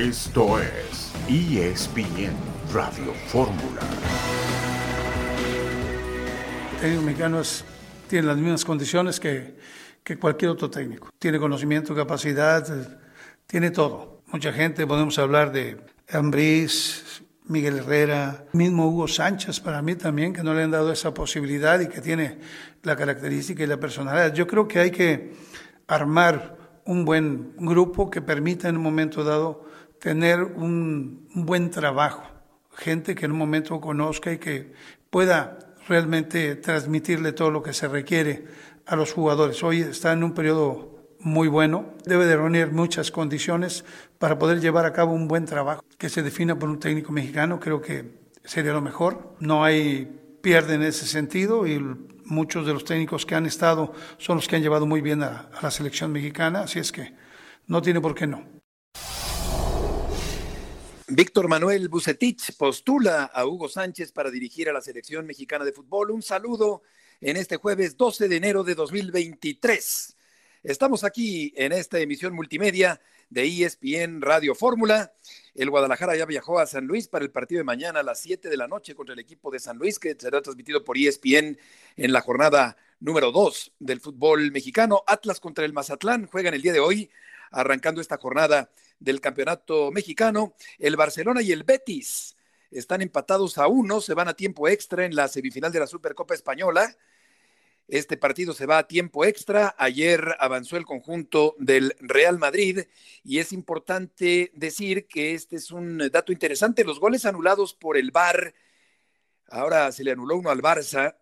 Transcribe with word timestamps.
Esto 0.00 0.58
es 0.58 1.12
ESPN 1.28 2.32
Radio 2.72 3.12
Fórmula. 3.26 3.82
El 6.72 6.80
técnico 6.80 7.02
mexicano 7.02 7.42
tiene 8.08 8.26
las 8.28 8.38
mismas 8.38 8.64
condiciones 8.64 9.20
que, 9.20 9.58
que 10.02 10.16
cualquier 10.16 10.52
otro 10.52 10.70
técnico. 10.70 11.10
Tiene 11.18 11.38
conocimiento, 11.38 11.94
capacidad, 11.94 12.66
tiene 13.46 13.70
todo. 13.72 14.22
Mucha 14.28 14.54
gente, 14.54 14.86
podemos 14.86 15.18
hablar 15.18 15.52
de 15.52 15.76
Ambriz, 16.10 17.22
Miguel 17.44 17.80
Herrera, 17.80 18.46
mismo 18.54 18.88
Hugo 18.88 19.06
Sánchez 19.06 19.60
para 19.60 19.82
mí 19.82 19.96
también, 19.96 20.32
que 20.32 20.42
no 20.42 20.54
le 20.54 20.62
han 20.62 20.70
dado 20.70 20.92
esa 20.92 21.12
posibilidad 21.12 21.78
y 21.78 21.88
que 21.88 22.00
tiene 22.00 22.38
la 22.84 22.96
característica 22.96 23.64
y 23.64 23.66
la 23.66 23.76
personalidad. 23.76 24.32
Yo 24.32 24.46
creo 24.46 24.66
que 24.66 24.78
hay 24.78 24.92
que 24.92 25.34
armar 25.86 26.56
un 26.86 27.04
buen 27.04 27.52
grupo 27.58 28.10
que 28.10 28.22
permita 28.22 28.66
en 28.70 28.78
un 28.78 28.82
momento 28.82 29.24
dado 29.24 29.68
tener 30.00 30.42
un, 30.42 31.28
buen 31.34 31.70
trabajo, 31.70 32.24
gente 32.74 33.14
que 33.14 33.26
en 33.26 33.32
un 33.32 33.38
momento 33.38 33.80
conozca 33.80 34.32
y 34.32 34.38
que 34.38 34.72
pueda 35.10 35.58
realmente 35.86 36.56
transmitirle 36.56 37.32
todo 37.32 37.50
lo 37.50 37.62
que 37.62 37.72
se 37.72 37.86
requiere 37.86 38.46
a 38.86 38.96
los 38.96 39.12
jugadores. 39.12 39.62
Hoy 39.62 39.82
está 39.82 40.12
en 40.12 40.24
un 40.24 40.32
periodo 40.32 40.98
muy 41.20 41.48
bueno, 41.48 41.94
debe 42.06 42.24
de 42.26 42.36
reunir 42.36 42.72
muchas 42.72 43.10
condiciones 43.10 43.84
para 44.18 44.38
poder 44.38 44.60
llevar 44.60 44.86
a 44.86 44.92
cabo 44.92 45.12
un 45.12 45.28
buen 45.28 45.44
trabajo 45.44 45.84
que 45.98 46.08
se 46.08 46.22
defina 46.22 46.58
por 46.58 46.70
un 46.70 46.80
técnico 46.80 47.12
mexicano, 47.12 47.60
creo 47.60 47.82
que 47.82 48.20
sería 48.42 48.72
lo 48.72 48.80
mejor. 48.80 49.34
No 49.38 49.62
hay 49.62 50.38
pierde 50.40 50.74
en 50.74 50.82
ese 50.82 51.06
sentido 51.06 51.66
y 51.66 51.78
muchos 52.24 52.66
de 52.66 52.72
los 52.72 52.84
técnicos 52.84 53.26
que 53.26 53.34
han 53.34 53.44
estado 53.44 53.92
son 54.16 54.36
los 54.36 54.48
que 54.48 54.56
han 54.56 54.62
llevado 54.62 54.86
muy 54.86 55.02
bien 55.02 55.22
a 55.22 55.50
la 55.60 55.70
selección 55.70 56.10
mexicana, 56.10 56.62
así 56.62 56.78
es 56.78 56.90
que 56.90 57.12
no 57.66 57.82
tiene 57.82 58.00
por 58.00 58.14
qué 58.14 58.26
no. 58.26 58.59
Víctor 61.12 61.48
Manuel 61.48 61.88
Bucetich 61.88 62.56
postula 62.56 63.24
a 63.24 63.44
Hugo 63.44 63.68
Sánchez 63.68 64.12
para 64.12 64.30
dirigir 64.30 64.68
a 64.68 64.72
la 64.72 64.80
selección 64.80 65.26
mexicana 65.26 65.64
de 65.64 65.72
fútbol. 65.72 66.12
Un 66.12 66.22
saludo 66.22 66.82
en 67.20 67.36
este 67.36 67.56
jueves 67.56 67.96
12 67.96 68.28
de 68.28 68.36
enero 68.36 68.62
de 68.62 68.76
2023. 68.76 70.16
Estamos 70.62 71.02
aquí 71.02 71.52
en 71.56 71.72
esta 71.72 71.98
emisión 71.98 72.32
multimedia 72.32 73.00
de 73.28 73.44
ESPN 73.44 74.22
Radio 74.22 74.54
Fórmula. 74.54 75.12
El 75.56 75.70
Guadalajara 75.70 76.14
ya 76.14 76.26
viajó 76.26 76.60
a 76.60 76.66
San 76.66 76.86
Luis 76.86 77.08
para 77.08 77.24
el 77.24 77.32
partido 77.32 77.58
de 77.58 77.64
mañana 77.64 78.00
a 78.00 78.04
las 78.04 78.20
7 78.20 78.48
de 78.48 78.56
la 78.56 78.68
noche 78.68 78.94
contra 78.94 79.14
el 79.14 79.18
equipo 79.18 79.50
de 79.50 79.58
San 79.58 79.78
Luis, 79.78 79.98
que 79.98 80.14
será 80.16 80.40
transmitido 80.40 80.84
por 80.84 80.96
ESPN 80.96 81.58
en 81.96 82.12
la 82.12 82.20
jornada 82.20 82.76
número 83.00 83.32
2 83.32 83.72
del 83.80 84.00
fútbol 84.00 84.52
mexicano. 84.52 85.02
Atlas 85.08 85.40
contra 85.40 85.64
el 85.64 85.72
Mazatlán 85.72 86.28
juegan 86.28 86.54
el 86.54 86.62
día 86.62 86.72
de 86.72 86.78
hoy, 86.78 87.10
arrancando 87.50 88.00
esta 88.00 88.16
jornada 88.16 88.70
del 89.00 89.20
campeonato 89.20 89.90
mexicano. 89.90 90.54
El 90.78 90.96
Barcelona 90.96 91.42
y 91.42 91.50
el 91.50 91.64
Betis 91.64 92.36
están 92.70 93.02
empatados 93.02 93.58
a 93.58 93.66
uno, 93.66 94.00
se 94.00 94.14
van 94.14 94.28
a 94.28 94.34
tiempo 94.34 94.68
extra 94.68 95.04
en 95.04 95.16
la 95.16 95.26
semifinal 95.26 95.72
de 95.72 95.80
la 95.80 95.86
Supercopa 95.88 96.34
Española. 96.34 96.96
Este 97.88 98.16
partido 98.16 98.54
se 98.54 98.66
va 98.66 98.78
a 98.78 98.86
tiempo 98.86 99.24
extra. 99.24 99.74
Ayer 99.76 100.36
avanzó 100.38 100.76
el 100.76 100.84
conjunto 100.84 101.56
del 101.58 101.96
Real 101.98 102.38
Madrid 102.38 102.82
y 103.24 103.38
es 103.40 103.52
importante 103.52 104.52
decir 104.54 105.08
que 105.08 105.34
este 105.34 105.56
es 105.56 105.72
un 105.72 105.98
dato 106.12 106.30
interesante. 106.30 106.84
Los 106.84 107.00
goles 107.00 107.24
anulados 107.24 107.74
por 107.74 107.96
el 107.96 108.12
VAR, 108.12 108.54
ahora 109.48 109.90
se 109.90 110.04
le 110.04 110.12
anuló 110.12 110.36
uno 110.36 110.50
al 110.50 110.62
Barça. 110.62 111.16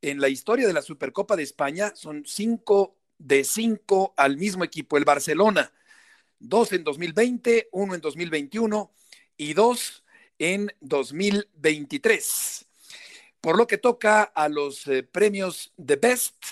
En 0.00 0.20
la 0.20 0.28
historia 0.28 0.66
de 0.66 0.72
la 0.72 0.82
Supercopa 0.82 1.36
de 1.36 1.44
España 1.44 1.92
son 1.94 2.24
cinco 2.26 2.96
de 3.18 3.44
cinco 3.44 4.14
al 4.16 4.36
mismo 4.36 4.64
equipo, 4.64 4.96
el 4.96 5.04
Barcelona 5.04 5.72
dos 6.38 6.72
en 6.72 6.84
2020, 6.84 7.68
uno 7.72 7.94
en 7.94 8.00
2021 8.00 8.92
y 9.36 9.54
dos 9.54 10.04
en 10.38 10.72
2023. 10.80 12.66
Por 13.40 13.56
lo 13.56 13.66
que 13.66 13.78
toca 13.78 14.22
a 14.22 14.48
los 14.48 14.86
eh, 14.86 15.02
premios 15.02 15.72
The 15.84 15.96
Best, 15.96 16.44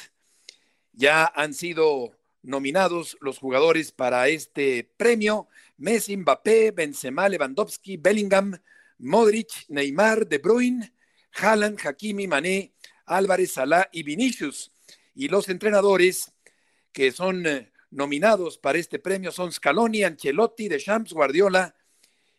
ya 0.92 1.30
han 1.34 1.52
sido 1.52 2.12
nominados 2.42 3.16
los 3.20 3.38
jugadores 3.38 3.92
para 3.92 4.28
este 4.28 4.88
premio. 4.96 5.48
Messi, 5.78 6.16
Mbappé, 6.16 6.70
Benzema, 6.70 7.28
Lewandowski, 7.28 7.96
Bellingham, 7.96 8.56
Modric, 8.98 9.66
Neymar, 9.68 10.26
De 10.26 10.38
Bruyne, 10.38 10.92
Haaland, 11.32 11.78
Hakimi, 11.84 12.26
Mané, 12.26 12.72
Álvarez, 13.04 13.52
Salah 13.52 13.88
y 13.92 14.02
Vinicius. 14.02 14.72
Y 15.14 15.28
los 15.28 15.48
entrenadores 15.48 16.32
que 16.92 17.12
son 17.12 17.46
eh, 17.46 17.70
nominados 17.96 18.58
para 18.58 18.78
este 18.78 18.98
premio 18.98 19.32
son 19.32 19.50
Scaloni, 19.50 20.04
Ancelotti, 20.04 20.68
Deschamps, 20.68 21.12
Guardiola 21.12 21.74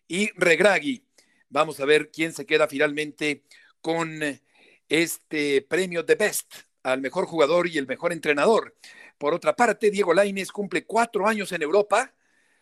y 0.07 0.29
Regragui. 0.35 1.03
Vamos 1.49 1.79
a 1.79 1.85
ver 1.85 2.11
quién 2.11 2.33
se 2.33 2.45
queda 2.45 2.67
finalmente 2.67 3.43
con 3.81 4.19
este 4.87 5.61
premio 5.63 6.03
de 6.03 6.15
Best 6.15 6.53
al 6.83 7.01
mejor 7.01 7.25
jugador 7.25 7.67
y 7.67 7.77
el 7.77 7.87
mejor 7.87 8.13
entrenador. 8.13 8.75
Por 9.17 9.33
otra 9.33 9.55
parte, 9.55 9.91
Diego 9.91 10.13
Lainez 10.13 10.51
cumple 10.51 10.85
cuatro 10.85 11.27
años 11.27 11.51
en 11.51 11.61
Europa. 11.61 12.13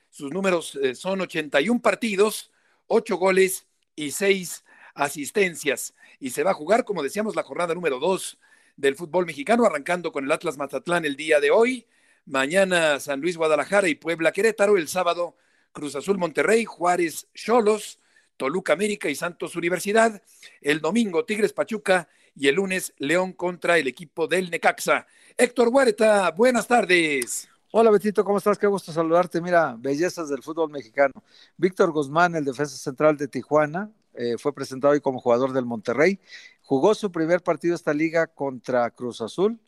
Sus 0.10 0.32
números 0.32 0.76
eh, 0.82 0.96
son 0.96 1.22
81 1.22 1.82
partidos, 1.82 2.52
ocho 2.88 3.18
goles 3.18 3.68
y 3.96 4.12
seis 4.12 4.64
asistencias. 4.94 5.94
Y 6.20 6.30
se 6.30 6.44
va 6.44 6.52
a 6.52 6.56
jugar, 6.56 6.86
como 6.86 7.04
decíamos, 7.04 7.36
la 7.36 7.44
jornada 7.44 7.76
número 7.76 8.00
dos 8.00 8.40
del 8.78 8.96
fútbol 8.96 9.26
mexicano, 9.26 9.66
arrancando 9.66 10.12
con 10.12 10.26
el 10.26 10.32
Atlas 10.32 10.58
Mazatlán 10.58 11.06
el 11.06 11.16
día 11.16 11.40
de 11.40 11.52
hoy. 11.52 11.86
Mañana 12.28 13.00
San 13.00 13.22
Luis 13.22 13.38
Guadalajara 13.38 13.88
y 13.88 13.94
Puebla 13.94 14.32
Querétaro. 14.32 14.78
El 14.78 14.88
sábado 14.88 15.36
Cruz 15.72 15.96
Azul 15.96 16.18
Monterrey, 16.18 16.66
Juárez 16.66 17.28
Cholos, 17.36 18.00
Toluca 18.36 18.74
América 18.74 19.10
y 19.10 19.16
Santos 19.16 19.56
Universidad. 19.56 20.24
El 20.60 20.82
domingo 20.82 21.24
Tigres 21.24 21.54
Pachuca 21.54 22.10
y 22.36 22.48
el 22.48 22.56
lunes 22.56 22.94
León 22.98 23.34
contra 23.34 23.78
el 23.78 23.88
equipo 23.88 24.26
del 24.26 24.50
Necaxa. 24.50 25.06
Héctor 25.38 25.68
Huerta, 25.68 26.32
buenas 26.32 26.68
tardes. 26.68 27.48
Hola 27.70 27.92
Betito, 27.92 28.26
¿cómo 28.26 28.40
estás? 28.40 28.58
Qué 28.58 28.66
gusto 28.66 28.92
saludarte. 28.92 29.40
Mira, 29.40 29.76
bellezas 29.78 30.28
del 30.28 30.42
fútbol 30.42 30.72
mexicano. 30.72 31.14
Víctor 31.58 31.92
Guzmán, 31.92 32.34
el 32.34 32.44
defensa 32.44 32.76
central 32.76 33.18
de 33.18 33.28
Tijuana, 33.28 33.92
eh, 34.16 34.36
fue 34.40 34.52
presentado 34.52 34.94
hoy 34.94 35.00
como 35.00 35.20
jugador 35.20 35.54
del 35.54 35.66
Monterrey. 35.66 36.20
Jugó 36.64 36.96
su 36.96 37.12
primer 37.12 37.44
partido 37.44 37.76
esta 37.76 37.94
liga 37.94 38.26
contra 38.26 38.90
Cruz 38.90 39.22
Azul, 39.22 39.60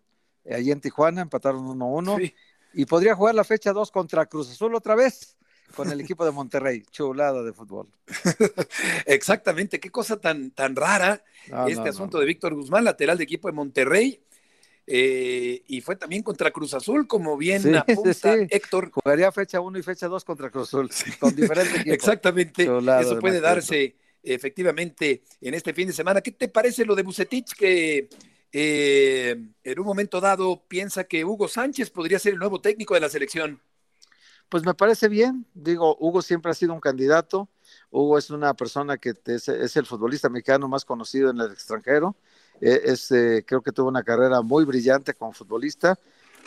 eh, 0.43 0.55
allí 0.55 0.71
en 0.71 0.81
Tijuana, 0.81 1.21
empataron 1.21 1.67
1-1. 1.67 2.17
Sí 2.17 2.33
y 2.73 2.85
podría 2.85 3.15
jugar 3.15 3.35
la 3.35 3.43
fecha 3.43 3.73
2 3.73 3.91
contra 3.91 4.25
Cruz 4.25 4.51
Azul 4.51 4.75
otra 4.75 4.95
vez 4.95 5.37
con 5.75 5.91
el 5.91 6.01
equipo 6.01 6.25
de 6.25 6.31
Monterrey. 6.31 6.83
Chulada 6.91 7.43
de 7.43 7.53
fútbol. 7.53 7.87
Exactamente, 9.05 9.79
qué 9.79 9.89
cosa 9.89 10.19
tan, 10.19 10.51
tan 10.51 10.75
rara 10.75 11.23
este 11.67 11.89
asunto 11.89 12.19
de 12.19 12.25
Víctor 12.25 12.53
Guzmán, 12.53 12.83
lateral 12.83 13.17
de 13.17 13.23
equipo 13.23 13.47
de 13.47 13.53
Monterrey. 13.53 14.21
Eh, 14.89 15.63
y 15.67 15.81
fue 15.81 15.97
también 15.97 16.23
contra 16.23 16.51
Cruz 16.51 16.73
Azul, 16.73 17.07
como 17.07 17.35
bien 17.35 17.75
apunta 17.75 18.35
Héctor. 18.49 18.89
Jugaría 18.91 19.31
fecha 19.33 19.59
1 19.59 19.77
y 19.77 19.83
fecha 19.83 20.07
2 20.07 20.23
contra 20.23 20.49
Cruz 20.49 20.69
Azul, 20.69 20.89
con 21.19 21.35
diferentes 21.35 21.73
equipos. 21.81 21.93
Exactamente, 21.93 22.63
eso 22.63 23.19
puede 23.19 23.41
darse 23.41 23.95
efectivamente 24.23 25.23
en 25.41 25.53
este 25.53 25.73
fin 25.73 25.87
de 25.87 25.93
semana. 25.93 26.21
¿Qué 26.21 26.31
te 26.31 26.47
parece 26.47 26.85
lo 26.85 26.95
de 26.95 27.03
Bucetich 27.03 27.53
que 27.53 28.07
eh, 28.51 29.51
en 29.63 29.79
un 29.79 29.85
momento 29.85 30.21
dado 30.21 30.63
piensa 30.67 31.03
que 31.03 31.25
Hugo 31.25 31.47
Sánchez 31.47 31.89
podría 31.89 32.19
ser 32.19 32.33
el 32.33 32.39
nuevo 32.39 32.61
técnico 32.61 32.93
de 32.93 33.01
la 33.01 33.09
selección. 33.09 33.61
Pues 34.49 34.65
me 34.65 34.73
parece 34.73 35.09
bien, 35.09 35.45
digo, 35.53 35.97
Hugo 35.99 36.21
siempre 36.21 36.51
ha 36.51 36.53
sido 36.53 36.73
un 36.73 36.79
candidato, 36.79 37.49
Hugo 37.91 38.17
es 38.17 38.29
una 38.29 38.53
persona 38.53 38.97
que 38.97 39.13
es, 39.25 39.75
el 39.75 39.85
futbolista 39.85 40.29
mexicano 40.29 40.69
más 40.69 40.85
conocido 40.85 41.29
en 41.29 41.39
el 41.39 41.51
extranjero, 41.51 42.15
e, 42.61 42.81
es, 42.85 43.11
eh, 43.11 43.43
creo 43.45 43.61
que 43.61 43.73
tuvo 43.73 43.89
una 43.89 44.03
carrera 44.03 44.41
muy 44.41 44.63
brillante 44.63 45.13
como 45.13 45.33
futbolista. 45.33 45.99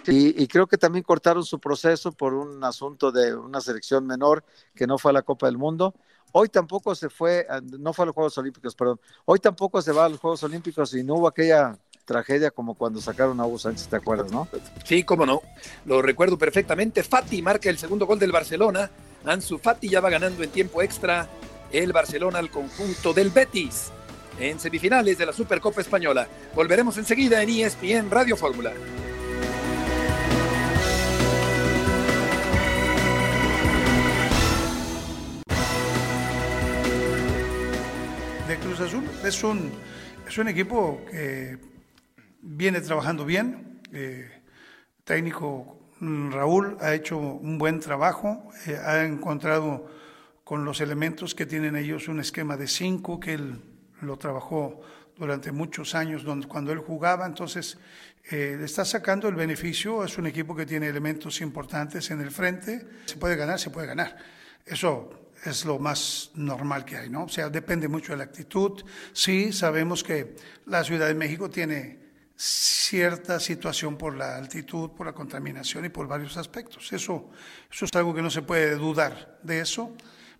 Y, 0.06 0.42
y, 0.42 0.48
creo 0.48 0.66
que 0.66 0.78
también 0.78 1.02
cortaron 1.02 1.44
su 1.44 1.58
proceso 1.60 2.10
por 2.10 2.32
un 2.32 2.64
asunto 2.64 3.12
de 3.12 3.34
una 3.34 3.60
selección 3.60 4.06
menor 4.06 4.42
que 4.74 4.86
no 4.86 4.96
fue 4.96 5.10
a 5.10 5.12
la 5.12 5.20
Copa 5.20 5.44
del 5.44 5.58
Mundo. 5.58 5.94
Hoy 6.32 6.48
tampoco 6.48 6.94
se 6.94 7.10
fue, 7.10 7.46
no 7.78 7.92
fue 7.92 8.04
a 8.04 8.06
los 8.06 8.14
Juegos 8.14 8.38
Olímpicos, 8.38 8.74
perdón, 8.74 8.98
hoy 9.26 9.40
tampoco 9.40 9.82
se 9.82 9.92
va 9.92 10.06
a 10.06 10.08
los 10.08 10.18
Juegos 10.18 10.42
Olímpicos 10.42 10.94
y 10.94 11.02
no 11.02 11.16
hubo 11.16 11.28
aquella 11.28 11.78
tragedia 12.10 12.50
como 12.50 12.74
cuando 12.74 13.00
sacaron 13.00 13.38
a 13.38 13.46
Hugo 13.46 13.60
Sánchez, 13.60 13.86
¿te 13.86 13.94
acuerdas, 13.94 14.32
no? 14.32 14.48
Sí, 14.82 15.04
cómo 15.04 15.24
no. 15.24 15.42
Lo 15.84 16.02
recuerdo 16.02 16.36
perfectamente. 16.36 17.04
Fati 17.04 17.40
marca 17.40 17.70
el 17.70 17.78
segundo 17.78 18.04
gol 18.04 18.18
del 18.18 18.32
Barcelona. 18.32 18.90
Ansu 19.24 19.58
Fati 19.58 19.88
ya 19.88 20.00
va 20.00 20.10
ganando 20.10 20.42
en 20.42 20.50
tiempo 20.50 20.82
extra 20.82 21.28
el 21.70 21.92
Barcelona 21.92 22.40
al 22.40 22.50
conjunto 22.50 23.12
del 23.12 23.30
Betis 23.30 23.92
en 24.40 24.58
semifinales 24.58 25.18
de 25.18 25.26
la 25.26 25.32
Supercopa 25.32 25.82
Española. 25.82 26.26
Volveremos 26.52 26.98
enseguida 26.98 27.40
en 27.44 27.48
ESPN 27.50 28.10
Radio 28.10 28.36
Fórmula. 28.36 28.72
De 38.48 38.56
Cruz 38.56 38.80
Azul 38.80 39.04
es 39.22 39.44
un, 39.44 39.70
es 40.26 40.38
un 40.38 40.48
equipo 40.48 41.00
que 41.08 41.69
viene 42.42 42.80
trabajando 42.80 43.24
bien. 43.24 43.80
Eh, 43.92 44.30
técnico 45.04 45.78
mm, 46.00 46.30
Raúl 46.32 46.76
ha 46.80 46.94
hecho 46.94 47.18
un 47.18 47.58
buen 47.58 47.80
trabajo, 47.80 48.50
eh, 48.66 48.76
ha 48.76 49.04
encontrado 49.04 49.90
con 50.44 50.64
los 50.64 50.80
elementos 50.80 51.34
que 51.34 51.46
tienen 51.46 51.76
ellos, 51.76 52.08
un 52.08 52.20
esquema 52.20 52.56
de 52.56 52.66
cinco 52.66 53.20
que 53.20 53.34
él 53.34 53.60
lo 54.00 54.16
trabajó 54.16 54.80
durante 55.16 55.52
muchos 55.52 55.94
años 55.94 56.24
donde, 56.24 56.48
cuando 56.48 56.72
él 56.72 56.78
jugaba, 56.78 57.26
entonces 57.26 57.78
eh, 58.30 58.56
le 58.58 58.64
está 58.64 58.84
sacando 58.84 59.28
el 59.28 59.34
beneficio, 59.34 60.02
es 60.04 60.16
un 60.18 60.26
equipo 60.26 60.56
que 60.56 60.66
tiene 60.66 60.88
elementos 60.88 61.40
importantes 61.40 62.10
en 62.10 62.20
el 62.20 62.30
frente, 62.30 62.86
se 63.04 63.16
puede 63.16 63.36
ganar, 63.36 63.58
se 63.58 63.70
puede 63.70 63.86
ganar. 63.86 64.16
Eso 64.64 65.30
es 65.44 65.64
lo 65.64 65.78
más 65.78 66.30
normal 66.34 66.84
que 66.84 66.96
hay, 66.96 67.10
¿no? 67.10 67.24
O 67.24 67.28
sea, 67.28 67.48
depende 67.48 67.88
mucho 67.88 68.12
de 68.12 68.18
la 68.18 68.24
actitud. 68.24 68.82
Sí, 69.12 69.52
sabemos 69.52 70.02
que 70.02 70.36
la 70.66 70.84
Ciudad 70.84 71.06
de 71.06 71.14
México 71.14 71.50
tiene 71.50 71.99
cierta 72.42 73.38
situación 73.38 73.98
por 73.98 74.16
la 74.16 74.38
altitud, 74.38 74.92
por 74.92 75.04
la 75.04 75.12
contaminación 75.12 75.84
y 75.84 75.90
por 75.90 76.08
varios 76.08 76.38
aspectos. 76.38 76.90
Eso, 76.90 77.28
eso 77.70 77.84
es 77.84 77.90
algo 77.94 78.14
que 78.14 78.22
no 78.22 78.30
se 78.30 78.40
puede 78.40 78.76
dudar 78.76 79.38
de 79.42 79.60
eso, 79.60 79.94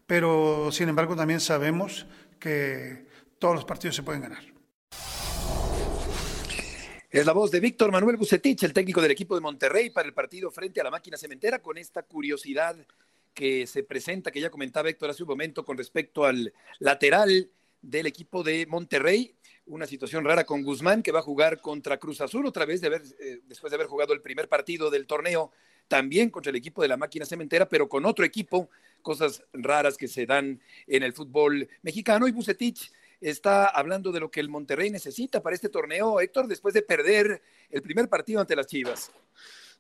pero 0.07 0.73
sin 0.73 0.89
embargo 0.89 1.15
también 1.15 1.41
sabemos 1.41 2.07
que 2.39 3.07
todos 3.39 3.55
los 3.55 3.67
partidos 3.67 3.97
se 3.97 4.03
pueden 4.03 4.23
ganar. 4.23 4.43
Es 7.11 7.27
la 7.27 7.33
voz 7.33 7.51
de 7.51 7.61
Víctor 7.61 7.93
Manuel 7.93 8.17
Bucetich, 8.17 8.63
el 8.63 8.73
técnico 8.73 9.03
del 9.03 9.11
equipo 9.11 9.35
de 9.35 9.43
Monterrey 9.43 9.91
para 9.91 10.09
el 10.09 10.15
partido 10.15 10.51
frente 10.51 10.81
a 10.81 10.85
la 10.85 10.91
máquina 10.91 11.19
cementera, 11.19 11.61
con 11.61 11.77
esta 11.77 12.03
curiosidad 12.05 12.77
que 13.35 13.67
se 13.67 13.83
presenta, 13.83 14.31
que 14.31 14.41
ya 14.41 14.49
comentaba 14.49 14.89
Héctor 14.89 15.11
hace 15.11 15.23
un 15.25 15.29
momento 15.29 15.67
con 15.67 15.77
respecto 15.77 16.25
al 16.25 16.55
lateral 16.79 17.51
del 17.83 18.07
equipo 18.07 18.43
de 18.43 18.65
Monterrey. 18.67 19.35
Una 19.71 19.87
situación 19.87 20.25
rara 20.25 20.45
con 20.45 20.63
Guzmán, 20.63 21.01
que 21.03 21.13
va 21.13 21.21
a 21.21 21.23
jugar 21.23 21.61
contra 21.61 21.97
Cruz 21.99 22.21
Azul 22.21 22.45
otra 22.45 22.65
vez, 22.65 22.81
de 22.81 22.89
haber, 22.89 23.03
eh, 23.21 23.41
después 23.47 23.71
de 23.71 23.77
haber 23.77 23.87
jugado 23.87 24.13
el 24.13 24.21
primer 24.21 24.49
partido 24.49 24.91
del 24.91 25.07
torneo, 25.07 25.53
también 25.87 26.29
contra 26.29 26.51
el 26.51 26.57
equipo 26.57 26.83
de 26.83 26.89
la 26.89 26.97
máquina 26.97 27.25
cementera, 27.25 27.69
pero 27.69 27.89
con 27.89 28.05
otro 28.05 28.25
equipo, 28.25 28.69
cosas 29.01 29.45
raras 29.53 29.97
que 29.97 30.09
se 30.09 30.27
dan 30.27 30.61
en 30.87 31.03
el 31.05 31.13
fútbol 31.13 31.69
mexicano. 31.83 32.27
Y 32.27 32.33
Bucetich 32.33 32.91
está 33.21 33.67
hablando 33.67 34.11
de 34.11 34.19
lo 34.21 34.31
que 34.31 34.41
el 34.41 34.49
Monterrey 34.49 34.91
necesita 34.91 35.41
para 35.41 35.55
este 35.55 35.69
torneo, 35.69 36.21
Héctor, 36.21 36.49
después 36.49 36.75
de 36.75 36.83
perder 36.83 37.41
el 37.71 37.83
primer 37.83 38.09
partido 38.09 38.41
ante 38.41 38.57
las 38.57 38.67
Chivas. 38.67 39.13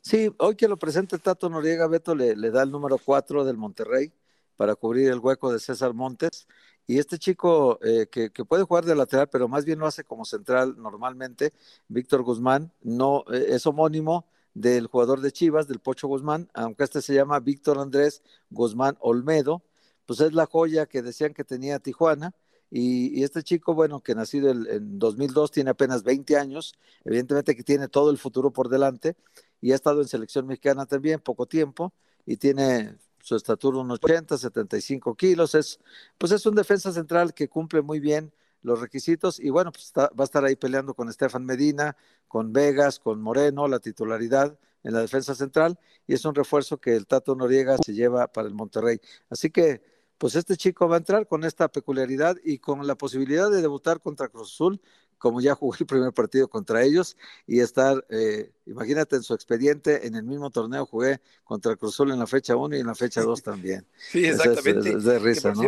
Sí, 0.00 0.32
hoy 0.38 0.54
que 0.54 0.68
lo 0.68 0.76
presente 0.76 1.18
Tato 1.18 1.50
Noriega, 1.50 1.86
Beto 1.86 2.14
le, 2.14 2.34
da 2.50 2.62
el 2.62 2.70
número 2.70 2.96
4 2.96 3.44
del 3.44 3.56
Monterrey 3.56 4.12
para 4.56 4.74
cubrir 4.74 5.10
el 5.10 5.18
hueco 5.18 5.52
de 5.52 5.58
César 5.58 5.94
Montes. 5.94 6.46
Y 6.90 6.98
este 6.98 7.18
chico 7.20 7.78
eh, 7.84 8.08
que, 8.10 8.30
puede 8.44 8.64
jugar 8.64 8.84
de 8.84 8.96
lateral, 8.96 9.28
pero 9.28 9.46
más 9.46 9.64
bien 9.64 9.78
lo 9.78 9.86
hace 9.86 10.02
como 10.02 10.24
central 10.24 10.74
normalmente, 10.76 11.52
Víctor 11.86 12.24
Guzmán, 12.24 12.72
no 12.82 13.22
eh, 13.32 13.46
es 13.50 13.64
homónimo 13.64 14.26
del 14.54 14.88
jugador 14.88 15.20
de 15.20 15.30
Chivas, 15.30 15.68
del 15.68 15.78
Pocho 15.78 16.08
Guzmán, 16.08 16.50
aunque 16.52 16.82
este 16.82 17.00
se 17.00 17.14
llama 17.14 17.38
Víctor 17.38 17.78
Andrés 17.78 18.24
Guzmán 18.50 18.96
Olmedo, 18.98 19.62
pues 20.04 20.18
es 20.18 20.32
la 20.32 20.46
joya 20.46 20.86
que 20.86 21.00
decían 21.00 21.32
que 21.32 21.44
tenía 21.44 21.78
Tijuana 21.78 22.34
y, 22.72 23.22
este 23.22 23.44
chico, 23.44 23.72
bueno, 23.72 24.00
que 24.00 24.16
nacido 24.16 24.50
en 24.50 24.98
2002, 24.98 25.52
tiene 25.52 25.70
apenas 25.70 26.02
20 26.02 26.36
años, 26.38 26.74
evidentemente 27.04 27.54
que 27.54 27.62
tiene 27.62 27.86
todo 27.86 28.10
el 28.10 28.18
futuro 28.18 28.52
por 28.52 28.68
delante 28.68 29.14
y 29.60 29.70
ha 29.70 29.76
estado 29.76 30.02
en 30.02 30.08
selección 30.08 30.44
mexicana 30.48 30.86
también 30.86 31.20
poco 31.20 31.46
tiempo 31.46 31.92
y 32.26 32.36
tiene 32.36 32.96
su 33.22 33.36
estatura 33.36 33.78
unos 33.78 33.98
80, 34.02 34.38
75 34.38 35.14
kilos, 35.14 35.54
es, 35.54 35.80
pues 36.18 36.32
es 36.32 36.44
un 36.46 36.54
defensa 36.54 36.92
central 36.92 37.34
que 37.34 37.48
cumple 37.48 37.82
muy 37.82 38.00
bien 38.00 38.32
los 38.62 38.80
requisitos 38.80 39.40
y 39.40 39.50
bueno, 39.50 39.72
pues 39.72 39.92
va 39.96 40.10
a 40.18 40.24
estar 40.24 40.44
ahí 40.44 40.56
peleando 40.56 40.94
con 40.94 41.08
Estefan 41.08 41.44
Medina, 41.44 41.96
con 42.28 42.52
Vegas, 42.52 42.98
con 42.98 43.20
Moreno, 43.20 43.68
la 43.68 43.78
titularidad 43.78 44.58
en 44.82 44.92
la 44.92 45.00
defensa 45.00 45.34
central 45.34 45.78
y 46.06 46.14
es 46.14 46.24
un 46.24 46.34
refuerzo 46.34 46.78
que 46.78 46.94
el 46.96 47.06
Tato 47.06 47.34
Noriega 47.34 47.76
se 47.78 47.94
lleva 47.94 48.26
para 48.28 48.48
el 48.48 48.54
Monterrey. 48.54 49.00
Así 49.28 49.50
que 49.50 49.82
pues 50.18 50.34
este 50.36 50.56
chico 50.58 50.86
va 50.86 50.96
a 50.96 50.98
entrar 50.98 51.26
con 51.26 51.44
esta 51.44 51.68
peculiaridad 51.68 52.36
y 52.44 52.58
con 52.58 52.86
la 52.86 52.94
posibilidad 52.94 53.50
de 53.50 53.62
debutar 53.62 54.00
contra 54.00 54.28
Cruz 54.28 54.52
Azul, 54.52 54.80
como 55.20 55.40
ya 55.42 55.54
jugué 55.54 55.76
el 55.80 55.86
primer 55.86 56.12
partido 56.12 56.48
contra 56.48 56.82
ellos, 56.82 57.16
y 57.46 57.60
estar, 57.60 58.04
eh, 58.08 58.50
imagínate 58.66 59.16
en 59.16 59.22
su 59.22 59.34
expediente, 59.34 60.06
en 60.06 60.16
el 60.16 60.24
mismo 60.24 60.50
torneo 60.50 60.86
jugué 60.86 61.20
contra 61.44 61.76
Cruz 61.76 61.94
Azul 61.94 62.10
en 62.10 62.18
la 62.18 62.26
fecha 62.26 62.56
1 62.56 62.76
y 62.76 62.80
en 62.80 62.86
la 62.86 62.94
fecha 62.94 63.20
2 63.20 63.42
también. 63.42 63.86
Sí, 64.10 64.24
exactamente. 64.24 64.90
Es, 64.90 65.04
de 65.04 65.18
risa, 65.18 65.52
¿no? 65.52 65.62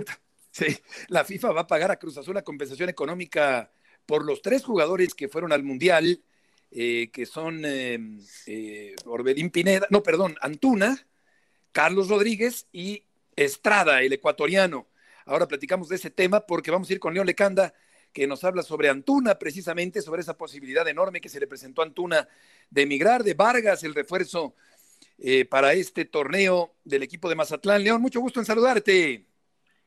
sí, 0.51 0.79
la 1.09 1.25
FIFA 1.25 1.53
va 1.53 1.61
a 1.61 1.67
pagar 1.67 1.91
a 1.91 1.99
Cruz 1.99 2.17
Azul 2.17 2.35
la 2.35 2.43
compensación 2.43 2.89
económica 2.89 3.71
por 4.07 4.25
los 4.25 4.41
tres 4.41 4.65
jugadores 4.65 5.15
que 5.15 5.29
fueron 5.29 5.53
al 5.53 5.63
Mundial, 5.63 6.23
eh, 6.71 7.11
que 7.13 7.27
son 7.27 7.65
em, 7.67 8.19
eh, 8.47 8.97
Orbelín 9.05 9.51
Pineda, 9.51 9.87
no, 9.91 10.03
perdón, 10.03 10.37
Antuna, 10.41 11.07
Carlos 11.73 12.09
Rodríguez 12.09 12.67
y 12.73 13.05
Estrada, 13.37 14.01
el 14.01 14.15
ecuatoriano. 14.15 14.89
Ahora 15.27 15.47
platicamos 15.47 15.91
de 15.91 15.97
ese 15.97 16.11
tema 16.11 16.41
porque 16.41 16.71
vamos 16.71 16.89
a 16.89 16.93
ir 16.95 17.01
con 17.01 17.13
León 17.13 17.27
Lecanda, 17.27 17.75
que 18.13 18.27
nos 18.27 18.45
habla 18.45 18.63
sobre 18.63 18.89
Antuna, 18.89 19.39
precisamente 19.39 20.03
sobre 20.03 20.21
esa 20.21 20.37
posibilidad 20.37 20.87
enorme 20.87 21.21
que 21.21 21.29
se 21.29 21.41
le 21.41 21.47
presentó 21.47 21.83
a 21.83 21.87
Antuna 21.87 22.29
de 22.71 22.83
emigrar, 22.83 23.23
de 23.23 23.35
Vargas, 23.35 23.85
el 23.85 23.95
refuerzo 23.95 24.55
eh, 25.19 25.45
para 25.45 25.73
este 25.73 26.05
torneo 26.05 26.73
del 26.85 27.03
equipo 27.03 27.29
de 27.29 27.35
Mazatlán. 27.35 27.83
León, 27.83 28.03
mucho 28.03 28.21
gusto 28.21 28.41
en 28.41 28.47
saludarte. 28.47 29.25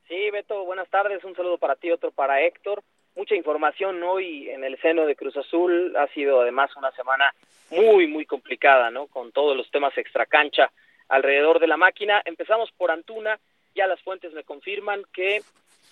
Sí, 0.07 0.31
Beto, 0.31 0.66
buenas 0.66 0.89
tardes. 0.89 1.24
Un 1.24 1.36
saludo 1.36 1.57
para 1.57 1.75
ti, 1.75 1.92
otro 1.92 2.12
para 2.12 2.42
Héctor. 2.42 2.83
Mucha 3.16 3.36
información 3.36 4.04
hoy 4.04 4.50
en 4.50 4.63
el 4.63 4.80
seno 4.81 5.06
de 5.06 5.16
Cruz 5.16 5.36
Azul. 5.38 5.95
Ha 5.98 6.07
sido 6.13 6.42
además 6.42 6.75
una 6.75 6.92
semana 6.92 7.33
muy, 7.72 8.07
muy 8.07 8.25
complicada, 8.25 8.92
¿no? 8.92 9.07
Con 9.07 9.31
todos 9.31 9.56
los 9.56 9.69
temas 9.72 9.98
extracancha 9.98 10.72
alrededor 11.07 11.60
de 11.60 11.68
la 11.68 11.77
máquina. 11.77 12.22
Empezamos 12.25 12.72
por 12.77 12.92
Antuna, 12.92 13.39
ya 13.74 13.88
las 13.88 14.01
fuentes 14.01 14.33
me 14.33 14.44
confirman 14.44 15.04
que 15.13 15.42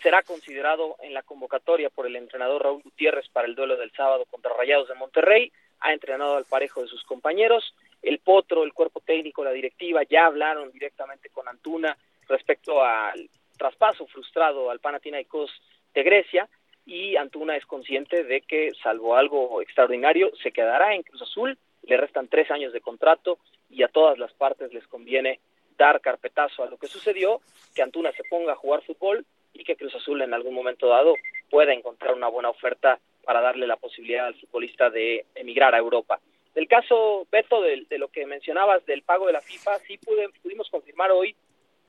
será 0.03 0.21
considerado 0.21 0.97
en 1.01 1.13
la 1.13 1.23
convocatoria 1.23 1.89
por 1.89 2.05
el 2.05 2.17
entrenador 2.17 2.63
Raúl 2.63 2.83
Gutiérrez 2.83 3.29
para 3.29 3.47
el 3.47 3.55
duelo 3.55 3.77
del 3.77 3.91
sábado 3.91 4.25
contra 4.29 4.53
Rayados 4.53 4.89
de 4.89 4.95
Monterrey. 4.95 5.51
Ha 5.79 5.93
entrenado 5.93 6.35
al 6.35 6.43
parejo 6.43 6.81
de 6.81 6.89
sus 6.89 7.03
compañeros. 7.05 7.73
El 8.01 8.19
Potro, 8.19 8.63
el 8.63 8.73
cuerpo 8.73 8.99
técnico, 8.99 9.45
la 9.45 9.51
directiva 9.51 10.03
ya 10.03 10.25
hablaron 10.25 10.71
directamente 10.71 11.29
con 11.29 11.47
Antuna 11.47 11.97
respecto 12.27 12.83
al 12.83 13.29
traspaso 13.57 14.05
frustrado 14.07 14.69
al 14.69 14.79
Panathinaikos 14.79 15.51
de 15.93 16.03
Grecia 16.03 16.49
y 16.85 17.15
Antuna 17.15 17.55
es 17.55 17.65
consciente 17.65 18.25
de 18.25 18.41
que, 18.41 18.71
salvo 18.83 19.15
algo 19.15 19.61
extraordinario, 19.61 20.35
se 20.35 20.51
quedará 20.51 20.93
en 20.93 21.03
Cruz 21.03 21.21
Azul. 21.21 21.57
Le 21.83 21.95
restan 21.95 22.27
tres 22.27 22.51
años 22.51 22.73
de 22.73 22.81
contrato 22.81 23.39
y 23.69 23.83
a 23.83 23.87
todas 23.87 24.17
las 24.17 24.33
partes 24.33 24.73
les 24.73 24.85
conviene 24.87 25.39
dar 25.77 26.01
carpetazo 26.01 26.63
a 26.63 26.69
lo 26.69 26.77
que 26.77 26.87
sucedió, 26.87 27.39
que 27.73 27.81
Antuna 27.81 28.11
se 28.11 28.23
ponga 28.25 28.51
a 28.51 28.57
jugar 28.57 28.83
fútbol 28.83 29.25
y 29.53 29.63
que 29.63 29.75
Cruz 29.75 29.95
Azul 29.95 30.21
en 30.21 30.33
algún 30.33 30.53
momento 30.53 30.87
dado 30.87 31.15
pueda 31.49 31.73
encontrar 31.73 32.13
una 32.13 32.27
buena 32.27 32.49
oferta 32.49 32.99
para 33.23 33.41
darle 33.41 33.67
la 33.67 33.77
posibilidad 33.77 34.27
al 34.27 34.35
futbolista 34.35 34.89
de 34.89 35.25
emigrar 35.35 35.75
a 35.75 35.77
Europa. 35.77 36.19
Del 36.53 36.67
caso, 36.67 37.27
Beto, 37.31 37.61
de, 37.61 37.85
lo 37.97 38.09
que 38.09 38.25
mencionabas 38.25 38.85
del 38.85 39.01
pago 39.01 39.27
de 39.27 39.33
la 39.33 39.41
FIFA, 39.41 39.79
sí 39.79 39.97
pudimos 40.41 40.69
confirmar 40.69 41.11
hoy, 41.11 41.35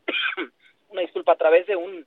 una 0.89 1.03
disculpa 1.03 1.33
a 1.33 1.37
través 1.37 1.67
de, 1.67 1.77
un, 1.77 2.07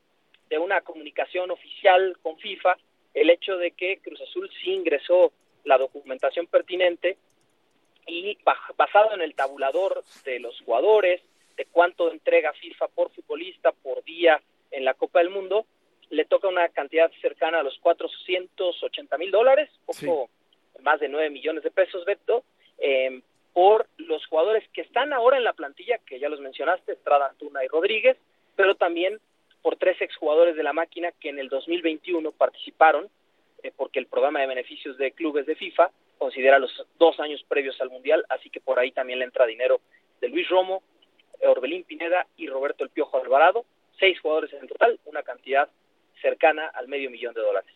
de 0.49 0.57
una 0.57 0.81
comunicación 0.81 1.51
oficial 1.51 2.17
con 2.21 2.37
FIFA, 2.37 2.77
el 3.13 3.29
hecho 3.29 3.57
de 3.57 3.71
que 3.71 3.97
Cruz 3.97 4.21
Azul 4.21 4.49
sí 4.61 4.71
ingresó 4.71 5.31
la 5.65 5.77
documentación 5.77 6.47
pertinente 6.47 7.17
y 8.07 8.37
basado 8.77 9.13
en 9.13 9.21
el 9.21 9.35
tabulador 9.35 10.03
de 10.23 10.39
los 10.39 10.59
jugadores, 10.61 11.21
de 11.57 11.65
cuánto 11.65 12.11
entrega 12.11 12.53
FIFA 12.53 12.87
por 12.89 13.11
futbolista 13.11 13.71
por 13.71 14.03
día 14.03 14.41
en 14.71 14.85
la 14.85 14.93
Copa 14.93 15.19
del 15.19 15.29
Mundo, 15.29 15.65
le 16.09 16.25
toca 16.25 16.47
una 16.47 16.69
cantidad 16.69 17.11
cercana 17.21 17.59
a 17.59 17.63
los 17.63 17.77
480 17.79 19.17
mil 19.17 19.31
dólares, 19.31 19.69
poco 19.85 20.29
más 20.81 20.99
de 20.99 21.09
9 21.09 21.29
millones 21.29 21.63
de 21.63 21.71
pesos, 21.71 22.05
Beto, 22.05 22.43
em, 22.77 23.21
por 23.53 23.87
los 23.97 24.25
jugadores 24.27 24.63
que 24.73 24.81
están 24.81 25.13
ahora 25.13 25.37
en 25.37 25.43
la 25.43 25.53
plantilla, 25.53 25.97
que 25.99 26.19
ya 26.19 26.29
los 26.29 26.39
mencionaste, 26.39 26.93
Estrada, 26.93 27.27
Antuna 27.27 27.63
y 27.65 27.67
Rodríguez, 27.67 28.17
pero 28.55 28.75
también 28.75 29.19
por 29.61 29.77
tres 29.77 29.99
exjugadores 30.01 30.55
de 30.55 30.63
la 30.63 30.73
máquina 30.73 31.11
que 31.19 31.29
en 31.29 31.39
el 31.39 31.49
2021 31.49 32.31
participaron, 32.31 33.09
eh, 33.63 33.71
porque 33.75 33.99
el 33.99 34.07
programa 34.07 34.39
de 34.39 34.47
beneficios 34.47 34.97
de 34.97 35.11
clubes 35.11 35.45
de 35.45 35.55
FIFA 35.55 35.91
considera 36.17 36.59
los 36.59 36.85
dos 36.97 37.19
años 37.19 37.43
previos 37.47 37.79
al 37.81 37.89
Mundial, 37.89 38.25
así 38.29 38.49
que 38.49 38.61
por 38.61 38.79
ahí 38.79 38.91
también 38.91 39.19
le 39.19 39.25
entra 39.25 39.45
dinero 39.45 39.81
de 40.21 40.29
Luis 40.29 40.47
Romo, 40.49 40.83
Orbelín 41.41 41.83
Pineda 41.83 42.27
y 42.37 42.47
Roberto 42.47 42.83
El 42.83 42.89
Piojo 42.89 43.17
Alvarado, 43.17 43.65
seis 43.99 44.19
jugadores 44.19 44.53
en 44.53 44.67
total, 44.67 44.99
una 45.05 45.23
cantidad 45.23 45.69
cercana 46.21 46.67
al 46.67 46.87
medio 46.87 47.09
millón 47.09 47.33
de 47.33 47.41
dólares. 47.41 47.71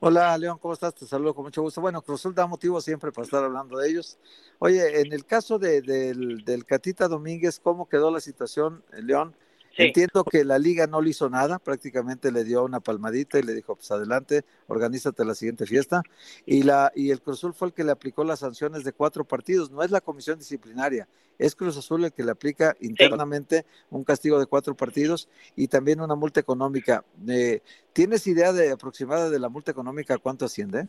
Hola 0.00 0.36
León, 0.36 0.58
¿cómo 0.58 0.74
estás? 0.74 0.94
Te 0.94 1.06
saludo 1.06 1.34
con 1.34 1.44
mucho 1.44 1.62
gusto. 1.62 1.80
Bueno, 1.80 2.02
Cruzul 2.02 2.34
da 2.34 2.46
motivo 2.46 2.80
siempre 2.80 3.12
para 3.12 3.24
estar 3.24 3.44
hablando 3.44 3.78
de 3.78 3.88
ellos. 3.88 4.18
Oye, 4.58 5.00
en 5.00 5.12
el 5.12 5.24
caso 5.24 5.60
de, 5.60 5.80
del, 5.80 6.44
del, 6.44 6.64
Catita 6.64 7.06
Domínguez, 7.06 7.60
¿cómo 7.60 7.88
quedó 7.88 8.10
la 8.10 8.18
situación, 8.18 8.84
León? 8.92 9.36
Entiendo 9.76 10.24
que 10.24 10.44
la 10.44 10.58
liga 10.58 10.86
no 10.86 11.00
le 11.00 11.10
hizo 11.10 11.30
nada, 11.30 11.58
prácticamente 11.58 12.30
le 12.30 12.44
dio 12.44 12.64
una 12.64 12.80
palmadita 12.80 13.38
y 13.38 13.42
le 13.42 13.54
dijo, 13.54 13.76
pues 13.76 13.90
adelante, 13.90 14.42
organízate 14.66 15.24
la 15.24 15.34
siguiente 15.34 15.66
fiesta. 15.66 16.02
Y, 16.44 16.62
la, 16.62 16.92
y 16.94 17.10
el 17.10 17.22
Cruz 17.22 17.38
Azul 17.38 17.54
fue 17.54 17.68
el 17.68 17.74
que 17.74 17.84
le 17.84 17.92
aplicó 17.92 18.24
las 18.24 18.40
sanciones 18.40 18.84
de 18.84 18.92
cuatro 18.92 19.24
partidos, 19.24 19.70
no 19.70 19.82
es 19.82 19.90
la 19.90 20.00
comisión 20.00 20.38
disciplinaria, 20.38 21.08
es 21.38 21.54
Cruz 21.54 21.76
Azul 21.76 22.04
el 22.04 22.12
que 22.12 22.22
le 22.22 22.32
aplica 22.32 22.76
internamente 22.80 23.64
un 23.90 24.04
castigo 24.04 24.38
de 24.38 24.46
cuatro 24.46 24.74
partidos 24.74 25.28
y 25.56 25.68
también 25.68 26.00
una 26.00 26.14
multa 26.14 26.40
económica. 26.40 27.04
Eh, 27.28 27.60
¿Tienes 27.92 28.26
idea 28.26 28.52
de 28.52 28.72
aproximada 28.72 29.30
de 29.30 29.38
la 29.38 29.48
multa 29.48 29.70
económica 29.70 30.18
cuánto 30.18 30.44
asciende? 30.44 30.88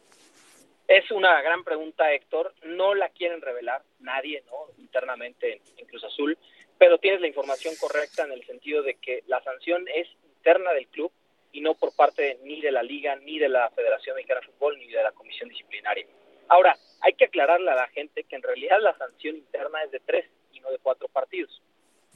Es 0.88 1.10
una 1.12 1.42
gran 1.42 1.64
pregunta, 1.64 2.12
Héctor. 2.12 2.54
No 2.66 2.94
la 2.94 3.10
quieren 3.10 3.42
revelar 3.42 3.84
nadie, 4.02 4.44
¿no? 4.48 4.74
Internamente 4.78 5.62
en 5.78 5.88
Cruz 5.88 6.04
Azul 6.04 6.38
pero 6.78 6.98
tienes 6.98 7.22
la 7.22 7.28
información 7.28 7.76
correcta 7.80 8.24
en 8.24 8.32
el 8.32 8.46
sentido 8.46 8.84
de 8.84 8.96
que 8.96 9.24
la 9.28 9.42
sanción 9.44 9.86
es 9.94 10.08
interna 10.38 10.74
del 10.74 10.88
club 10.88 11.12
y 11.52 11.62
no 11.62 11.76
por 11.76 11.96
parte 11.96 12.40
ni 12.44 12.62
de 12.62 12.72
la 12.72 12.84
liga, 12.84 13.16
ni 13.16 13.40
de 13.40 13.50
la 13.50 13.70
Federación 13.72 14.16
Mexicana 14.16 14.42
de 14.42 14.48
Fútbol, 14.48 14.78
ni 14.80 14.88
de 14.88 15.04
la 15.04 15.12
Comisión 15.12 15.50
Disciplinaria. 15.50 16.06
Ahora, 16.50 16.76
hay 17.02 17.14
que 17.14 17.26
aclararle 17.26 17.72
a 17.72 17.76
la 17.76 17.88
gente 17.88 18.24
que 18.24 18.36
en 18.36 18.42
realidad 18.42 18.78
la 18.82 18.98
sanción 18.98 19.36
interna 19.36 19.84
es 19.84 19.92
de 19.92 20.00
tres 20.00 20.26
y 20.52 20.60
no 20.60 20.72
de 20.72 20.80
cuatro 20.80 21.08
partidos. 21.08 21.62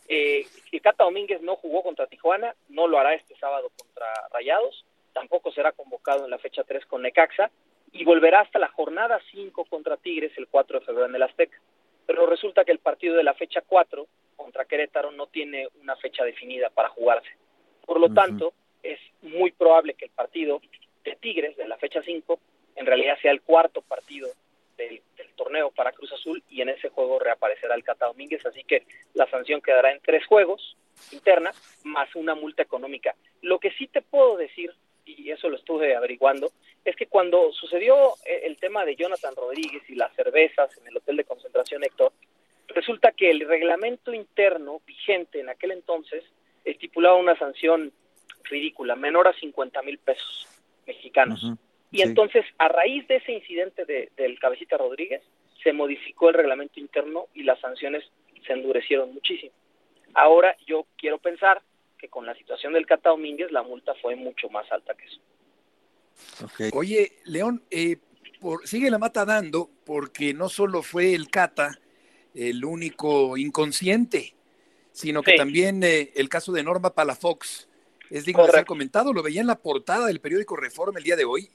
Eh, 0.07 0.45
Cata 0.81 1.03
Domínguez 1.03 1.41
no 1.41 1.55
jugó 1.55 1.83
contra 1.83 2.07
Tijuana, 2.07 2.55
no 2.69 2.87
lo 2.87 2.97
hará 2.97 3.13
este 3.13 3.35
sábado 3.37 3.71
contra 3.77 4.07
Rayados, 4.31 4.85
tampoco 5.13 5.51
será 5.51 5.71
convocado 5.71 6.25
en 6.25 6.31
la 6.31 6.37
fecha 6.37 6.63
3 6.63 6.85
con 6.85 7.01
Necaxa 7.01 7.49
y 7.91 8.05
volverá 8.05 8.41
hasta 8.41 8.59
la 8.59 8.69
jornada 8.69 9.19
5 9.31 9.65
contra 9.65 9.97
Tigres 9.97 10.31
el 10.37 10.47
4 10.47 10.79
de 10.79 10.85
febrero 10.85 11.07
en 11.07 11.15
el 11.15 11.23
Azteca. 11.23 11.59
Pero 12.05 12.25
resulta 12.25 12.63
que 12.63 12.71
el 12.71 12.79
partido 12.79 13.15
de 13.15 13.23
la 13.23 13.33
fecha 13.33 13.61
4 13.65 14.07
contra 14.37 14.63
Querétaro 14.63 15.11
no 15.11 15.27
tiene 15.27 15.67
una 15.81 15.97
fecha 15.97 16.23
definida 16.23 16.69
para 16.69 16.89
jugarse. 16.89 17.29
Por 17.85 17.99
lo 17.99 18.13
tanto, 18.13 18.53
es 18.83 18.99
muy 19.21 19.51
probable 19.51 19.95
que 19.95 20.05
el 20.05 20.11
partido 20.11 20.61
de 21.03 21.15
Tigres 21.15 21.57
de 21.57 21.67
la 21.67 21.77
fecha 21.77 22.01
5 22.01 22.39
en 22.75 22.85
realidad 22.85 23.17
sea 23.21 23.31
el 23.31 23.41
cuarto 23.41 23.81
partido 23.81 24.29
del, 24.77 25.01
torneo 25.35 25.69
para 25.69 25.91
Cruz 25.91 26.11
Azul 26.13 26.43
y 26.49 26.61
en 26.61 26.69
ese 26.69 26.89
juego 26.89 27.19
reaparecerá 27.19 27.75
el 27.75 27.83
Cata 27.83 28.07
Domínguez, 28.07 28.43
así 28.45 28.63
que 28.63 28.87
la 29.13 29.29
sanción 29.29 29.61
quedará 29.61 29.91
en 29.91 30.01
tres 30.01 30.25
juegos 30.25 30.75
interna 31.11 31.51
más 31.83 32.15
una 32.15 32.33
multa 32.33 32.63
económica. 32.63 33.15
Lo 33.41 33.59
que 33.59 33.69
sí 33.71 33.87
te 33.87 34.01
puedo 34.01 34.35
decir, 34.35 34.73
y 35.05 35.29
eso 35.29 35.47
lo 35.47 35.57
estuve 35.57 35.95
averiguando, 35.95 36.51
es 36.83 36.95
que 36.95 37.05
cuando 37.05 37.51
sucedió 37.53 38.15
el 38.25 38.57
tema 38.57 38.83
de 38.83 38.95
Jonathan 38.95 39.35
Rodríguez 39.35 39.83
y 39.89 39.95
las 39.95 40.13
cervezas 40.15 40.75
en 40.79 40.87
el 40.87 40.97
hotel 40.97 41.17
de 41.17 41.25
concentración 41.25 41.83
Héctor, 41.83 42.11
Resulta 42.77 43.11
que 43.11 43.31
el 43.31 43.39
reglamento 43.39 44.13
interno 44.13 44.81
vigente 44.85 45.39
en 45.39 45.49
aquel 45.49 45.71
entonces 45.71 46.23
estipulaba 46.63 47.15
una 47.15 47.35
sanción 47.39 47.91
ridícula, 48.43 48.95
menor 48.95 49.27
a 49.27 49.33
50 49.33 49.81
mil 49.81 49.97
pesos 49.97 50.47
mexicanos. 50.85 51.53
y 51.89 52.03
entonces, 52.03 52.45
a 52.59 52.67
raíz 52.67 53.07
de 53.07 53.15
ese 53.15 53.31
incidente 53.31 53.83
de, 53.85 54.11
del 54.15 54.37
cabecita 54.37 54.77
Rodríguez, 54.77 55.23
se 55.63 55.73
modificó 55.73 56.29
el 56.29 56.35
reglamento 56.35 56.79
interno 56.79 57.25
y 57.33 57.41
las 57.41 57.59
sanciones 57.61 58.03
se 58.45 58.53
endurecieron 58.53 59.11
muchísimo. 59.11 59.53
Ahora 60.13 60.55
yo 60.67 60.85
quiero 60.99 61.17
pensar 61.17 61.63
que 61.97 62.09
con 62.09 62.27
la 62.27 62.35
situación 62.35 62.73
del 62.73 62.85
Cata 62.85 63.09
Domínguez 63.09 63.51
la 63.51 63.63
multa 63.63 63.95
fue 64.03 64.15
mucho 64.15 64.51
más 64.51 64.71
alta 64.71 64.93
que 64.93 65.05
eso. 65.05 65.19
Oye, 66.73 67.13
León, 67.25 67.63
eh, 67.71 67.97
por, 68.39 68.67
sigue 68.67 68.91
la 68.91 68.99
mata 68.99 69.25
dando 69.25 69.67
porque 69.83 70.35
no 70.35 70.47
solo 70.47 70.83
fue 70.83 71.15
el 71.15 71.31
Cata, 71.31 71.71
el 72.37 72.63
único 72.63 73.35
inconsciente, 73.35 74.35
sino 74.91 75.23
que 75.23 75.35
también 75.35 75.81
eh, 75.83 76.11
el 76.15 76.29
caso 76.29 76.51
de 76.51 76.63
Norma 76.63 76.93
Palafox 76.93 77.67
es 78.11 78.25
digno 78.25 78.45
de 78.45 78.51
ser 78.51 78.65
comentado. 78.65 79.11
Lo 79.11 79.23
veía 79.23 79.41
en 79.41 79.47
la 79.47 79.59
portada 79.59 80.05
del 80.05 80.21
periódico 80.21 80.55
Reforma 80.55 80.99
el 80.99 81.03
día 81.03 81.15
de 81.15 81.25
hoy, 81.25 81.49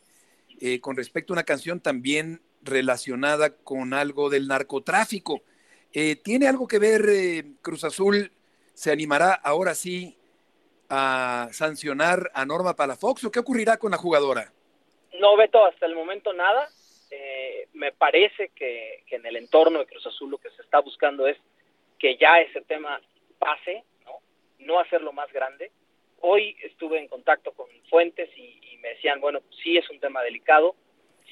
eh, 0.60 0.80
con 0.80 0.96
respecto 0.96 1.32
a 1.32 1.36
una 1.36 1.44
canción 1.44 1.80
también 1.80 2.42
relacionada 2.62 3.50
con 3.50 3.94
algo 3.94 4.28
del 4.28 4.48
narcotráfico. 4.48 5.42
Eh, 5.92 6.16
¿Tiene 6.16 6.48
algo 6.48 6.66
que 6.66 6.78
ver 6.78 7.44
Cruz 7.62 7.84
Azul? 7.84 8.32
¿Se 8.74 8.90
animará 8.90 9.34
ahora 9.34 9.74
sí 9.74 10.16
a 10.88 11.48
sancionar 11.52 12.30
a 12.34 12.44
Norma 12.44 12.74
Palafox 12.74 13.24
o 13.24 13.30
qué 13.30 13.38
ocurrirá 13.38 13.76
con 13.76 13.92
la 13.92 13.98
jugadora? 13.98 14.52
No, 15.20 15.36
Beto, 15.36 15.64
hasta 15.64 15.86
el 15.86 15.94
momento 15.94 16.32
nada. 16.32 16.68
Eh, 17.14 17.68
me 17.74 17.92
parece 17.92 18.48
que, 18.56 19.04
en 19.10 19.26
el 19.26 19.36
entorno 19.36 19.80
de 19.80 19.86
Cruz 19.86 20.06
Azul 20.06 20.30
lo 20.30 20.38
que 20.38 20.48
se 20.48 20.62
está 20.62 20.80
buscando 20.80 21.26
es 21.26 21.36
que 21.98 22.16
ya 22.16 22.40
ese 22.40 22.62
tema 22.62 22.98
pase, 23.38 23.84
no, 24.06 24.12
no 24.60 24.80
hacerlo 24.80 25.12
más 25.12 25.30
grande. 25.30 25.70
Hoy 26.20 26.56
estuve 26.62 26.98
en 26.98 27.08
contacto 27.08 27.52
con 27.52 27.66
fuentes 27.90 28.30
y, 28.38 28.78
me 28.78 28.88
decían, 28.88 29.20
bueno, 29.20 29.40
sí 29.62 29.76
es 29.76 29.88
un 29.90 30.00
tema 30.00 30.22
delicado. 30.22 30.74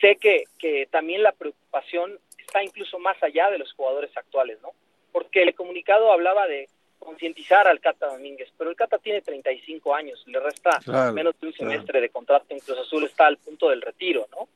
Sé 0.01 0.17
que, 0.17 0.45
que 0.59 0.87
también 0.87 1.23
la 1.23 1.33
preocupación 1.33 2.19
está 2.39 2.63
incluso 2.63 2.99
más 2.99 3.21
allá 3.23 3.51
de 3.51 3.59
los 3.59 3.73
jugadores 3.73 4.15
actuales, 4.17 4.61
¿no? 4.61 4.73
Porque 5.11 5.43
el 5.43 5.55
comunicado 5.55 6.13
hablaba 6.13 6.47
de 6.47 6.69
concientizar 6.99 7.67
al 7.67 7.81
Cata 7.81 8.07
Domínguez, 8.07 8.53
pero 8.57 8.69
el 8.69 8.77
Cata 8.77 8.99
tiene 8.99 9.23
35 9.23 9.95
años, 9.95 10.23
le 10.27 10.39
resta 10.39 10.79
menos 11.13 11.41
de 11.41 11.47
un 11.47 11.53
semestre 11.55 12.01
de 12.03 12.11
contrato 12.11 12.47
en 12.51 12.61
Cruz 12.61 12.79
Azul, 12.79 13.05
está 13.05 13.27
al 13.27 13.39
punto 13.39 13.71
del 13.71 13.81
retiro, 13.81 14.29
¿no? 14.31 14.47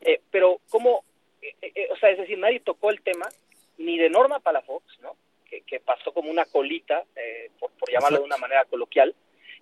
Eh, 0.00 0.20
pero 0.30 0.60
como, 0.70 1.04
eh, 1.42 1.54
eh, 1.62 1.88
o 1.90 1.96
sea, 1.96 2.10
es 2.10 2.18
decir, 2.18 2.38
nadie 2.38 2.60
tocó 2.60 2.90
el 2.90 3.02
tema 3.02 3.28
ni 3.78 3.98
de 3.98 4.10
Norma 4.10 4.40
Palafox, 4.40 5.00
¿no? 5.00 5.16
Que, 5.66 5.80
pasó 5.80 6.12
como 6.12 6.30
una 6.30 6.44
colita, 6.44 7.02
por, 7.58 7.90
llamarlo 7.90 8.18
de 8.18 8.24
una 8.24 8.36
manera 8.36 8.64
coloquial, 8.66 9.14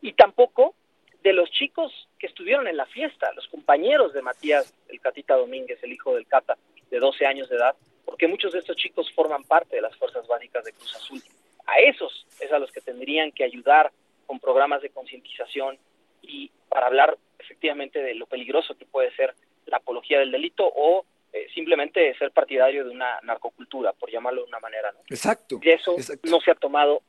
y 0.03 0.13
tampoco 0.13 0.75
de 1.23 1.33
los 1.33 1.51
chicos 1.51 2.09
que 2.19 2.27
estuvieron 2.27 2.69
en 2.69 2.77
la 2.77 2.85
fiesta, 2.85 3.33
los 3.33 3.49
compañeros 3.49 4.13
de 4.13 4.21
Matías, 4.21 4.75
el 4.89 5.01
Catita 5.01 5.35
Domínguez, 5.35 5.83
el 5.83 5.93
hijo 5.93 6.15
del 6.15 6.27
Cata, 6.27 6.59
de 6.91 6.99
12 6.99 7.25
años 7.25 7.49
de 7.49 7.57
edad, 7.57 7.75
porque 8.05 8.29
muchos 8.29 8.53
de 8.53 8.59
estos 8.59 8.77
chicos 8.77 9.11
forman 9.13 9.45
parte 9.45 9.77
de 9.77 9.83
las 9.83 9.97
fuerzas 9.97 10.27
básicas 10.27 10.63
de 10.65 10.73
Cruz 10.73 10.95
Azul. 10.95 11.23
A 11.67 11.79
esos 11.81 12.27
es 12.41 12.53
a 12.53 12.59
los 12.59 12.71
que 12.71 12.83
tendrían 12.83 13.33
que 13.33 13.45
ayudar 13.45 13.91
con 14.27 14.41
programas 14.41 14.83
de 14.83 14.91
concientización 14.91 15.79
y 16.21 16.51
para 16.69 16.87
hablar 16.87 17.17
efectivamente 17.39 18.03
de 18.03 18.15
lo 18.15 18.27
peligroso 18.27 18.77
que 18.77 18.85
puede 18.85 19.11
ser 19.17 19.35
la 19.69 19.79
apología 19.79 20.19
del 20.19 20.33
delito 20.33 20.65
o 20.65 21.05
eh, 21.33 21.47
simplemente 21.55 22.15
ser 22.19 22.31
partidario 22.33 22.85
de 22.85 22.91
una 22.91 23.21
narcocultura, 23.23 23.93
por 23.93 24.11
llamarlo 24.11 24.43
de 24.43 24.49
una 24.49 24.61
manera. 24.61 24.93
¿no? 24.93 25.01
Exacto. 25.09 25.61
Y 25.63 25.71
eso 25.71 25.97
no 26.25 26.41
se 26.41 26.51
ha 26.51 26.55
tomado 26.55 27.03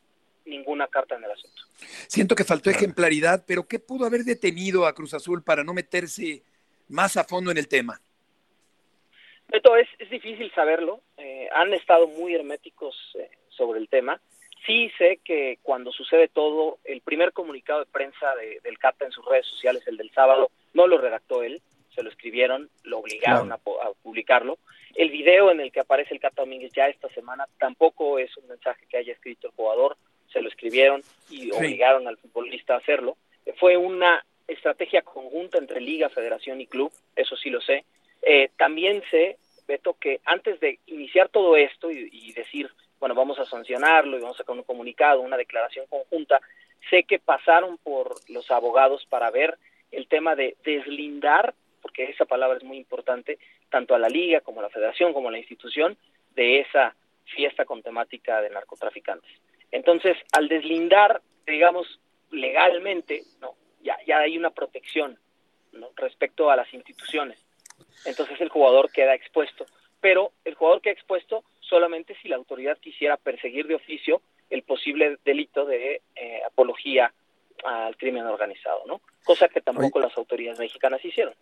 ninguna 0.45 0.87
carta 0.87 1.15
en 1.15 1.23
el 1.23 1.31
asunto. 1.31 1.61
Siento 2.07 2.35
que 2.35 2.43
faltó 2.43 2.69
ejemplaridad, 2.69 3.43
pero 3.47 3.67
¿qué 3.67 3.79
pudo 3.79 4.05
haber 4.05 4.23
detenido 4.23 4.85
a 4.85 4.93
Cruz 4.93 5.13
Azul 5.13 5.43
para 5.43 5.63
no 5.63 5.73
meterse 5.73 6.43
más 6.89 7.17
a 7.17 7.23
fondo 7.23 7.51
en 7.51 7.57
el 7.57 7.67
tema? 7.67 8.01
Beto, 9.47 9.75
es, 9.75 9.87
es 9.99 10.09
difícil 10.09 10.51
saberlo. 10.53 11.01
Eh, 11.17 11.47
han 11.53 11.73
estado 11.73 12.07
muy 12.07 12.35
herméticos 12.35 12.95
eh, 13.15 13.29
sobre 13.49 13.79
el 13.79 13.87
tema. 13.87 14.19
Sí 14.65 14.91
sé 14.97 15.19
que 15.23 15.57
cuando 15.61 15.91
sucede 15.91 16.27
todo, 16.27 16.77
el 16.83 17.01
primer 17.01 17.31
comunicado 17.31 17.79
de 17.79 17.85
prensa 17.85 18.35
de, 18.35 18.59
del 18.63 18.77
CATA 18.77 19.05
en 19.05 19.11
sus 19.11 19.25
redes 19.25 19.47
sociales, 19.47 19.87
el 19.87 19.97
del 19.97 20.11
sábado, 20.11 20.51
no 20.73 20.85
lo 20.85 20.97
redactó 20.97 21.41
él, 21.41 21.61
se 21.99 22.03
lo 22.03 22.09
escribieron, 22.11 22.69
lo 22.83 22.99
obligaron 22.99 23.51
a, 23.51 23.57
publicarlo. 24.01 24.57
El 24.95 25.09
video 25.09 25.51
en 25.51 25.59
el 25.59 25.69
que 25.69 25.81
aparece 25.81 26.13
el 26.13 26.21
Cata 26.21 26.43
Domínguez 26.43 26.71
ya 26.73 26.87
esta 26.87 27.09
semana 27.09 27.45
tampoco 27.59 28.17
es 28.19 28.35
un 28.37 28.47
mensaje 28.47 28.85
que 28.87 28.95
haya 28.95 29.11
escrito 29.11 29.47
el 29.47 29.53
jugador, 29.53 29.97
se 30.31 30.41
lo 30.41 30.47
escribieron 30.47 31.01
y 31.29 31.51
obligaron 31.51 32.07
al 32.07 32.15
futbolista 32.15 32.75
a 32.75 32.77
hacerlo. 32.77 33.17
Fue 33.57 33.75
una 33.75 34.23
estrategia 34.47 35.01
conjunta 35.01 35.57
entre 35.57 35.81
liga, 35.81 36.07
federación 36.07 36.61
y 36.61 36.67
club, 36.67 36.89
eso 37.17 37.35
sí 37.35 37.49
lo 37.49 37.59
sé. 37.59 37.83
Eh, 38.21 38.49
también 38.55 39.03
sé, 39.11 39.37
Beto, 39.67 39.97
que 39.99 40.21
antes 40.23 40.57
de 40.61 40.79
iniciar 40.85 41.27
todo 41.27 41.57
esto 41.57 41.91
y, 41.91 42.07
y 42.13 42.31
decir, 42.31 42.69
bueno, 43.01 43.13
vamos 43.13 43.39
a 43.39 43.45
sancionarlo 43.45 44.17
y 44.17 44.21
vamos 44.21 44.37
a 44.37 44.43
sacar 44.43 44.55
un 44.55 44.63
comunicado, 44.63 45.19
una 45.19 45.35
declaración 45.35 45.85
conjunta, 45.87 46.39
sé 46.89 47.03
que 47.03 47.19
pasaron 47.19 47.77
por 47.77 48.15
los 48.29 48.49
abogados 48.51 49.05
para 49.09 49.29
ver 49.31 49.57
el 49.91 50.07
tema 50.07 50.35
de 50.35 50.55
deslindar 50.63 51.53
porque 51.81 52.05
esa 52.05 52.25
palabra 52.25 52.57
es 52.57 52.63
muy 52.63 52.77
importante, 52.77 53.39
tanto 53.69 53.95
a 53.95 53.99
la 53.99 54.09
liga 54.09 54.41
como 54.41 54.59
a 54.59 54.63
la 54.63 54.69
federación 54.69 55.13
como 55.13 55.29
a 55.29 55.31
la 55.31 55.39
institución, 55.39 55.97
de 56.35 56.59
esa 56.59 56.95
fiesta 57.25 57.65
con 57.65 57.81
temática 57.81 58.41
de 58.41 58.49
narcotraficantes. 58.49 59.31
Entonces, 59.71 60.17
al 60.31 60.47
deslindar, 60.47 61.21
digamos, 61.45 61.99
legalmente, 62.31 63.23
no, 63.41 63.55
ya, 63.81 63.97
ya 64.05 64.19
hay 64.19 64.37
una 64.37 64.51
protección 64.51 65.17
¿no? 65.73 65.89
respecto 65.95 66.49
a 66.49 66.55
las 66.55 66.73
instituciones. 66.73 67.39
Entonces 68.05 68.39
el 68.41 68.49
jugador 68.49 68.91
queda 68.91 69.13
expuesto. 69.15 69.65
Pero 70.01 70.31
el 70.45 70.55
jugador 70.55 70.81
queda 70.81 70.93
expuesto 70.93 71.43
solamente 71.59 72.15
si 72.21 72.27
la 72.27 72.37
autoridad 72.37 72.77
quisiera 72.77 73.17
perseguir 73.17 73.67
de 73.67 73.75
oficio 73.75 74.21
el 74.49 74.63
posible 74.63 75.17
delito 75.25 75.65
de 75.65 76.01
eh, 76.15 76.41
apología 76.45 77.13
al 77.63 77.97
crimen 77.97 78.25
organizado, 78.25 78.83
¿no? 78.87 79.01
Cosa 79.23 79.49
que 79.49 79.61
tampoco 79.61 79.99
las 79.99 80.17
autoridades 80.17 80.59
mexicanas 80.59 81.03
hicieron. 81.03 81.33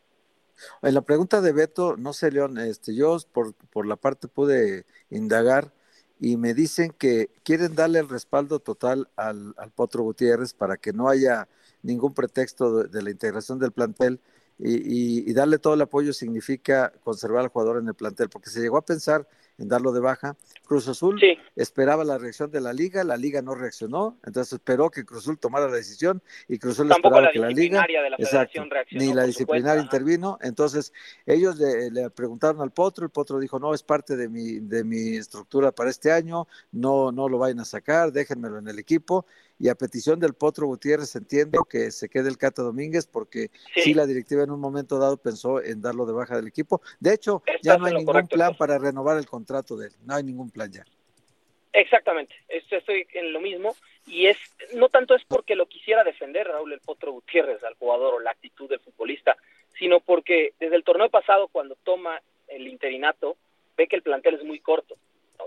En 0.82 0.94
la 0.94 1.02
pregunta 1.02 1.42
de 1.42 1.52
Beto, 1.52 1.98
no 1.98 2.14
sé, 2.14 2.32
León, 2.32 2.58
este, 2.58 2.96
yo 2.96 3.18
por, 3.32 3.54
por 3.54 3.86
la 3.86 3.96
parte 3.96 4.28
pude 4.28 4.86
indagar 5.10 5.74
y 6.20 6.38
me 6.38 6.54
dicen 6.54 6.92
que 6.98 7.30
quieren 7.44 7.76
darle 7.76 8.00
el 8.00 8.10
respaldo 8.10 8.60
total 8.60 9.10
al, 9.16 9.54
al 9.58 9.72
Potro 9.72 10.04
Gutiérrez 10.04 10.54
para 10.54 10.78
que 10.78 10.94
no 10.94 11.10
haya 11.10 11.48
ningún 11.84 12.14
pretexto 12.14 12.84
de, 12.84 13.02
la 13.02 13.12
integración 13.12 13.60
del 13.60 13.72
plantel 13.72 14.20
y, 14.60 15.30
y, 15.30 15.34
darle 15.34 15.60
todo 15.60 15.76
el 15.76 15.82
apoyo 15.82 16.14
significa 16.14 16.92
conservar 17.04 17.44
al 17.44 17.50
jugador 17.50 17.78
en 17.78 17.88
el 17.88 17.94
plantel, 17.94 18.30
porque 18.30 18.50
se 18.50 18.60
llegó 18.60 18.78
a 18.78 18.86
pensar 18.86 19.28
en 19.58 19.68
darlo 19.68 19.92
de 19.92 20.00
baja. 20.00 20.36
Cruz 20.66 20.88
Azul 20.88 21.22
esperaba 21.56 22.04
la 22.04 22.18
reacción 22.18 22.52
de 22.52 22.62
la 22.62 22.74
liga, 22.74 23.04
la 23.04 23.18
liga 23.18 23.42
no 23.42 23.56
reaccionó, 23.56 24.18
entonces 24.26 24.54
esperó 24.54 24.90
que 24.90 25.06
Cruz 25.06 25.24
Azul 25.24 25.40
tomara 25.40 25.68
la 25.68 25.76
decisión 25.76 26.22
y 26.48 26.60
Cruz 26.60 26.74
Azul 26.74 26.92
esperaba 26.92 27.32
que 27.32 27.40
la 27.40 27.50
liga, 27.50 27.86
ni 28.92 29.14
la 29.14 29.24
disciplinaria 29.24 29.82
intervino, 29.82 30.38
entonces 30.42 30.94
ellos 31.26 31.58
le, 31.58 32.10
preguntaron 32.10 32.62
al 32.62 32.72
Potro, 32.72 33.06
el 33.06 33.12
Potro 33.12 33.40
dijo, 33.40 33.60
no, 33.60 33.74
es 33.74 33.84
parte 33.84 34.16
de 34.16 34.30
mi, 34.30 34.60
de 34.60 34.84
mi 34.84 35.16
estructura 35.16 35.72
para 35.72 35.90
este 35.90 36.12
año, 36.12 36.48
no, 36.72 37.12
no 37.12 37.30
lo 37.30 37.38
vayan 37.38 37.60
a 37.60 37.66
sacar, 37.66 38.12
déjenmelo 38.12 38.60
en 38.60 38.68
el 38.68 38.80
equipo, 38.80 39.26
y 39.60 39.70
a 39.70 39.76
petición 39.76 40.20
del 40.20 40.34
Potro 40.34 40.68
Gutiérrez 40.68 41.16
entiendo 41.16 41.64
que 41.64 41.92
se 41.92 42.10
quede 42.10 42.30
el 42.30 42.38
Cata 42.38 42.62
Domínguez 42.62 43.08
porque 43.08 43.50
sí. 43.76 43.94
la 43.94 44.06
directiva 44.06 44.44
en 44.44 44.52
un 44.52 44.60
momento 44.60 45.00
dado 45.00 45.18
pensó 45.18 45.62
en 45.62 45.82
darlo 45.82 46.06
de 46.06 46.14
baja 46.14 46.36
del 46.36 46.48
equipo. 46.48 46.82
De 47.00 47.14
hecho, 47.14 47.42
ya 47.62 47.78
no 47.78 47.86
hay 47.86 47.94
ningún 47.94 48.28
plan 48.28 48.56
para 48.56 48.78
renovar 48.78 49.18
el 49.18 49.26
contrato 49.26 49.76
de 49.76 49.88
él, 49.88 49.94
no 50.06 50.16
hay 50.16 50.24
ningún 50.24 50.52
plan 50.52 50.72
ya. 50.72 50.86
Exactamente, 51.74 52.34
estoy 52.48 53.06
en 53.14 53.34
lo 53.34 53.40
mismo 53.40 53.76
y 54.08 54.28
es 54.28 54.38
no 54.74 54.90
tanto 54.90 55.14
es 55.14 55.24
porque 55.26 55.56
lo 55.56 55.68
quisiera 55.68 56.04
defender 56.04 56.48
Raúl 56.48 56.74
el 56.74 56.80
Potro 56.80 57.12
Gutiérrez 57.12 57.64
al 57.64 57.76
jugador 57.76 58.16
o 58.16 58.20
la 58.20 58.32
actitud 58.32 58.68
del 58.68 58.80
futbolista, 58.80 59.38
sino 59.78 60.00
porque 60.00 60.54
desde 60.60 60.76
el 60.76 60.84
torneo 60.84 61.10
pasado 61.10 61.50
cuando 61.50 61.76
toma 61.84 62.20
el 62.48 62.68
interinato 62.68 63.38
ve 63.76 63.88
que 63.88 63.96
el 63.96 64.02
plantel 64.02 64.36
es 64.36 64.44
muy 64.44 64.60
corto 64.60 64.96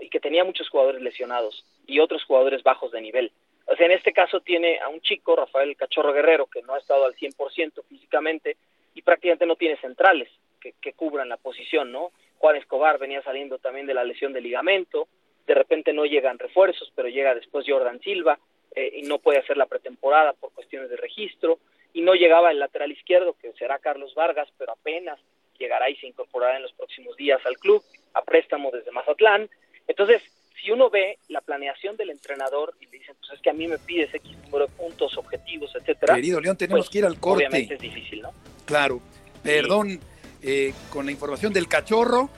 y 0.01 0.09
que 0.09 0.21
tenía 0.21 0.45
muchos 0.45 0.69
jugadores 0.69 1.03
lesionados 1.03 1.65
y 1.87 1.99
otros 1.99 2.23
jugadores 2.25 2.63
bajos 2.63 2.93
de 2.93 3.01
nivel. 3.01 3.33
O 3.71 3.77
sea, 3.77 3.87
en 3.87 3.93
este 3.93 4.13
caso 4.13 4.41
tiene 4.41 4.81
a 4.81 4.89
un 4.89 5.01
chico, 5.01 5.37
Rafael 5.37 5.77
Cachorro 5.77 6.13
Guerrero, 6.13 6.47
que 6.47 6.61
no 6.63 6.75
ha 6.75 6.79
estado 6.79 7.05
al 7.05 7.15
100% 7.15 7.85
físicamente 7.89 8.57
y 8.95 9.03
prácticamente 9.03 9.47
no 9.47 9.55
tiene 9.55 9.77
centrales 9.77 10.29
que, 10.61 10.75
que 10.81 10.93
cubran 10.93 11.29
la 11.29 11.37
posición, 11.37 11.93
¿no? 11.93 12.11
Juan 12.39 12.57
Escobar 12.57 12.99
venía 12.99 13.23
saliendo 13.23 13.59
también 13.59 13.87
de 13.87 13.95
la 13.95 14.03
lesión 14.03 14.33
de 14.33 14.41
ligamento, 14.41 15.07
de 15.47 15.55
repente 15.55 15.93
no 15.93 16.05
llegan 16.05 16.39
refuerzos, 16.39 16.93
pero 16.97 17.09
llega 17.09 17.35
después 17.35 17.65
Jordan 17.69 18.01
Silva 18.01 18.39
eh, 18.75 18.91
y 18.95 19.03
no 19.03 19.19
puede 19.19 19.39
hacer 19.39 19.57
la 19.57 19.67
pretemporada 19.67 20.33
por 20.33 20.53
cuestiones 20.53 20.91
de 20.91 20.97
registro, 20.97 21.59
y 21.93 22.03
no 22.03 22.15
llegaba 22.15 22.51
el 22.51 22.59
lateral 22.59 22.93
izquierdo, 22.93 23.35
que 23.35 23.53
será 23.53 23.79
Carlos 23.79 24.15
Vargas, 24.15 24.49
pero 24.59 24.73
apenas 24.73 25.19
llegará 25.59 25.91
y 25.91 25.97
se 25.97 26.07
incorporará 26.07 26.57
en 26.57 26.63
los 26.63 26.73
próximos 26.73 27.17
días 27.17 27.45
al 27.45 27.57
club, 27.57 27.83
a 28.15 28.23
préstamo 28.23 28.71
desde 28.71 28.91
Mazatlán. 28.93 29.49
Entonces, 29.87 30.23
si 30.61 30.71
uno 30.71 30.91
ve 30.91 31.19
la 31.29 31.41
planeación 31.41 31.97
del 31.97 32.11
entrenador 32.11 32.75
y 32.81 32.87
le 32.87 32.99
dicen, 32.99 33.15
pues 33.19 33.33
es 33.33 33.41
que 33.41 33.51
a 33.51 33.53
mí 33.53 33.67
me 33.67 33.79
pides 33.79 34.15
X 34.15 34.37
número 34.45 34.67
de 34.67 34.73
puntos, 34.73 35.17
objetivos, 35.17 35.75
etcétera. 35.75 36.15
Querido 36.15 36.41
León, 36.41 36.57
tenemos 36.57 36.87
pues, 36.87 36.91
que 36.91 36.99
ir 36.99 37.07
al 37.07 37.19
corte. 37.19 37.47
Obviamente 37.47 37.75
es 37.75 37.81
difícil, 37.81 38.23
¿no? 38.23 38.33
Claro. 38.65 39.01
Perdón, 39.43 40.01
eh, 40.43 40.75
con 40.91 41.07
la 41.07 41.13
información 41.13 41.53
del 41.53 41.67
cachorro, 41.67 42.29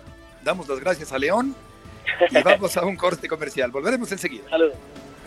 damos 0.43 0.69
las 0.69 0.81
gracias 0.81 1.12
a 1.12 1.19
León 1.19 1.55
y 2.31 2.43
vamos 2.43 2.76
a 2.76 2.85
un 2.85 2.97
corte 2.97 3.29
comercial. 3.29 3.71
Volveremos 3.71 4.11
enseguida. 4.12 4.49
Saludos. 4.49 4.76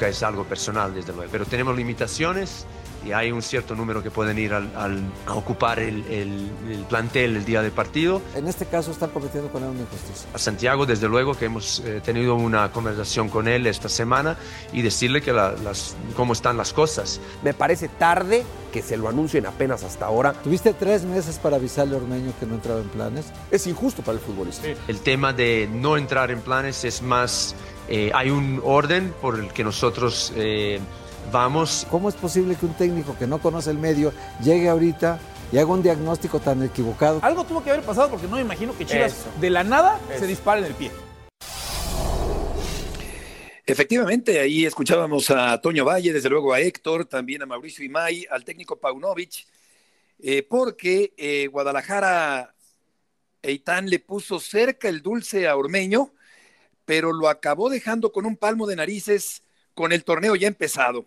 nunca 0.00 0.08
es 0.08 0.22
algo 0.22 0.44
personal, 0.44 0.94
desde 0.94 1.12
luego, 1.12 1.30
pero 1.30 1.44
tenemos 1.44 1.76
limitaciones 1.76 2.64
y 3.04 3.12
hay 3.12 3.32
un 3.32 3.42
cierto 3.42 3.74
número 3.74 4.02
que 4.02 4.10
pueden 4.10 4.38
ir 4.38 4.52
al, 4.54 4.70
a 5.26 5.34
ocupar 5.34 5.78
el, 5.78 6.04
el, 6.06 6.84
plantel 6.88 7.36
el 7.36 7.44
día 7.44 7.60
del 7.62 7.72
partido. 7.72 8.22
En 8.34 8.46
este 8.46 8.64
caso 8.66 8.90
están 8.90 9.10
cometiendo 9.10 9.50
con 9.50 9.62
él 9.62 9.70
una 9.70 9.80
injusticia. 9.80 10.28
A 10.34 10.38
Santiago, 10.38 10.86
desde 10.86 11.08
luego, 11.08 11.34
que 11.34 11.46
hemos 11.46 11.80
eh, 11.80 12.00
tenido 12.02 12.34
una 12.34 12.72
conversación 12.72 13.28
con 13.28 13.46
él 13.46 13.66
esta 13.66 13.88
semana 13.88 14.36
y 14.72 14.80
decirle 14.82 15.20
que 15.20 15.32
la, 15.32 15.52
las, 15.52 15.96
cómo 16.16 16.32
están 16.32 16.56
las 16.56 16.72
cosas. 16.72 17.20
Me 17.42 17.54
parece 17.54 17.88
tarde 17.88 18.44
que 18.72 18.82
se 18.82 18.96
lo 18.96 19.08
anuncien 19.08 19.46
apenas 19.46 19.82
hasta 19.82 20.06
ahora. 20.06 20.32
Tuviste 20.32 20.72
tres 20.74 21.04
meses 21.04 21.38
para 21.38 21.56
avisarle 21.56 21.94
a 21.94 21.98
Ormeño 21.98 22.32
que 22.38 22.46
no 22.46 22.54
entraba 22.54 22.80
en 22.80 22.88
planes. 22.88 23.26
Es 23.50 23.66
injusto 23.66 24.02
para 24.02 24.18
el 24.18 24.24
futbolista. 24.24 24.64
Sí. 24.64 24.74
El 24.88 25.00
tema 25.00 25.32
de 25.32 25.68
no 25.72 25.96
entrar 25.96 26.30
en 26.30 26.40
planes 26.40 26.84
es 26.84 27.02
más 27.02 27.54
eh, 27.90 28.12
hay 28.14 28.30
un 28.30 28.60
orden 28.64 29.12
por 29.20 29.38
el 29.38 29.52
que 29.52 29.64
nosotros 29.64 30.32
eh, 30.36 30.78
vamos. 31.32 31.88
¿Cómo 31.90 32.08
es 32.08 32.14
posible 32.14 32.54
que 32.54 32.64
un 32.66 32.74
técnico 32.74 33.16
que 33.18 33.26
no 33.26 33.40
conoce 33.40 33.70
el 33.70 33.78
medio 33.78 34.12
llegue 34.42 34.68
ahorita 34.68 35.18
y 35.50 35.58
haga 35.58 35.72
un 35.72 35.82
diagnóstico 35.82 36.38
tan 36.38 36.62
equivocado? 36.62 37.18
Algo 37.20 37.42
tuvo 37.44 37.64
que 37.64 37.70
haber 37.70 37.84
pasado 37.84 38.08
porque 38.08 38.28
no 38.28 38.36
me 38.36 38.42
imagino 38.42 38.78
que 38.78 38.86
Chivas 38.86 39.12
Eso. 39.12 39.30
de 39.40 39.50
la 39.50 39.64
nada 39.64 39.98
Eso. 40.08 40.20
se 40.20 40.26
dispare 40.28 40.60
en 40.60 40.66
el 40.66 40.74
pie. 40.74 40.92
Efectivamente, 43.66 44.38
ahí 44.38 44.64
escuchábamos 44.66 45.30
a 45.30 45.60
Toño 45.60 45.84
Valle, 45.84 46.12
desde 46.12 46.28
luego 46.28 46.52
a 46.52 46.60
Héctor, 46.60 47.06
también 47.06 47.42
a 47.42 47.46
Mauricio 47.46 47.84
Imay, 47.84 48.24
al 48.30 48.44
técnico 48.44 48.78
Paunovic, 48.78 49.46
eh, 50.20 50.44
porque 50.48 51.12
eh, 51.16 51.48
Guadalajara 51.48 52.54
Eitan 53.42 53.90
le 53.90 53.98
puso 53.98 54.38
cerca 54.38 54.88
el 54.88 55.02
dulce 55.02 55.48
a 55.48 55.56
Ormeño 55.56 56.12
pero 56.90 57.12
lo 57.12 57.28
acabó 57.28 57.70
dejando 57.70 58.10
con 58.10 58.26
un 58.26 58.36
palmo 58.36 58.66
de 58.66 58.74
narices 58.74 59.44
con 59.74 59.92
el 59.92 60.02
torneo 60.02 60.34
ya 60.34 60.48
empezado. 60.48 61.06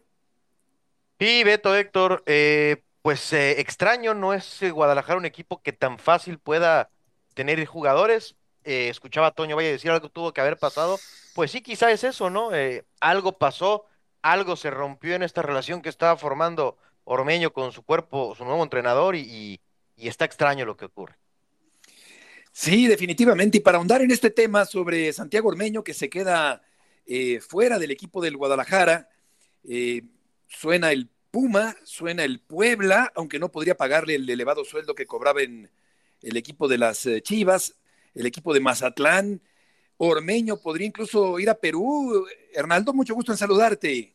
Sí, 1.19 1.43
Beto, 1.43 1.75
Héctor, 1.75 2.23
eh, 2.25 2.83
pues 3.01 3.33
eh, 3.33 3.59
extraño, 3.59 4.13
no 4.13 4.33
es 4.33 4.61
eh, 4.61 4.71
Guadalajara 4.71 5.17
un 5.17 5.25
equipo 5.25 5.61
que 5.61 5.73
tan 5.73 5.99
fácil 5.99 6.39
pueda 6.39 6.89
tener 7.33 7.65
jugadores. 7.65 8.37
Escuchaba 8.63 9.27
a 9.27 9.31
Toño 9.31 9.57
Valle 9.57 9.73
decir 9.73 9.91
algo 9.91 10.07
tuvo 10.07 10.31
que 10.31 10.39
haber 10.39 10.57
pasado. 10.57 10.97
Pues 11.35 11.51
sí, 11.51 11.61
quizá 11.61 11.91
es 11.91 12.05
eso, 12.05 12.29
¿no? 12.29 12.51
Algo 13.01 13.37
pasó, 13.37 13.83
algo 14.21 14.55
se 14.55 14.71
rompió 14.71 15.15
en 15.15 15.23
esta 15.23 15.41
relación 15.41 15.81
que 15.81 15.89
estaba 15.89 16.15
formando 16.15 16.77
Ormeño 17.03 17.51
con 17.51 17.73
su 17.73 17.83
cuerpo, 17.83 18.35
su 18.37 18.45
nuevo 18.45 18.63
entrenador, 18.63 19.17
y, 19.17 19.59
y 19.97 20.07
está 20.07 20.23
extraño 20.23 20.63
lo 20.63 20.77
que 20.77 20.85
ocurre. 20.85 21.17
Sí, 22.53 22.87
definitivamente. 22.87 23.57
Y 23.57 23.61
para 23.61 23.79
ahondar 23.79 24.03
en 24.03 24.11
este 24.11 24.29
tema 24.29 24.65
sobre 24.65 25.11
Santiago 25.11 25.49
Ormeño, 25.49 25.83
que 25.83 25.95
se 25.95 26.07
queda 26.07 26.61
eh, 27.07 27.39
fuera 27.39 27.79
del 27.79 27.89
equipo 27.89 28.21
del 28.21 28.37
Guadalajara, 28.37 29.09
eh, 29.67 30.03
suena 30.47 30.91
el 30.91 31.09
Puma, 31.31 31.75
suena 31.83 32.23
el 32.23 32.39
Puebla, 32.39 33.11
aunque 33.15 33.39
no 33.39 33.49
podría 33.49 33.75
pagarle 33.75 34.15
el 34.15 34.29
elevado 34.29 34.63
sueldo 34.65 34.93
que 34.93 35.07
cobraba 35.07 35.41
en 35.41 35.71
el 36.21 36.37
equipo 36.37 36.67
de 36.67 36.77
las 36.77 37.07
eh, 37.07 37.21
Chivas, 37.23 37.81
el 38.13 38.27
equipo 38.27 38.53
de 38.53 38.59
Mazatlán. 38.59 39.41
Ormeño 39.97 40.57
podría 40.57 40.85
incluso 40.85 41.39
ir 41.39 41.49
a 41.49 41.55
Perú. 41.55 42.27
Hernaldo, 42.53 42.93
mucho 42.93 43.15
gusto 43.15 43.31
en 43.31 43.39
saludarte. 43.39 44.13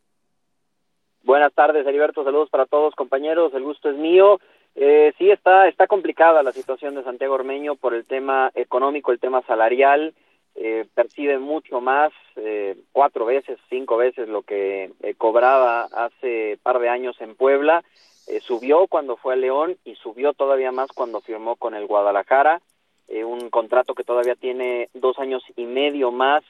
Buenas 1.25 1.53
tardes, 1.55 1.85
Heriberto. 1.85 2.23
Saludos 2.23 2.51
para 2.51 2.67
todos, 2.67 2.95
compañeros. 2.95 3.53
El 3.53 3.65
gusto 3.65 3.91
es 3.91 3.97
mío. 3.97 4.39
Eh, 4.75 5.13
sí, 5.19 5.31
está, 5.31 5.69
está 5.69 5.87
complicada 5.87 6.43
la 6.43 6.53
situación 6.53 6.95
de 6.95 7.03
Santiago 7.03 7.35
Ormeño 7.35 7.75
por 7.75 7.95
el 7.95 8.05
tema 8.05 8.51
económico, 8.55 9.13
el 9.13 9.19
tema 9.19 9.43
salarial. 9.43 10.15
Eh, 10.61 10.87
percibe 10.93 11.39
mucho 11.39 11.81
más, 11.81 12.13
eh, 12.35 12.77
cuatro 12.91 13.25
veces, 13.25 13.59
cinco 13.69 13.97
veces 13.97 14.29
lo 14.29 14.43
que 14.43 14.91
eh, 15.03 15.15
cobraba 15.17 15.85
hace 15.85 16.59
par 16.65 16.81
de 16.81 16.89
años 16.89 17.17
en 17.21 17.37
Puebla. 17.37 17.85
Eh, 18.27 18.41
subió 18.41 18.89
cuando 18.89 19.17
fue 19.17 19.35
a 19.35 19.37
León 19.37 19.77
y 19.85 19.95
subió 19.95 20.33
todavía 20.33 20.73
más 20.73 20.91
cuando 20.93 21.21
firmó 21.21 21.55
con 21.55 21.75
el 21.75 21.87
Guadalajara. 21.87 22.61
Eh, 23.07 23.25
un 23.25 23.51
contrato 23.51 23.95
que 23.95 24.03
todavía 24.03 24.35
tiene 24.35 24.89
dos 24.95 25.19
años 25.21 25.45
y 25.57 25.65
medio 25.65 26.11
más 26.11 26.43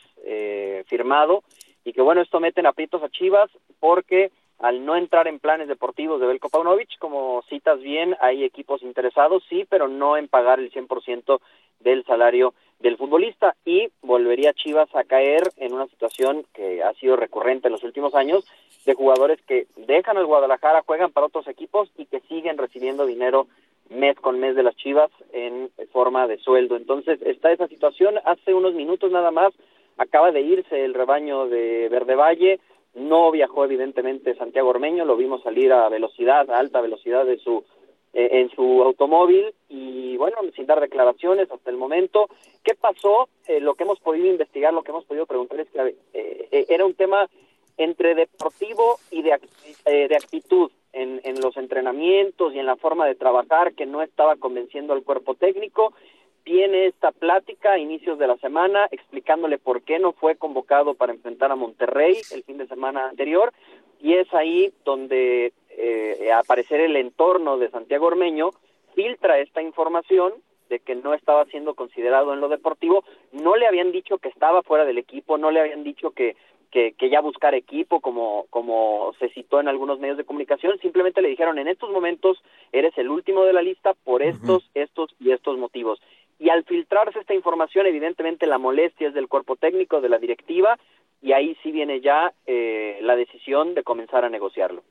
firmado. 0.87 1.43
Y 1.85 1.93
que 1.95 2.03
bueno, 2.03 2.21
esto 2.21 2.41
mete 2.41 2.61
en 2.61 2.67
aprietos 2.67 3.03
a 3.03 3.09
Chivas 3.09 3.51
porque 3.81 4.31
al 4.59 4.85
no 4.85 4.97
entrar 4.97 5.29
en 5.29 5.39
planes 5.39 5.69
deportivos 5.69 6.21
de 6.21 6.27
Belko 6.27 6.49
Paunovic, 6.49 6.99
como 6.99 7.43
citas 7.49 7.81
bien, 7.81 8.17
hay 8.21 8.45
equipos 8.45 8.83
interesados, 8.83 9.45
sí, 9.49 9.65
pero 9.69 9.89
no 9.89 10.17
en 10.17 10.29
pagar 10.29 10.59
el 10.59 10.73
100% 10.73 11.41
del 11.81 12.05
salario 12.05 12.55
del 12.81 12.97
futbolista 12.97 13.57
y 13.65 13.89
volvería 14.03 14.53
Chivas 14.53 14.89
a 14.95 15.05
caer 15.05 15.43
en 15.57 15.73
una 15.73 15.87
situación 15.87 16.45
que 16.55 16.83
ha 16.83 16.93
sido 16.95 17.17
recurrente 17.17 17.69
en 17.69 17.73
los 17.73 17.83
últimos 17.83 18.15
años 18.15 18.45
de 18.85 18.95
jugadores 18.95 19.41
que 19.43 19.67
dejan 19.77 20.17
el 20.17 20.27
Guadalajara, 20.27 20.83
juegan 20.87 21.13
para 21.13 21.27
otros 21.27 21.47
equipos 21.49 21.91
y 21.97 22.07
que 22.07 22.21
siguen 22.21 22.57
recibiendo 22.57 23.07
dinero 23.07 23.47
mes 23.91 24.17
con 24.17 24.39
mes 24.39 24.55
de 24.55 24.63
las 24.63 24.77
Chivas 24.77 25.11
en 25.33 25.71
forma 25.93 26.27
de 26.27 26.39
sueldo. 26.39 26.77
Entonces 26.77 27.21
está 27.23 27.51
esa 27.51 27.69
situación. 27.69 28.17
Hace 28.25 28.55
unos 28.55 28.75
minutos 28.75 29.11
nada 29.11 29.31
más 29.31 29.53
acaba 29.97 30.31
de 30.31 30.41
irse 30.41 30.85
el 30.85 30.95
rebaño 30.95 31.49
de 31.49 31.89
Verde 31.89 32.15
Valle, 32.15 32.61
no 32.99 33.31
viajó 33.31 33.65
evidentemente 33.65 34.35
Santiago 34.35 34.71
Ormeño, 34.71 35.05
lo 35.05 35.17
vimos 35.17 35.43
salir 35.43 35.73
a 35.73 35.89
velocidad, 35.89 36.51
a 36.51 36.59
alta 36.59 36.81
velocidad 36.81 37.25
de 37.25 37.39
su 37.39 37.65
eh, 38.13 38.41
en 38.41 38.51
su 38.51 38.83
automóvil 38.83 39.53
y 39.69 40.17
bueno, 40.17 40.39
sin 40.57 40.67
dar 40.67 40.81
declaraciones 40.81 41.51
hasta 41.51 41.71
el 41.71 41.77
momento. 41.77 42.29
¿Qué 42.65 42.75
pasó? 42.75 43.29
Eh, 43.47 43.61
lo 43.61 43.75
que 43.75 43.85
hemos 43.85 44.01
podido 44.01 44.27
investigar, 44.27 44.73
lo 44.73 44.83
que 44.83 44.91
hemos 44.91 45.05
podido 45.05 45.27
preguntar 45.27 45.61
es 45.61 45.69
que 45.71 45.95
eh, 46.15 46.67
era 46.69 46.87
un 46.87 46.95
tema 46.95 47.29
entre 47.79 48.15
deportivo 48.15 48.99
y 49.11 49.23
de, 49.23 49.39
eh, 49.87 50.09
de 50.09 50.17
actitud 50.17 50.71
en, 50.93 51.21
en 51.23 51.41
los 51.41 51.57
entrenamientos 51.57 52.53
y 52.55 52.59
en 52.59 52.67
la 52.67 52.77
forma 52.77 53.07
de 53.07 53.15
trabajar 53.15 53.75
que 53.75 53.87
no 53.87 54.03
estaba 54.03 54.37
convenciendo 54.37 54.93
al 54.93 55.05
cuerpo 55.05 55.35
técnico 55.35 55.95
tiene 56.45 56.87
esta 56.87 57.13
plática 57.13 57.73
a 57.73 57.79
inicios 57.79 58.19
de 58.19 58.27
la 58.27 58.37
semana 58.39 58.89
explicándole 58.91 59.59
por 59.59 59.83
qué 59.83 59.99
no 59.99 60.13
fue 60.13 60.37
convocado 60.37 60.95
para 60.95 61.13
enfrentar 61.13 61.53
a 61.53 61.57
Monterrey 61.57 62.17
el 62.33 62.43
fin 62.45 62.59
de 62.59 62.67
semana 62.67 63.09
anterior 63.09 63.53
y 64.01 64.15
es 64.15 64.33
ahí 64.33 64.73
donde 64.85 65.53
eh, 65.71 66.33
aparecer 66.33 66.81
el 66.81 66.97
entorno 66.97 67.59
de 67.59 67.71
Santiago 67.71 68.07
Ormeño 68.07 68.51
filtra 68.95 69.39
esta 69.39 69.63
información 69.63 70.33
de 70.69 70.81
que 70.81 70.95
no 70.95 71.15
estaba 71.15 71.45
siendo 71.47 71.75
considerado 71.75 72.35
en 72.35 72.41
lo 72.41 72.49
deportivo, 72.49 73.05
no 73.33 73.57
le 73.57 73.67
habían 73.67 73.93
dicho 73.93 74.19
que 74.19 74.29
estaba 74.29 74.63
fuera 74.63 74.85
del 74.85 74.99
equipo, 74.99 75.39
no 75.39 75.51
le 75.51 75.61
habían 75.61 75.83
dicho 75.83 76.11
que, 76.11 76.37
que, 76.71 76.93
que 76.93 77.09
ya 77.09 77.21
buscar 77.21 77.55
equipo 77.55 78.01
como, 78.01 78.47
como 78.51 79.15
se 79.19 79.31
citó 79.31 79.61
en 79.61 79.69
algunos 79.69 79.99
medios 79.99 80.19
de 80.19 80.25
comunicación, 80.25 80.79
simplemente 80.81 81.23
le 81.23 81.29
dijeron 81.29 81.59
en 81.59 81.69
estos 81.69 81.91
momentos 81.91 82.43
eres 82.73 82.97
el 82.99 83.09
último 83.09 83.45
de 83.45 83.55
la 83.55 83.63
lista 83.63 83.95
por 84.05 84.23
estos, 84.23 84.71
estos 84.75 85.15
y 85.19 85.31
estos 85.31 85.57
motivos 85.59 86.01
y 86.39 86.51
al 86.51 86.65
filtrarse 86.65 87.19
esta 87.19 87.35
información, 87.35 87.87
evidentemente 87.87 88.47
la 88.47 88.59
molestia 88.59 89.09
es 89.09 89.15
del 89.15 89.29
cuerpo 89.29 89.57
técnico, 89.57 90.01
de 90.01 90.09
la 90.09 90.19
directiva, 90.19 90.79
y 91.21 91.33
ahí 91.33 91.57
sí 91.63 91.73
viene 91.73 92.01
ya 92.01 92.33
eh, 92.47 92.99
la 93.03 93.17
decisión 93.17 93.75
de 93.75 93.83
comenzar 93.83 94.25
a 94.25 94.31
negociarlo. 94.31 94.83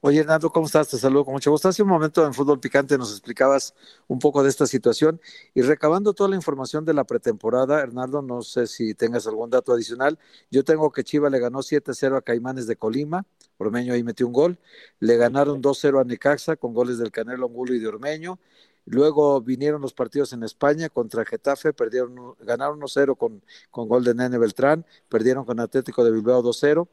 Oye, 0.00 0.20
Hernando, 0.20 0.50
¿cómo 0.50 0.66
estás? 0.66 0.90
Te 0.90 0.98
saludo 0.98 1.24
con 1.24 1.32
mucho 1.32 1.50
gusto. 1.50 1.66
Hace 1.66 1.82
un 1.82 1.88
momento 1.88 2.26
en 2.26 2.34
Fútbol 2.34 2.60
Picante 2.60 2.98
nos 2.98 3.10
explicabas 3.10 3.74
un 4.06 4.18
poco 4.18 4.42
de 4.42 4.50
esta 4.50 4.66
situación 4.66 5.18
y 5.54 5.62
recabando 5.62 6.12
toda 6.12 6.28
la 6.28 6.36
información 6.36 6.84
de 6.84 6.92
la 6.92 7.04
pretemporada, 7.04 7.80
Hernando, 7.80 8.20
no 8.20 8.42
sé 8.42 8.66
si 8.66 8.94
tengas 8.94 9.26
algún 9.26 9.48
dato 9.48 9.72
adicional. 9.72 10.18
Yo 10.50 10.62
tengo 10.62 10.92
que 10.92 11.04
Chiva 11.04 11.30
le 11.30 11.38
ganó 11.38 11.60
7-0 11.60 12.18
a 12.18 12.20
Caimanes 12.20 12.66
de 12.66 12.76
Colima, 12.76 13.24
Ormeño 13.56 13.94
ahí 13.94 14.02
metió 14.02 14.26
un 14.26 14.32
gol. 14.32 14.58
Le 15.00 15.16
ganaron 15.16 15.62
2-0 15.62 16.00
a 16.00 16.04
Necaxa 16.04 16.56
con 16.56 16.74
goles 16.74 16.98
del 16.98 17.10
Canelo 17.10 17.46
Angulo 17.46 17.74
y 17.74 17.78
de 17.78 17.88
Ormeño. 17.88 18.38
Luego 18.86 19.40
vinieron 19.40 19.80
los 19.80 19.94
partidos 19.94 20.32
en 20.32 20.42
España 20.42 20.88
contra 20.88 21.24
Getafe, 21.24 21.72
perdieron, 21.72 22.34
ganaron 22.40 22.80
1-0 22.80 23.16
con, 23.16 23.42
con 23.70 23.88
gol 23.88 24.04
de 24.04 24.14
Nene 24.14 24.38
Beltrán, 24.38 24.84
perdieron 25.08 25.44
con 25.44 25.58
Atlético 25.60 26.04
de 26.04 26.10
Bilbao 26.10 26.42
2-0. 26.42 26.88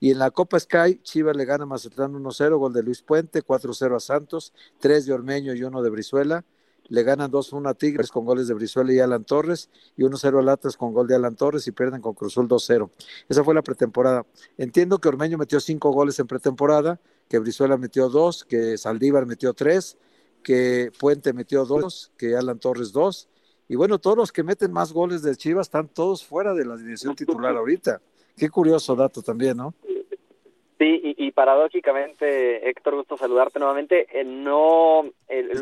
Y 0.00 0.10
en 0.10 0.18
la 0.18 0.30
Copa 0.30 0.58
Sky, 0.58 1.00
Chivas 1.02 1.36
le 1.36 1.44
gana 1.44 1.64
a 1.64 1.66
Mazatlán 1.66 2.12
1-0, 2.12 2.58
gol 2.58 2.72
de 2.72 2.82
Luis 2.82 3.02
Puente, 3.02 3.42
4-0 3.42 3.96
a 3.96 4.00
Santos, 4.00 4.52
3 4.80 5.06
de 5.06 5.12
Ormeño 5.12 5.54
y 5.54 5.62
1 5.62 5.82
de 5.82 5.90
Brizuela. 5.90 6.44
Le 6.88 7.02
ganan 7.02 7.30
2-1 7.30 7.70
a 7.70 7.74
Tigres 7.74 8.10
con 8.10 8.26
goles 8.26 8.46
de 8.46 8.54
Brizuela 8.54 8.92
y 8.92 8.98
Alan 8.98 9.24
Torres, 9.24 9.70
y 9.96 10.02
1-0 10.02 10.38
a 10.38 10.42
Latas 10.42 10.76
con 10.76 10.92
gol 10.92 11.06
de 11.06 11.14
Alan 11.14 11.36
Torres 11.36 11.66
y 11.66 11.72
pierden 11.72 12.02
con 12.02 12.14
Cruzul 12.14 12.46
2-0. 12.48 12.90
Esa 13.28 13.42
fue 13.42 13.54
la 13.54 13.62
pretemporada. 13.62 14.26
Entiendo 14.58 14.98
que 14.98 15.08
Ormeño 15.08 15.38
metió 15.38 15.60
5 15.60 15.90
goles 15.92 16.18
en 16.18 16.26
pretemporada, 16.26 17.00
que 17.28 17.38
Brizuela 17.38 17.78
metió 17.78 18.10
2, 18.10 18.44
que 18.44 18.76
Saldívar 18.76 19.24
metió 19.24 19.54
3, 19.54 19.96
que 20.44 20.92
Puente 21.00 21.32
metió 21.32 21.64
dos, 21.64 22.12
que 22.16 22.36
Alan 22.36 22.60
Torres 22.60 22.92
dos, 22.92 23.28
y 23.66 23.76
bueno, 23.76 23.98
todos 23.98 24.16
los 24.16 24.30
que 24.30 24.42
meten 24.42 24.72
más 24.72 24.92
goles 24.92 25.22
de 25.22 25.34
Chivas 25.34 25.66
están 25.66 25.88
todos 25.88 26.24
fuera 26.24 26.54
de 26.54 26.66
la 26.66 26.76
división 26.76 27.16
titular 27.16 27.56
ahorita. 27.56 28.00
Qué 28.36 28.50
curioso 28.50 28.94
dato 28.94 29.22
también, 29.22 29.56
¿no? 29.56 29.74
Sí, 30.78 31.00
y, 31.16 31.30
paradójicamente, 31.30 32.68
Héctor, 32.68 32.96
gusto 32.96 33.16
saludarte 33.16 33.58
nuevamente. 33.58 34.06
Eh, 34.12 34.24
no, 34.24 35.04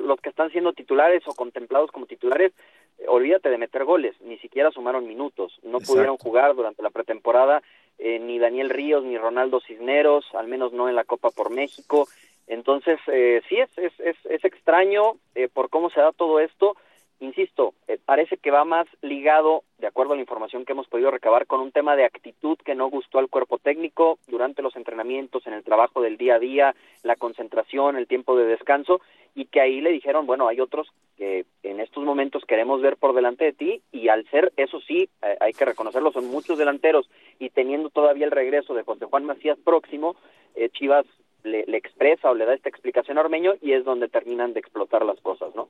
los 0.05 0.21
que 0.21 0.31
están 0.31 0.51
siendo 0.51 0.73
titulares 0.73 1.23
o 1.27 1.35
contemplados 1.35 1.93
como 1.93 2.07
titulares, 2.07 2.53
eh, 2.99 3.05
olvídate 3.09 3.51
de 3.51 3.59
meter 3.59 3.85
goles, 3.85 4.17
ni 4.23 4.39
siquiera 4.39 4.71
sumaron 4.71 5.07
minutos, 5.07 5.53
no 5.63 5.79
pudieron 5.79 6.17
jugar 6.17 6.57
durante 6.57 6.83
la 6.83 6.91
pretemporada 6.91 7.63
eh, 7.99 8.19
ni 8.19 8.39
Daniel 8.39 8.71
Ríos 8.71 9.05
ni 9.05 9.17
Ronaldo 9.19 9.61
Cisneros, 9.61 10.25
al 10.35 10.49
menos 10.49 10.73
no 10.73 10.89
en 10.89 10.97
la 10.97 11.05
Copa 11.05 11.31
por 11.31 11.51
México. 11.51 12.09
Entonces, 12.53 13.01
eh, 13.07 13.41
sí, 13.49 13.57
es, 13.57 13.71
es, 13.79 13.99
es, 13.99 14.17
es 14.27 14.45
extraño 14.45 15.15
eh, 15.35 15.49
por 15.49 15.71
cómo 15.71 15.89
se 15.89 16.01
da 16.01 16.13
todo 16.13 16.39
esto. 16.39 16.77
Insisto, 17.19 17.73
eh, 17.89 17.99
parece 18.05 18.37
que 18.37 18.51
va 18.51 18.67
más 18.67 18.87
ligado, 19.01 19.63
de 19.79 19.87
acuerdo 19.87 20.13
a 20.13 20.17
la 20.17 20.23
información 20.23 20.67
que 20.67 20.73
hemos 20.73 20.87
podido 20.87 21.11
recabar, 21.11 21.47
con 21.47 21.61
un 21.61 21.73
tema 21.73 21.97
de 21.97 22.05
actitud 22.05 22.59
que 22.59 22.75
no 22.75 22.91
gustó 22.91 23.19
al 23.19 23.31
cuerpo 23.31 23.57
técnico 23.57 24.19
durante 24.27 24.61
los 24.61 24.77
entrenamientos, 24.77 25.47
en 25.47 25.55
el 25.55 25.65
trabajo 25.65 26.03
del 26.03 26.19
día 26.19 26.35
a 26.35 26.39
día, 26.41 26.75
la 27.03 27.17
concentración, 27.17 27.97
el 27.97 28.07
tiempo 28.07 28.37
de 28.37 28.45
descanso, 28.45 29.01
y 29.35 29.47
que 29.47 29.63
ahí 29.63 29.81
le 29.81 29.91
dijeron, 29.91 30.27
bueno, 30.27 30.47
hay 30.47 30.61
otros 30.61 30.93
que 31.17 31.47
en 31.63 31.81
estos 31.81 32.05
momentos 32.05 32.45
queremos 32.45 32.83
ver 32.83 32.99
por 32.99 33.15
delante 33.15 33.47
de 33.47 33.53
ti, 33.55 33.83
y 33.93 34.09
al 34.09 34.29
ser, 34.29 34.53
eso 34.59 34.79
sí, 34.81 35.09
eh, 35.23 35.37
hay 35.41 35.55
que 35.55 35.65
reconocerlo, 35.65 36.13
son 36.13 36.27
muchos 36.27 36.59
delanteros, 36.59 37.09
y 37.39 37.49
teniendo 37.49 37.89
todavía 37.89 38.27
el 38.27 38.31
regreso 38.31 38.75
de 38.75 38.83
José 38.83 39.07
Juan 39.07 39.25
Macías 39.25 39.59
próximo, 39.65 40.17
eh, 40.55 40.69
Chivas 40.69 41.07
le, 41.45 41.65
le, 41.67 41.77
expresa 41.77 42.31
o 42.31 42.35
le 42.35 42.47
da 42.47 42.55
esta 42.55 42.69
explicación 42.69 43.19
a 43.19 43.23
Ormeño 43.23 43.55
y 43.61 43.73
es 43.73 43.85
donde 43.85 44.09
terminan 44.09 44.53
de 44.53 44.61
explotar 44.61 45.05
las 45.05 45.21
cosas, 45.21 45.55
¿no? 45.55 45.69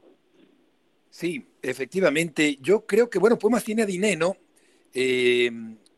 Sí, 1.10 1.44
efectivamente. 1.60 2.56
Yo 2.60 2.86
creo 2.86 3.10
que, 3.10 3.18
bueno, 3.18 3.38
Pumas 3.38 3.64
tiene 3.64 3.82
a 3.82 3.86
Dineno. 3.86 4.36
Eh, 4.94 5.50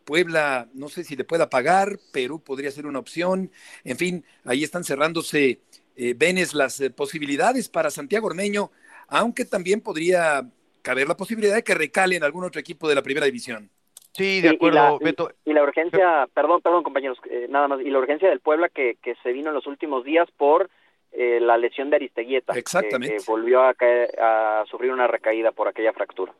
Puebla, 0.04 0.68
no 0.74 0.88
sé 0.88 1.04
si 1.04 1.16
le 1.16 1.24
pueda 1.24 1.48
pagar, 1.48 1.98
Perú 2.12 2.40
podría 2.40 2.70
ser 2.70 2.86
una 2.86 2.98
opción. 2.98 3.50
En 3.84 3.96
fin, 3.96 4.24
ahí 4.44 4.62
están 4.62 4.84
cerrándose, 4.84 5.60
eh, 5.96 6.14
Venes, 6.16 6.54
las 6.54 6.80
eh, 6.80 6.90
posibilidades 6.90 7.68
para 7.68 7.90
Santiago 7.90 8.26
Ormeño, 8.26 8.70
aunque 9.08 9.44
también 9.44 9.80
podría 9.80 10.48
caber 10.82 11.08
la 11.08 11.16
posibilidad 11.16 11.54
de 11.54 11.64
que 11.64 11.74
recale 11.74 12.16
en 12.16 12.24
algún 12.24 12.44
otro 12.44 12.60
equipo 12.60 12.88
de 12.88 12.94
la 12.94 13.02
primera 13.02 13.26
división. 13.26 13.70
Sí, 14.14 14.40
de 14.40 14.50
acuerdo, 14.50 14.78
y 14.78 14.80
la, 14.80 14.98
Beto. 15.00 15.30
Y, 15.44 15.50
y 15.50 15.52
la 15.54 15.62
urgencia, 15.64 16.28
perdón, 16.32 16.62
perdón, 16.62 16.84
compañeros, 16.84 17.18
eh, 17.28 17.46
nada 17.50 17.66
más, 17.66 17.80
y 17.80 17.90
la 17.90 17.98
urgencia 17.98 18.28
del 18.28 18.38
Puebla 18.38 18.68
que, 18.68 18.96
que 19.02 19.16
se 19.16 19.32
vino 19.32 19.48
en 19.48 19.54
los 19.54 19.66
últimos 19.66 20.04
días 20.04 20.28
por 20.36 20.70
eh, 21.10 21.40
la 21.40 21.56
lesión 21.56 21.90
de 21.90 21.96
Aristeguieta. 21.96 22.52
Exactamente. 22.56 23.16
Que, 23.16 23.24
que 23.24 23.30
volvió 23.30 23.62
a, 23.62 23.74
caer, 23.74 24.10
a 24.20 24.64
sufrir 24.70 24.92
una 24.92 25.08
recaída 25.08 25.50
por 25.50 25.66
aquella 25.66 25.92
fractura. 25.92 26.32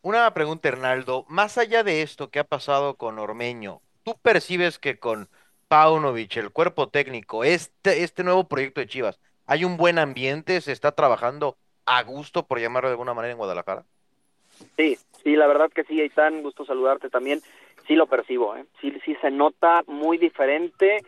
Una 0.00 0.32
pregunta, 0.34 0.68
Hernaldo. 0.68 1.26
Más 1.28 1.58
allá 1.58 1.84
de 1.84 2.02
esto 2.02 2.30
que 2.30 2.38
ha 2.38 2.44
pasado 2.44 2.94
con 2.94 3.18
Ormeño, 3.18 3.80
¿tú 4.04 4.16
percibes 4.20 4.78
que 4.78 4.98
con 4.98 5.28
Paunovic, 5.68 6.36
el 6.38 6.50
cuerpo 6.50 6.88
técnico, 6.88 7.44
este, 7.44 8.02
este 8.02 8.24
nuevo 8.24 8.48
proyecto 8.48 8.80
de 8.80 8.86
Chivas, 8.86 9.20
hay 9.46 9.64
un 9.64 9.76
buen 9.76 9.98
ambiente? 9.98 10.60
¿Se 10.60 10.72
está 10.72 10.92
trabajando 10.92 11.56
a 11.86 12.02
gusto, 12.02 12.46
por 12.46 12.58
llamarlo 12.58 12.88
de 12.88 12.94
alguna 12.94 13.14
manera, 13.14 13.32
en 13.32 13.38
Guadalajara? 13.38 13.84
Sí, 14.76 14.98
sí, 15.22 15.36
la 15.36 15.46
verdad 15.46 15.70
que 15.70 15.84
sí, 15.84 16.00
Aitán, 16.00 16.42
gusto 16.42 16.64
saludarte 16.64 17.08
también. 17.10 17.40
Sí 17.86 17.94
lo 17.94 18.06
percibo, 18.06 18.56
¿eh? 18.56 18.64
sí, 18.80 18.92
sí 19.04 19.16
se 19.20 19.30
nota 19.30 19.82
muy 19.86 20.16
diferente, 20.18 20.98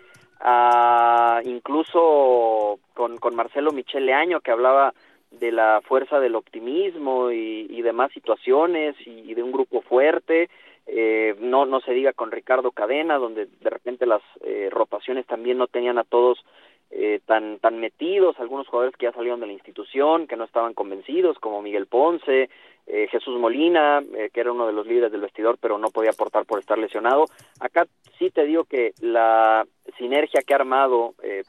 a, 0.40 1.40
incluso 1.44 2.80
con, 2.94 3.16
con 3.18 3.36
Marcelo 3.36 3.70
Michele 3.72 4.12
Año, 4.12 4.40
que 4.40 4.50
hablaba 4.50 4.92
de 5.30 5.52
la 5.52 5.80
fuerza 5.84 6.20
del 6.20 6.34
optimismo 6.34 7.30
y, 7.30 7.66
y 7.68 7.82
demás 7.82 8.12
situaciones 8.12 8.96
y, 9.06 9.34
de 9.34 9.42
un 9.42 9.52
grupo 9.52 9.82
fuerte. 9.82 10.48
Eh, 10.86 11.34
no, 11.40 11.64
no 11.64 11.80
se 11.80 11.92
diga 11.92 12.12
con 12.12 12.30
Ricardo 12.30 12.70
Cadena, 12.70 13.16
donde 13.16 13.46
de 13.46 13.70
repente 13.70 14.04
las 14.04 14.22
eh, 14.42 14.68
rotaciones 14.70 15.26
también 15.26 15.56
no 15.58 15.66
tenían 15.66 15.98
a 15.98 16.04
todos 16.04 16.44
eh, 16.90 17.20
tan, 17.26 17.58
tan 17.58 17.80
metidos, 17.80 18.38
algunos 18.38 18.68
jugadores 18.68 18.96
que 18.96 19.06
ya 19.06 19.12
salieron 19.12 19.40
de 19.40 19.46
la 19.46 19.52
institución, 19.54 20.26
que 20.26 20.36
no 20.36 20.44
estaban 20.44 20.74
convencidos, 20.74 21.38
como 21.38 21.62
Miguel 21.62 21.86
Ponce, 21.86 22.50
eh, 22.86 23.08
Jesús 23.10 23.38
Molina, 23.38 24.02
eh, 24.14 24.30
que 24.32 24.40
era 24.40 24.52
uno 24.52 24.66
de 24.66 24.72
los 24.72 24.86
líderes 24.86 25.10
del 25.10 25.22
vestidor, 25.22 25.56
pero 25.58 25.78
no 25.78 25.88
podía 25.88 26.10
aportar 26.10 26.44
por 26.44 26.58
estar 26.58 26.78
lesionado. 26.78 27.24
Acá 27.58 27.86
sí 28.18 28.30
te 28.30 28.44
digo 28.44 28.64
que 28.64 28.92
la 29.00 29.66
sinergia 29.96 30.42
que 30.46 30.52
ha 30.52 30.56
armado 30.56 31.14
eh, 31.22 31.42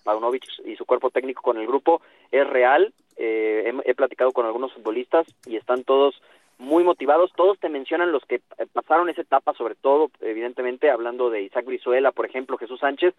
y 0.66 0.76
su 0.76 0.86
cuerpo 0.86 1.10
técnico 1.10 1.42
con 1.42 1.58
el 1.58 1.68
grupo 1.68 2.02
es 2.32 2.48
real. 2.48 2.94
He, 3.18 3.74
he 3.86 3.96
platicado 3.96 4.34
con 4.34 4.46
algunos 4.46 4.74
futbolistas 4.74 5.26
y 5.46 5.56
están 5.56 5.84
todos 5.84 6.22
muy 6.58 6.84
motivados, 6.84 7.32
todos 7.36 7.60
te 7.60 7.70
mencionan 7.70 8.12
los 8.12 8.24
que 8.26 8.42
pasaron 8.74 9.10
esa 9.10 9.22
etapa, 9.22 9.54
sobre 9.54 9.76
todo, 9.76 10.10
evidentemente, 10.22 10.90
hablando 10.90 11.30
de 11.30 11.42
Isaac 11.42 11.66
Brizuela, 11.66 12.12
por 12.12 12.26
ejemplo, 12.26 12.58
Jesús 12.58 12.80
Sánchez, 12.80 13.14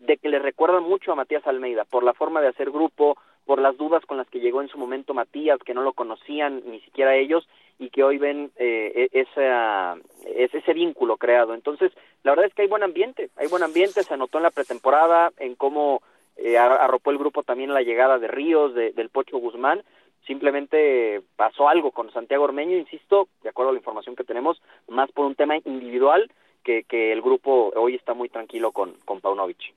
de 0.00 0.16
que 0.16 0.28
le 0.28 0.38
recuerdan 0.38 0.82
mucho 0.82 1.12
a 1.12 1.14
Matías 1.14 1.46
Almeida, 1.46 1.84
por 1.84 2.02
la 2.02 2.14
forma 2.14 2.40
de 2.40 2.48
hacer 2.48 2.70
grupo, 2.70 3.16
por 3.44 3.60
las 3.60 3.76
dudas 3.76 4.04
con 4.06 4.16
las 4.16 4.28
que 4.28 4.40
llegó 4.40 4.62
en 4.62 4.68
su 4.68 4.78
momento 4.78 5.14
Matías, 5.14 5.58
que 5.64 5.74
no 5.74 5.82
lo 5.82 5.92
conocían 5.92 6.62
ni 6.66 6.80
siquiera 6.80 7.16
ellos, 7.16 7.48
y 7.78 7.88
que 7.88 8.04
hoy 8.04 8.18
ven 8.18 8.50
eh, 8.56 9.08
esa, 9.12 9.96
ese, 10.26 10.72
vínculo 10.74 11.16
creado. 11.16 11.54
Entonces, 11.54 11.90
la 12.22 12.32
verdad 12.32 12.46
es 12.46 12.54
que 12.54 12.62
hay 12.62 12.68
buen 12.68 12.82
ambiente, 12.82 13.30
hay 13.36 13.48
buen 13.48 13.62
ambiente, 13.62 14.02
se 14.02 14.16
notó 14.18 14.38
en 14.38 14.44
la 14.44 14.50
pretemporada, 14.50 15.32
en 15.38 15.54
cómo 15.54 16.02
eh, 16.36 16.58
arropó 16.58 17.10
el 17.10 17.18
grupo 17.18 17.42
también 17.42 17.72
la 17.72 17.82
llegada 17.82 18.18
de 18.18 18.28
Ríos, 18.28 18.74
de, 18.74 18.92
del 18.92 19.08
Pocho 19.08 19.38
Guzmán, 19.38 19.82
simplemente 20.26 21.22
pasó 21.36 21.68
algo 21.68 21.90
con 21.90 22.12
Santiago 22.12 22.44
Ormeño, 22.44 22.76
insisto, 22.76 23.28
de 23.42 23.48
acuerdo 23.48 23.70
a 23.70 23.72
la 23.72 23.78
información 23.78 24.14
que 24.14 24.24
tenemos, 24.24 24.60
más 24.86 25.10
por 25.12 25.24
un 25.24 25.34
tema 25.34 25.56
individual 25.56 26.30
que, 26.62 26.84
que 26.84 27.12
el 27.12 27.22
grupo 27.22 27.72
hoy 27.74 27.94
está 27.94 28.12
muy 28.12 28.28
tranquilo 28.28 28.72
con, 28.72 28.92
con 29.06 29.20
Paunovic. 29.20 29.74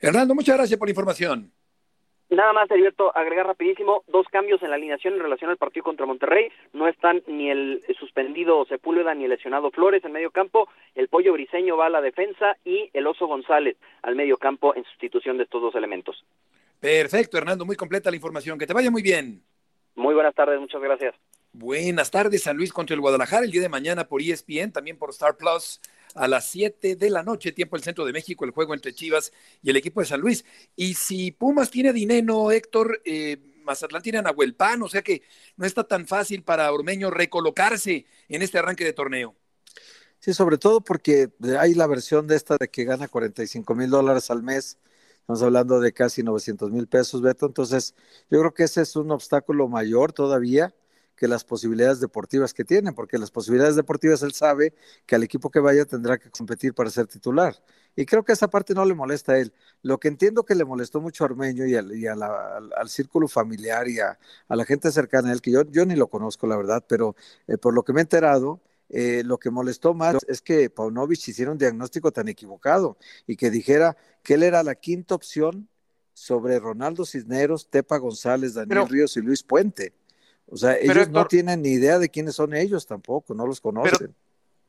Hernando, 0.00 0.34
muchas 0.34 0.56
gracias 0.56 0.78
por 0.78 0.86
la 0.86 0.92
información. 0.92 1.52
Nada 2.30 2.52
más, 2.52 2.70
Heriberto, 2.70 3.16
agregar 3.16 3.46
rapidísimo 3.46 4.04
dos 4.06 4.26
cambios 4.30 4.62
en 4.62 4.68
la 4.68 4.76
alineación 4.76 5.14
en 5.14 5.20
relación 5.20 5.50
al 5.50 5.56
partido 5.56 5.84
contra 5.84 6.04
Monterrey. 6.04 6.50
No 6.74 6.86
están 6.86 7.22
ni 7.26 7.50
el 7.50 7.82
suspendido 7.98 8.66
Sepúlveda 8.66 9.14
ni 9.14 9.24
el 9.24 9.30
lesionado 9.30 9.70
Flores 9.70 10.04
en 10.04 10.12
medio 10.12 10.30
campo. 10.30 10.68
El 10.94 11.08
pollo 11.08 11.32
briseño 11.32 11.78
va 11.78 11.86
a 11.86 11.90
la 11.90 12.02
defensa 12.02 12.56
y 12.66 12.90
el 12.92 13.06
oso 13.06 13.26
González 13.26 13.78
al 14.02 14.14
medio 14.14 14.36
campo 14.36 14.74
en 14.76 14.84
sustitución 14.84 15.38
de 15.38 15.44
estos 15.44 15.62
dos 15.62 15.74
elementos. 15.74 16.22
Perfecto, 16.80 17.38
Hernando, 17.38 17.64
muy 17.64 17.76
completa 17.76 18.10
la 18.10 18.16
información. 18.16 18.58
Que 18.58 18.66
te 18.66 18.74
vaya 18.74 18.90
muy 18.90 19.02
bien. 19.02 19.42
Muy 19.94 20.14
buenas 20.14 20.34
tardes, 20.34 20.60
muchas 20.60 20.82
gracias. 20.82 21.14
Buenas 21.52 22.10
tardes, 22.10 22.42
San 22.42 22.58
Luis 22.58 22.74
contra 22.74 22.94
el 22.94 23.00
Guadalajara 23.00 23.46
el 23.46 23.50
día 23.50 23.62
de 23.62 23.70
mañana 23.70 24.06
por 24.06 24.20
ESPN, 24.20 24.70
también 24.70 24.98
por 24.98 25.10
Star 25.10 25.34
Plus 25.36 25.80
a 26.14 26.28
las 26.28 26.48
7 26.48 26.96
de 26.96 27.10
la 27.10 27.22
noche, 27.22 27.52
tiempo 27.52 27.76
del 27.76 27.84
centro 27.84 28.04
de 28.04 28.12
México, 28.12 28.44
el 28.44 28.50
juego 28.50 28.74
entre 28.74 28.92
Chivas 28.92 29.32
y 29.62 29.70
el 29.70 29.76
equipo 29.76 30.00
de 30.00 30.06
San 30.06 30.20
Luis. 30.20 30.44
Y 30.76 30.94
si 30.94 31.30
Pumas 31.32 31.70
tiene 31.70 31.92
dinero, 31.92 32.50
Héctor, 32.50 33.00
eh, 33.04 33.38
Mazatlán 33.64 34.02
tiene 34.02 34.18
a 34.18 34.22
Nahuel 34.22 34.54
Pan, 34.54 34.82
o 34.82 34.88
sea 34.88 35.02
que 35.02 35.22
no 35.56 35.66
está 35.66 35.84
tan 35.84 36.06
fácil 36.06 36.42
para 36.42 36.72
Ormeño 36.72 37.10
recolocarse 37.10 38.06
en 38.28 38.42
este 38.42 38.58
arranque 38.58 38.84
de 38.84 38.92
torneo. 38.92 39.34
Sí, 40.20 40.34
sobre 40.34 40.58
todo 40.58 40.80
porque 40.80 41.30
hay 41.58 41.74
la 41.74 41.86
versión 41.86 42.26
de 42.26 42.36
esta 42.36 42.56
de 42.58 42.68
que 42.68 42.84
gana 42.84 43.06
45 43.06 43.74
mil 43.74 43.90
dólares 43.90 44.30
al 44.30 44.42
mes. 44.42 44.78
Estamos 45.20 45.42
hablando 45.42 45.78
de 45.78 45.92
casi 45.92 46.22
900 46.22 46.70
mil 46.70 46.88
pesos, 46.88 47.20
Beto. 47.20 47.46
Entonces, 47.46 47.94
yo 48.30 48.40
creo 48.40 48.54
que 48.54 48.64
ese 48.64 48.82
es 48.82 48.96
un 48.96 49.10
obstáculo 49.10 49.68
mayor 49.68 50.12
todavía 50.12 50.74
que 51.18 51.28
las 51.28 51.44
posibilidades 51.44 52.00
deportivas 52.00 52.54
que 52.54 52.64
tiene, 52.64 52.92
porque 52.92 53.18
las 53.18 53.30
posibilidades 53.30 53.74
deportivas 53.74 54.22
él 54.22 54.32
sabe 54.32 54.72
que 55.04 55.16
al 55.16 55.24
equipo 55.24 55.50
que 55.50 55.58
vaya 55.58 55.84
tendrá 55.84 56.16
que 56.16 56.30
competir 56.30 56.74
para 56.74 56.90
ser 56.90 57.06
titular. 57.08 57.60
Y 57.96 58.06
creo 58.06 58.24
que 58.24 58.32
esa 58.32 58.48
parte 58.48 58.72
no 58.72 58.84
le 58.84 58.94
molesta 58.94 59.32
a 59.32 59.38
él. 59.38 59.52
Lo 59.82 59.98
que 59.98 60.06
entiendo 60.06 60.44
que 60.44 60.54
le 60.54 60.64
molestó 60.64 61.00
mucho 61.00 61.24
a 61.24 61.26
Armeño 61.26 61.66
y, 61.66 61.74
al, 61.74 62.22
al, 62.22 62.88
círculo 62.88 63.26
familiar 63.26 63.88
y 63.88 63.98
a, 63.98 64.16
la 64.48 64.64
gente 64.64 64.92
cercana 64.92 65.30
a 65.30 65.32
él, 65.32 65.40
que 65.40 65.50
yo, 65.50 65.64
yo 65.64 65.84
ni 65.84 65.96
lo 65.96 66.06
conozco, 66.06 66.46
la 66.46 66.56
verdad, 66.56 66.84
pero 66.88 67.16
eh, 67.48 67.58
por 67.58 67.74
lo 67.74 67.82
que 67.82 67.92
me 67.92 68.00
he 68.00 68.02
enterado, 68.02 68.60
eh, 68.88 69.22
lo 69.24 69.38
que 69.38 69.50
molestó 69.50 69.94
más 69.94 70.16
es 70.28 70.40
que 70.40 70.70
Paunovic 70.70 71.26
hiciera 71.26 71.50
un 71.50 71.58
diagnóstico 71.58 72.12
tan 72.12 72.28
equivocado 72.28 72.96
y 73.26 73.36
que 73.36 73.50
dijera 73.50 73.96
que 74.22 74.34
él 74.34 74.44
era 74.44 74.62
la 74.62 74.76
quinta 74.76 75.16
opción 75.16 75.68
sobre 76.14 76.58
Ronaldo 76.58 77.04
Cisneros, 77.04 77.68
Tepa 77.68 77.98
González, 77.98 78.54
Daniel 78.54 78.88
Ríos 78.88 79.16
y 79.16 79.20
Luis 79.20 79.42
Puente. 79.42 79.92
O 80.50 80.56
sea, 80.56 80.76
ellos 80.78 81.10
no 81.10 81.26
tienen 81.26 81.62
ni 81.62 81.70
idea 81.70 81.98
de 81.98 82.08
quiénes 82.08 82.34
son 82.34 82.54
ellos 82.54 82.86
tampoco, 82.86 83.34
no 83.34 83.46
los 83.46 83.60
conocen. 83.60 84.14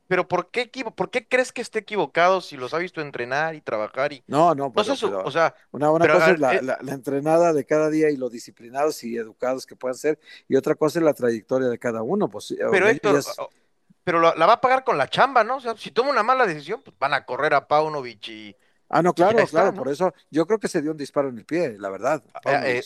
Pero, 0.09 0.27
¿por, 0.27 0.49
qué, 0.49 0.71
¿por 0.95 1.11
qué 1.11 1.27
crees 1.27 1.51
que 1.51 1.61
esté 1.61 1.79
equivocado 1.79 2.41
si 2.41 2.57
los 2.57 2.73
ha 2.73 2.79
visto 2.79 2.99
entrenar 2.99 3.53
y 3.53 3.61
trabajar? 3.61 4.11
Y... 4.11 4.23
No, 4.25 4.55
no, 4.55 4.73
pero, 4.73 4.93
o 5.23 5.29
sea, 5.29 5.53
una, 5.69 5.89
buena 5.89 6.11
cosa 6.11 6.31
es 6.31 6.41
eh 6.41 6.61
la, 6.63 6.93
entrenada 6.93 7.53
de 7.53 7.63
cada 7.63 7.91
día 7.91 8.09
y 8.09 8.17
lo 8.17 8.27
disciplinados 8.27 9.03
y 9.03 9.15
educados 9.17 9.67
que 9.67 9.75
puedan 9.75 9.95
ser, 9.95 10.19
y 10.47 10.55
otra 10.55 10.73
cosa 10.73 10.97
es 10.97 11.05
la 11.05 11.13
trayectoria 11.13 11.67
de 11.67 11.77
cada 11.77 12.01
uno. 12.01 12.27
Pues, 12.27 12.55
pero 12.71 12.89
Héctor, 12.89 13.21
pero 14.03 14.19
la, 14.19 14.33
va 14.47 14.53
a 14.53 14.61
pagar 14.61 14.83
con 14.83 14.97
la 14.97 15.07
chamba, 15.07 15.43
¿no? 15.43 15.57
O 15.57 15.61
sea, 15.61 15.77
si 15.77 15.91
toma 15.91 16.09
una 16.09 16.23
mala 16.23 16.47
decisión, 16.47 16.81
pues 16.83 16.97
van 16.97 17.13
a 17.13 17.23
correr 17.23 17.53
a 17.53 17.67
Paunovic 17.67 18.29
y... 18.29 18.55
Ah, 18.89 19.03
no, 19.03 19.13
claro, 19.13 19.45
claro, 19.45 19.75
por 19.75 19.89
eso 19.89 20.11
yo 20.31 20.47
creo 20.47 20.57
que 20.57 20.67
se 20.67 20.81
dio 20.81 20.89
un 20.89 20.97
disparo 20.97 21.29
en 21.29 21.37
el 21.37 21.45
pie, 21.45 21.75
la 21.77 21.89
verdad. 21.89 22.23
Eh, 22.45 22.81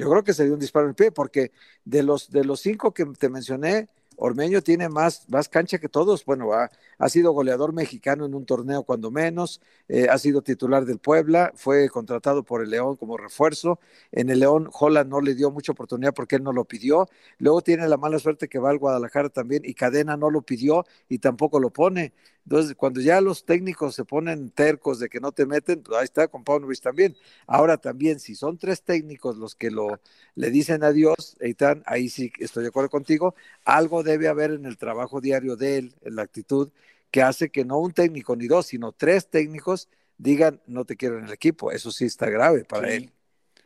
yo 0.00 0.10
creo 0.10 0.24
que 0.24 0.32
se 0.32 0.44
dio 0.44 0.54
un 0.54 0.60
disparo 0.60 0.86
en 0.86 0.90
el 0.90 0.94
pie, 0.94 1.12
porque 1.12 1.52
de 1.84 2.02
los, 2.02 2.30
de 2.30 2.44
los 2.44 2.60
cinco 2.60 2.92
que 2.94 3.04
te 3.04 3.28
mencioné, 3.28 3.88
Ormeño 4.16 4.62
tiene 4.62 4.88
más, 4.88 5.28
más 5.28 5.48
cancha 5.48 5.78
que 5.78 5.88
todos. 5.88 6.24
Bueno, 6.24 6.52
ha, 6.52 6.70
ha 7.00 7.08
sido 7.08 7.32
goleador 7.32 7.72
mexicano 7.72 8.26
en 8.26 8.34
un 8.34 8.44
torneo 8.44 8.84
cuando 8.84 9.10
menos, 9.10 9.60
eh, 9.88 10.06
ha 10.10 10.18
sido 10.18 10.42
titular 10.42 10.84
del 10.84 10.98
Puebla, 10.98 11.50
fue 11.56 11.88
contratado 11.88 12.44
por 12.44 12.62
el 12.62 12.70
León 12.70 12.96
como 12.96 13.16
refuerzo. 13.16 13.80
En 14.12 14.30
el 14.30 14.40
León, 14.40 14.68
Holland 14.72 15.10
no 15.10 15.20
le 15.20 15.34
dio 15.34 15.50
mucha 15.50 15.72
oportunidad 15.72 16.12
porque 16.14 16.36
él 16.36 16.42
no 16.44 16.52
lo 16.52 16.64
pidió. 16.66 17.08
Luego 17.38 17.62
tiene 17.62 17.88
la 17.88 17.96
mala 17.96 18.18
suerte 18.18 18.48
que 18.48 18.58
va 18.58 18.70
al 18.70 18.78
Guadalajara 18.78 19.30
también 19.30 19.62
y 19.64 19.74
Cadena 19.74 20.16
no 20.16 20.30
lo 20.30 20.42
pidió 20.42 20.84
y 21.08 21.18
tampoco 21.18 21.58
lo 21.58 21.70
pone. 21.70 22.12
Entonces, 22.44 22.74
cuando 22.74 23.00
ya 23.00 23.20
los 23.20 23.44
técnicos 23.44 23.94
se 23.94 24.04
ponen 24.04 24.50
tercos 24.50 24.98
de 24.98 25.08
que 25.08 25.20
no 25.20 25.32
te 25.32 25.46
meten, 25.46 25.82
pues 25.82 25.98
ahí 25.98 26.04
está 26.04 26.28
con 26.28 26.42
Paunovic 26.44 26.80
también. 26.80 27.16
Ahora 27.46 27.76
también, 27.76 28.18
si 28.18 28.34
son 28.34 28.58
tres 28.58 28.82
técnicos 28.82 29.36
los 29.36 29.54
que 29.54 29.70
lo 29.70 30.00
le 30.34 30.50
dicen 30.50 30.82
adiós, 30.84 31.36
Eitan, 31.40 31.82
ahí 31.86 32.08
sí 32.08 32.32
estoy 32.40 32.62
de 32.64 32.68
acuerdo 32.70 32.90
contigo, 32.90 33.34
algo 33.64 34.02
debe 34.02 34.28
haber 34.28 34.52
en 34.52 34.64
el 34.66 34.78
trabajo 34.78 35.20
diario 35.20 35.56
de 35.56 35.78
él, 35.78 35.94
en 36.02 36.16
la 36.16 36.22
actitud, 36.22 36.70
que 37.10 37.22
hace 37.22 37.50
que 37.50 37.64
no 37.64 37.78
un 37.78 37.92
técnico 37.92 38.36
ni 38.36 38.46
dos, 38.46 38.66
sino 38.66 38.92
tres 38.92 39.28
técnicos 39.28 39.88
digan 40.16 40.60
no 40.66 40.84
te 40.84 40.96
quiero 40.96 41.18
en 41.18 41.26
el 41.26 41.32
equipo. 41.32 41.72
Eso 41.72 41.90
sí 41.90 42.04
está 42.04 42.28
grave 42.28 42.64
para 42.64 42.92
él. 42.92 43.12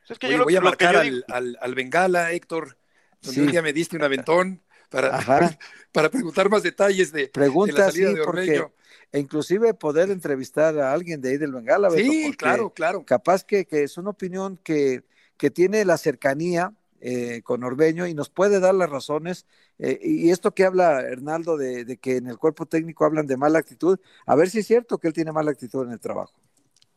Es 0.09 0.19
que 0.19 0.31
yo 0.31 0.45
voy 0.45 0.57
a 0.57 0.61
marcar 0.61 0.97
al, 0.97 1.25
al, 1.61 1.75
Bengala, 1.75 2.33
Héctor, 2.33 2.77
donde 3.23 3.41
un 3.41 3.51
día 3.51 3.63
me 3.63 3.73
diste 3.73 3.97
un 3.97 4.03
aventón 4.03 4.63
para, 4.91 5.19
para 5.93 6.11
preguntar 6.11 6.51
más 6.51 6.63
detalles 6.63 7.11
de, 7.11 7.29
Pregunta, 7.29 7.79
la 7.79 7.91
salida 7.91 8.13
de 8.13 8.21
Ormeño. 8.21 8.73
e 9.11 9.19
inclusive 9.19 9.73
poder 9.75 10.11
entrevistar 10.11 10.79
a 10.79 10.93
alguien 10.93 11.21
de 11.21 11.31
ahí 11.31 11.37
del 11.39 11.53
Bengala. 11.53 11.91
sí, 11.91 12.35
claro, 12.37 12.71
claro. 12.71 13.05
Capaz 13.05 13.45
que, 13.45 13.65
que, 13.65 13.83
es 13.83 13.97
una 13.97 14.11
opinión 14.11 14.59
que, 14.59 15.05
que 15.39 15.51
tiene 15.51 15.85
la 15.85 15.97
cercanía 15.97 16.75
eh, 17.07 17.43
con 17.43 17.63
Orbeño 17.63 18.07
y 18.07 18.15
nos 18.15 18.31
puede 18.31 18.61
dar 18.61 18.75
las 18.75 18.89
razones. 18.89 19.45
Eh, 19.79 20.01
y 20.03 20.31
esto 20.31 20.55
que 20.55 20.65
habla 20.65 21.03
Hernaldo 21.03 21.59
de, 21.59 21.85
de, 21.85 21.99
que 21.99 22.17
en 22.17 22.29
el 22.29 22.39
cuerpo 22.39 22.65
técnico 22.65 23.05
hablan 23.05 23.27
de 23.27 23.37
mala 23.37 23.59
actitud, 23.59 24.01
a 24.25 24.35
ver 24.35 24.49
si 24.49 24.61
es 24.61 24.67
cierto 24.67 24.97
que 24.97 25.09
él 25.09 25.13
tiene 25.13 25.31
mala 25.31 25.51
actitud 25.51 25.85
en 25.85 25.93
el 25.93 26.01
trabajo. 26.01 26.33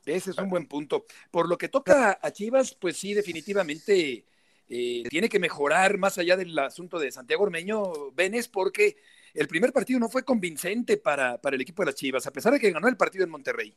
Ese 0.05 0.31
es 0.31 0.37
un 0.37 0.49
buen 0.49 0.65
punto. 0.65 1.05
Por 1.29 1.49
lo 1.49 1.57
que 1.57 1.67
toca 1.67 2.17
a 2.21 2.31
Chivas, 2.31 2.73
pues 2.73 2.95
sí, 2.95 3.13
definitivamente 3.13 4.23
eh, 4.69 5.03
tiene 5.09 5.27
que 5.27 5.39
mejorar 5.39 5.97
más 5.97 6.17
allá 6.17 6.37
del 6.37 6.57
asunto 6.57 6.99
de 6.99 7.11
Santiago 7.11 7.43
Ormeño, 7.43 8.11
Venes, 8.13 8.47
porque 8.47 8.95
el 9.33 9.49
primer 9.49 9.73
partido 9.73 9.99
no 9.99 10.07
fue 10.07 10.23
convincente 10.23 10.95
para, 10.95 11.41
para 11.41 11.57
el 11.57 11.61
equipo 11.61 11.81
de 11.81 11.87
las 11.87 11.95
Chivas, 11.95 12.25
a 12.25 12.31
pesar 12.31 12.53
de 12.53 12.61
que 12.61 12.71
ganó 12.71 12.87
el 12.87 12.95
partido 12.95 13.25
en 13.25 13.29
Monterrey. 13.29 13.75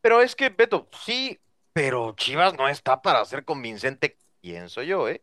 Pero 0.00 0.20
es 0.20 0.34
que, 0.34 0.48
Beto, 0.48 0.88
sí, 1.04 1.38
pero 1.72 2.16
Chivas 2.16 2.52
no 2.58 2.68
está 2.68 3.00
para 3.00 3.24
ser 3.24 3.44
convincente, 3.44 4.18
pienso 4.40 4.82
yo, 4.82 5.08
¿eh? 5.08 5.22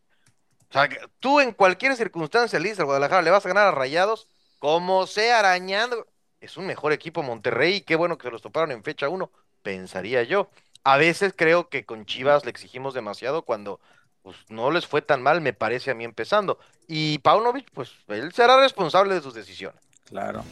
O 0.70 0.72
sea, 0.72 0.88
tú 1.18 1.40
en 1.40 1.52
cualquier 1.52 1.96
circunstancia 1.96 2.60
le 2.60 2.72
Guadalajara, 2.74 3.22
le 3.22 3.30
vas 3.30 3.44
a 3.44 3.48
ganar 3.48 3.66
a 3.66 3.72
Rayados, 3.72 4.28
como 4.60 5.06
sea 5.08 5.40
arañando. 5.40 6.06
Es 6.40 6.56
un 6.56 6.66
mejor 6.66 6.92
equipo 6.92 7.22
Monterrey, 7.22 7.80
qué 7.80 7.96
bueno 7.96 8.16
que 8.16 8.28
se 8.28 8.30
los 8.30 8.40
toparon 8.40 8.70
en 8.70 8.84
fecha 8.84 9.08
uno, 9.08 9.32
pensaría 9.62 10.22
yo. 10.22 10.48
A 10.84 10.96
veces 10.96 11.34
creo 11.36 11.68
que 11.68 11.84
con 11.84 12.06
Chivas 12.06 12.44
le 12.44 12.50
exigimos 12.50 12.94
demasiado 12.94 13.42
cuando 13.42 13.80
pues 14.22 14.36
no 14.48 14.70
les 14.70 14.86
fue 14.86 15.02
tan 15.02 15.22
mal, 15.22 15.40
me 15.40 15.52
parece 15.52 15.90
a 15.90 15.94
mí 15.94 16.04
empezando. 16.04 16.58
Y 16.86 17.18
Paunovic, 17.18 17.70
pues 17.72 17.90
él 18.08 18.32
será 18.32 18.60
responsable 18.60 19.14
de 19.14 19.22
sus 19.22 19.34
decisiones. 19.34 19.80
Claro. 20.08 20.44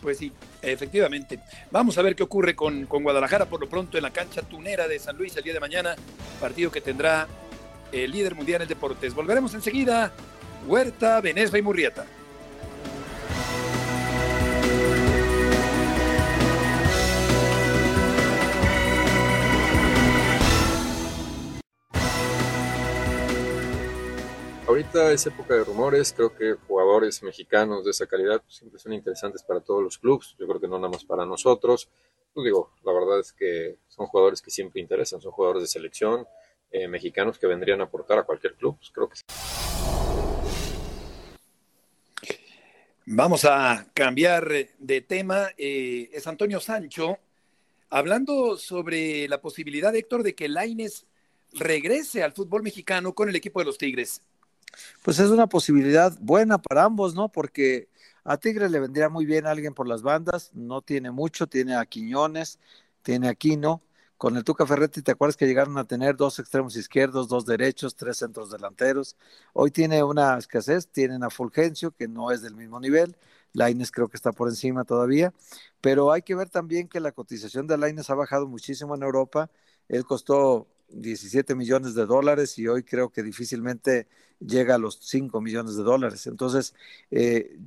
Pues 0.00 0.18
sí, 0.18 0.32
efectivamente. 0.62 1.40
Vamos 1.70 1.98
a 1.98 2.02
ver 2.02 2.14
qué 2.14 2.22
ocurre 2.22 2.54
con, 2.54 2.86
con, 2.86 3.02
Guadalajara 3.02 3.46
por 3.46 3.60
lo 3.60 3.68
pronto 3.68 3.96
en 3.96 4.02
la 4.02 4.10
cancha 4.10 4.42
tunera 4.42 4.86
de 4.86 4.98
San 4.98 5.16
Luis 5.16 5.36
el 5.36 5.44
día 5.44 5.54
de 5.54 5.60
mañana, 5.60 5.96
partido 6.40 6.70
que 6.70 6.80
tendrá 6.80 7.26
el 7.94 8.10
líder 8.10 8.34
mundial 8.34 8.62
en 8.62 8.68
deportes. 8.68 9.14
Volveremos 9.14 9.54
enseguida. 9.54 10.12
Huerta, 10.66 11.20
Venezuela 11.20 11.58
y 11.58 11.62
Murrieta. 11.62 12.06
ahorita 24.74 25.12
es 25.12 25.24
época 25.26 25.54
de 25.54 25.62
rumores, 25.62 26.12
creo 26.12 26.34
que 26.34 26.54
jugadores 26.66 27.22
mexicanos 27.22 27.84
de 27.84 27.92
esa 27.92 28.06
calidad 28.06 28.42
pues, 28.42 28.56
siempre 28.56 28.80
son 28.80 28.92
interesantes 28.92 29.44
para 29.44 29.60
todos 29.60 29.80
los 29.80 29.98
clubes, 29.98 30.34
yo 30.36 30.48
creo 30.48 30.60
que 30.60 30.66
no 30.66 30.78
nada 30.78 30.88
más 30.88 31.04
para 31.04 31.24
nosotros. 31.24 31.88
Pues 32.32 32.44
digo, 32.44 32.72
la 32.82 32.92
verdad 32.92 33.20
es 33.20 33.32
que 33.32 33.78
son 33.86 34.06
jugadores 34.06 34.42
que 34.42 34.50
siempre 34.50 34.80
interesan, 34.80 35.20
son 35.20 35.30
jugadores 35.30 35.62
de 35.62 35.68
selección, 35.68 36.26
eh, 36.76 36.88
mexicanos 36.88 37.38
que 37.38 37.46
vendrían 37.46 37.80
a 37.80 37.84
aportar 37.84 38.18
a 38.18 38.24
cualquier 38.24 38.54
club, 38.54 38.76
pues 38.78 38.90
creo 38.90 39.08
que 39.08 39.14
sí. 39.14 39.22
Vamos 43.06 43.44
a 43.44 43.86
cambiar 43.94 44.48
de 44.76 45.00
tema. 45.02 45.50
Eh, 45.56 46.10
es 46.12 46.26
Antonio 46.26 46.58
Sancho 46.58 47.18
hablando 47.90 48.56
sobre 48.56 49.28
la 49.28 49.40
posibilidad, 49.40 49.94
Héctor, 49.94 50.24
de 50.24 50.34
que 50.34 50.48
Laines 50.48 51.06
regrese 51.52 52.24
al 52.24 52.32
fútbol 52.32 52.64
mexicano 52.64 53.14
con 53.14 53.28
el 53.28 53.36
equipo 53.36 53.60
de 53.60 53.66
los 53.66 53.78
Tigres. 53.78 54.20
Pues 55.02 55.20
es 55.20 55.30
una 55.30 55.46
posibilidad 55.46 56.12
buena 56.20 56.58
para 56.58 56.82
ambos, 56.82 57.14
¿no? 57.14 57.28
Porque 57.28 57.86
a 58.24 58.36
Tigre 58.36 58.68
le 58.68 58.80
vendría 58.80 59.08
muy 59.08 59.26
bien 59.26 59.46
alguien 59.46 59.74
por 59.74 59.86
las 59.86 60.02
bandas, 60.02 60.50
no 60.54 60.82
tiene 60.82 61.12
mucho, 61.12 61.46
tiene 61.46 61.76
a 61.76 61.86
Quiñones, 61.86 62.58
tiene 63.02 63.28
a 63.28 63.36
Quino. 63.36 63.80
Con 64.16 64.36
el 64.36 64.44
Tuca 64.44 64.64
Ferretti, 64.66 65.02
¿te 65.02 65.12
acuerdas 65.12 65.36
que 65.36 65.46
llegaron 65.46 65.76
a 65.76 65.84
tener 65.84 66.16
dos 66.16 66.38
extremos 66.38 66.76
izquierdos, 66.76 67.28
dos 67.28 67.44
derechos, 67.46 67.96
tres 67.96 68.18
centros 68.18 68.50
delanteros? 68.50 69.16
Hoy 69.52 69.70
tiene 69.70 70.02
una 70.04 70.38
escasez, 70.38 70.88
tienen 70.88 71.24
a 71.24 71.30
Fulgencio, 71.30 71.90
que 71.90 72.08
no 72.08 72.30
es 72.30 72.40
del 72.40 72.54
mismo 72.54 72.80
nivel, 72.80 73.16
Laines 73.52 73.90
creo 73.90 74.08
que 74.08 74.16
está 74.16 74.32
por 74.32 74.48
encima 74.48 74.84
todavía, 74.84 75.34
pero 75.80 76.12
hay 76.12 76.22
que 76.22 76.34
ver 76.34 76.48
también 76.48 76.88
que 76.88 77.00
la 77.00 77.12
cotización 77.12 77.66
de 77.66 77.76
Laines 77.76 78.08
ha 78.10 78.14
bajado 78.14 78.46
muchísimo 78.46 78.94
en 78.94 79.02
Europa, 79.02 79.50
él 79.88 80.04
costó 80.04 80.68
17 80.88 81.54
millones 81.54 81.94
de 81.94 82.06
dólares 82.06 82.58
y 82.58 82.68
hoy 82.68 82.84
creo 82.84 83.10
que 83.10 83.22
difícilmente 83.22 84.06
llega 84.38 84.76
a 84.76 84.78
los 84.78 84.98
5 85.02 85.40
millones 85.40 85.76
de 85.76 85.82
dólares. 85.82 86.26
Entonces, 86.26 86.74
eh, 87.10 87.58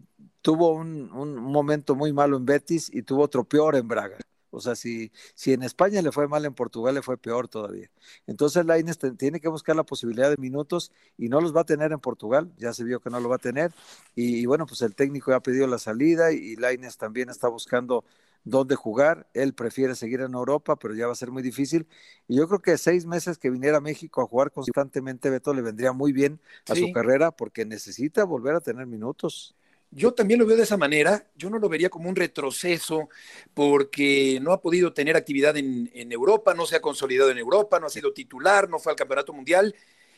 tuvo 0.42 0.74
un, 0.74 1.12
un, 1.12 1.36
momento 1.36 1.96
muy 1.96 2.14
malo 2.14 2.38
en 2.38 2.46
Betis 2.46 2.90
y 2.94 3.04
tuvo 3.04 3.24
otro 3.24 3.44
peor 3.44 3.76
en 3.76 3.88
Braga. 3.88 4.18
O 4.50 4.60
sea, 4.62 4.76
si, 4.76 5.12
si 5.36 5.54
en 5.54 5.64
España 5.64 6.02
le 6.02 6.12
fue 6.12 6.28
mal, 6.28 6.46
en 6.46 6.54
Portugal 6.54 6.96
le 6.96 7.02
fue 7.02 7.18
peor 7.18 7.48
todavía. 7.48 7.90
Entonces 8.28 8.66
Laines 8.66 8.98
tiene 9.18 9.40
que 9.40 9.50
buscar 9.50 9.76
la 9.76 9.84
posibilidad 9.84 10.30
de 10.30 10.38
minutos 10.38 10.92
y 11.18 11.30
no 11.30 11.42
los 11.42 11.56
va 11.56 11.62
a 11.62 11.66
tener 11.66 11.92
en 11.92 12.00
Portugal, 12.00 12.52
ya 12.58 12.74
se 12.74 12.84
vio 12.84 13.00
que 13.00 13.10
no 13.10 13.20
lo 13.20 13.30
va 13.30 13.36
a 13.36 13.40
tener. 13.40 13.74
Y, 14.16 14.46
bueno, 14.46 14.66
pues 14.66 14.82
el 14.82 14.96
técnico 14.96 15.32
ya 15.32 15.38
ha 15.38 15.44
pedido 15.44 15.68
la 15.68 15.80
salida 15.80 16.32
y 16.32 16.56
Laines 16.56 16.98
también 16.98 17.30
está 17.30 17.48
buscando 17.48 18.06
dónde 18.44 18.76
jugar. 18.76 19.28
Él 19.34 19.54
prefiere 19.54 19.96
seguir 19.96 20.22
en 20.22 20.34
Europa, 20.34 20.78
pero 20.78 20.96
ya 20.96 21.08
va 21.08 21.14
a 21.14 21.16
ser 21.16 21.32
muy 21.32 21.44
difícil. 21.44 21.88
Y 22.28 22.38
yo 22.38 22.48
creo 22.48 22.62
que 22.62 22.78
seis 22.78 23.06
meses 23.06 23.38
que 23.38 23.50
viniera 23.50 23.78
a 23.78 23.82
México 23.82 24.22
a 24.22 24.28
jugar 24.28 24.52
constantemente, 24.52 25.30
Beto, 25.30 25.54
le 25.54 25.62
vendría 25.62 25.92
muy 25.92 26.14
bien 26.14 26.40
a 26.68 26.76
su 26.76 26.92
carrera 26.92 27.32
porque 27.32 27.66
necesita 27.66 28.24
volver 28.24 28.56
a 28.56 28.62
tener 28.62 28.88
minutos. 28.88 29.56
Yo 29.89 30.13
también 30.13 30.39
lo 30.39 30.45
veo 30.45 30.58
de 30.58 30.63
esa 30.63 30.78
manera, 30.78 31.26
yo 31.36 31.50
no 31.50 31.60
lo 31.60 31.69
vería 31.69 31.89
como 31.89 32.10
un 32.10 32.15
retroceso 32.15 33.10
porque 33.54 34.39
no 34.41 34.52
ha 34.52 34.62
podido 34.62 34.93
tener 34.93 35.15
actividad 35.15 35.56
en, 35.56 35.89
Europa, 36.12 36.54
no 36.54 36.65
se 36.65 36.76
ha 36.76 36.82
consolidado 36.82 37.32
en 37.32 37.38
Europa, 37.38 37.80
no 37.80 37.88
ha 37.88 37.89
sido 37.89 38.12
titular, 38.12 38.69
no 38.69 38.80
fue 38.80 38.91
al 38.91 38.97
Campeonato 38.97 39.34
Mundial. 39.34 39.73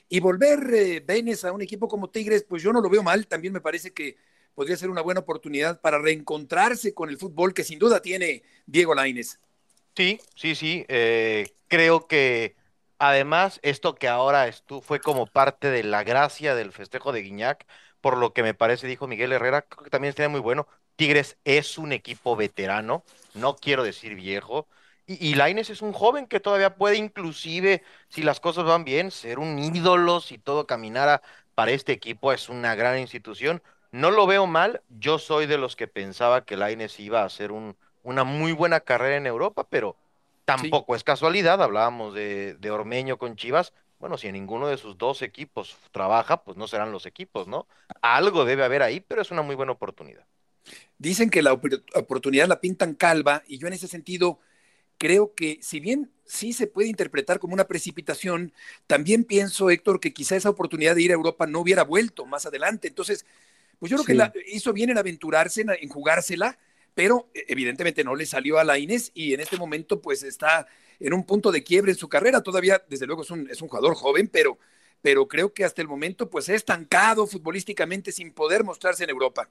Y 0.10 0.20
volver 0.20 0.74
eh, 0.74 1.38
a 1.44 1.52
un 1.52 1.62
equipo 1.62 1.88
como 1.88 2.10
Tigres, 2.10 2.44
pues 2.44 2.64
yo 2.64 2.74
no 2.74 2.82
lo 2.82 2.90
veo 2.90 3.04
mal, 3.04 3.28
también 3.28 3.54
me 3.54 3.62
parece 3.62 3.94
que 3.94 4.18
podría 4.56 4.76
ser 4.76 4.90
una 4.90 5.02
buena 5.02 5.22
oportunidad 5.22 5.80
para 5.80 6.00
reencontrarse 6.00 6.94
con 6.94 7.10
el 7.10 7.18
fútbol 7.18 7.54
que 7.54 7.64
sin 7.64 7.78
duda 7.80 8.02
tiene 8.02 8.44
Diego 8.66 8.96
Laines. 8.96 9.40
Sí, 9.96 10.20
sí, 10.36 10.56
sí, 10.56 10.86
eh, 10.88 11.48
creo 11.68 12.08
que 12.08 12.56
además 12.98 13.60
esto 13.64 13.96
que 13.96 14.08
ahora 14.08 14.52
fue 14.82 15.00
como 15.00 15.28
parte 15.28 15.70
de 15.70 15.84
la 15.84 16.04
gracia 16.04 16.56
del 16.56 16.72
festejo 16.72 17.12
de 17.12 17.22
Guiñac, 17.22 17.66
por 18.02 18.18
lo 18.18 18.34
que 18.34 18.44
me 18.44 18.54
parece, 18.54 18.88
dijo 18.88 19.08
Miguel 19.08 19.32
Herrera, 19.34 19.62
creo 19.64 19.84
que 19.84 19.90
también 19.90 20.10
estaría 20.10 20.30
muy 20.30 20.40
bueno. 20.40 20.68
Tigres 20.96 21.38
es 21.46 21.78
un 21.78 21.92
equipo 21.92 22.36
veterano, 22.36 23.04
no 23.34 23.56
quiero 23.56 23.84
decir 23.84 24.16
viejo, 24.16 24.68
y, 25.08 25.28
y 25.28 25.36
Laines 25.36 25.70
es 25.70 25.82
un 25.82 25.94
joven 25.94 26.28
que 26.28 26.40
todavía 26.40 26.76
puede, 26.76 26.98
inclusive, 26.98 27.84
si 28.10 28.22
las 28.24 28.40
cosas 28.40 28.66
van 28.66 28.84
bien, 28.84 29.12
ser 29.12 29.40
un 29.40 29.58
ídolo 29.60 30.22
si 30.22 30.38
todo 30.38 30.68
caminara 30.68 31.22
para 31.56 31.72
este 31.72 31.92
equipo. 31.94 32.32
Es 32.32 32.50
una 32.50 32.76
gran 32.76 33.00
institución. 33.00 33.62
No 33.92 34.12
lo 34.12 34.28
veo 34.28 34.46
mal. 34.46 34.82
Yo 34.90 35.18
soy 35.20 35.46
de 35.48 35.58
los 35.58 35.76
que 35.76 35.88
pensaba 35.88 36.46
que 36.46 36.58
Laines 36.58 37.00
iba 37.00 37.22
a 37.22 37.26
hacer 37.26 37.52
un, 37.52 37.76
una 38.04 38.24
muy 38.24 38.52
buena 38.52 38.82
carrera 38.82 39.18
en 39.18 39.26
Europa, 39.26 39.68
pero 39.70 39.98
tampoco 40.46 40.96
es 40.96 41.04
casualidad. 41.04 41.62
Hablábamos 41.62 42.14
de, 42.14 42.56
de 42.56 42.72
Ormeño 42.72 43.18
con 43.18 43.36
Chivas 43.36 43.74
bueno, 44.00 44.18
si 44.18 44.28
en 44.28 44.34
ninguno 44.34 44.68
de 44.68 44.78
sus 44.78 44.98
dos 44.98 45.22
equipos 45.22 45.78
trabaja, 45.92 46.44
pues 46.44 46.58
no 46.58 46.68
serán 46.68 46.92
los 46.92 47.06
equipos, 47.06 47.48
¿no? 47.48 47.68
Algo 48.02 48.46
debe 48.46 48.64
haber 48.64 48.82
ahí, 48.82 49.02
pero 49.02 49.22
es 49.22 49.30
una 49.30 49.42
muy 49.42 49.56
buena 49.56 49.74
oportunidad. 49.74 50.26
Dicen 50.98 51.30
que 51.30 51.42
la 51.42 51.54
oportunidad 51.54 52.48
la 52.48 52.62
pintan 52.62 52.94
calva 52.94 53.44
y 53.48 53.58
yo 53.58 53.68
en 53.68 53.74
ese 53.74 53.88
sentido 53.88 54.40
creo 54.98 55.34
que 55.34 55.60
si 55.62 55.80
bien 55.80 56.12
sí 56.26 56.54
se 56.54 56.68
puede 56.68 56.90
interpretar 56.90 57.40
como 57.40 57.54
una 57.54 57.68
precipitación, 57.68 58.54
también 58.88 59.24
pienso, 59.24 59.70
Héctor, 59.70 60.00
que 60.00 60.14
quizá 60.14 60.36
esa 60.36 60.50
oportunidad 60.50 60.96
de 60.96 61.02
ir 61.02 61.12
a 61.12 61.16
Europa 61.16 61.48
no 61.48 61.60
hubiera 61.60 61.84
vuelto 61.84 62.26
más 62.26 62.46
adelante. 62.46 62.88
Entonces, 62.88 63.26
pues 63.80 63.90
yo 63.90 63.98
creo 63.98 64.06
que 64.06 64.14
la, 64.14 64.32
hizo 64.48 64.72
bien 64.72 64.92
en 64.92 64.98
aventurarse, 64.98 65.62
en, 65.62 65.72
en 65.72 65.90
jugársela, 65.90 66.58
pero 66.94 67.30
e, 67.34 67.46
evidentemente 67.48 68.04
no 68.04 68.16
le 68.16 68.26
salió 68.26 68.60
a 68.60 68.64
la 68.64 68.78
Inés 68.78 69.12
y 69.14 69.34
en 69.34 69.40
este 69.40 69.58
momento 69.58 70.02
pues 70.02 70.24
está 70.24 70.68
en 71.00 71.14
un 71.14 71.24
punto 71.26 71.52
de 71.52 71.64
quiebre 71.64 71.92
en 71.92 71.98
su 71.98 72.10
carrera. 72.10 72.42
Todavía, 72.42 72.84
desde 72.90 73.06
luego, 73.06 73.24
es 73.24 73.32
un, 73.32 73.50
es 73.50 73.62
un 73.62 73.68
jugador 73.68 73.96
joven, 73.96 74.28
pero, 74.28 74.58
pero 75.02 75.28
creo 75.28 75.54
que 75.54 75.66
hasta 75.66 75.82
el 75.82 75.88
momento 75.88 76.30
pues 76.30 76.50
es 76.50 76.56
estancado 76.56 77.26
futbolísticamente 77.28 78.12
sin 78.12 78.34
poder 78.34 78.64
mostrarse 78.64 79.04
en 79.04 79.10
Europa. 79.10 79.50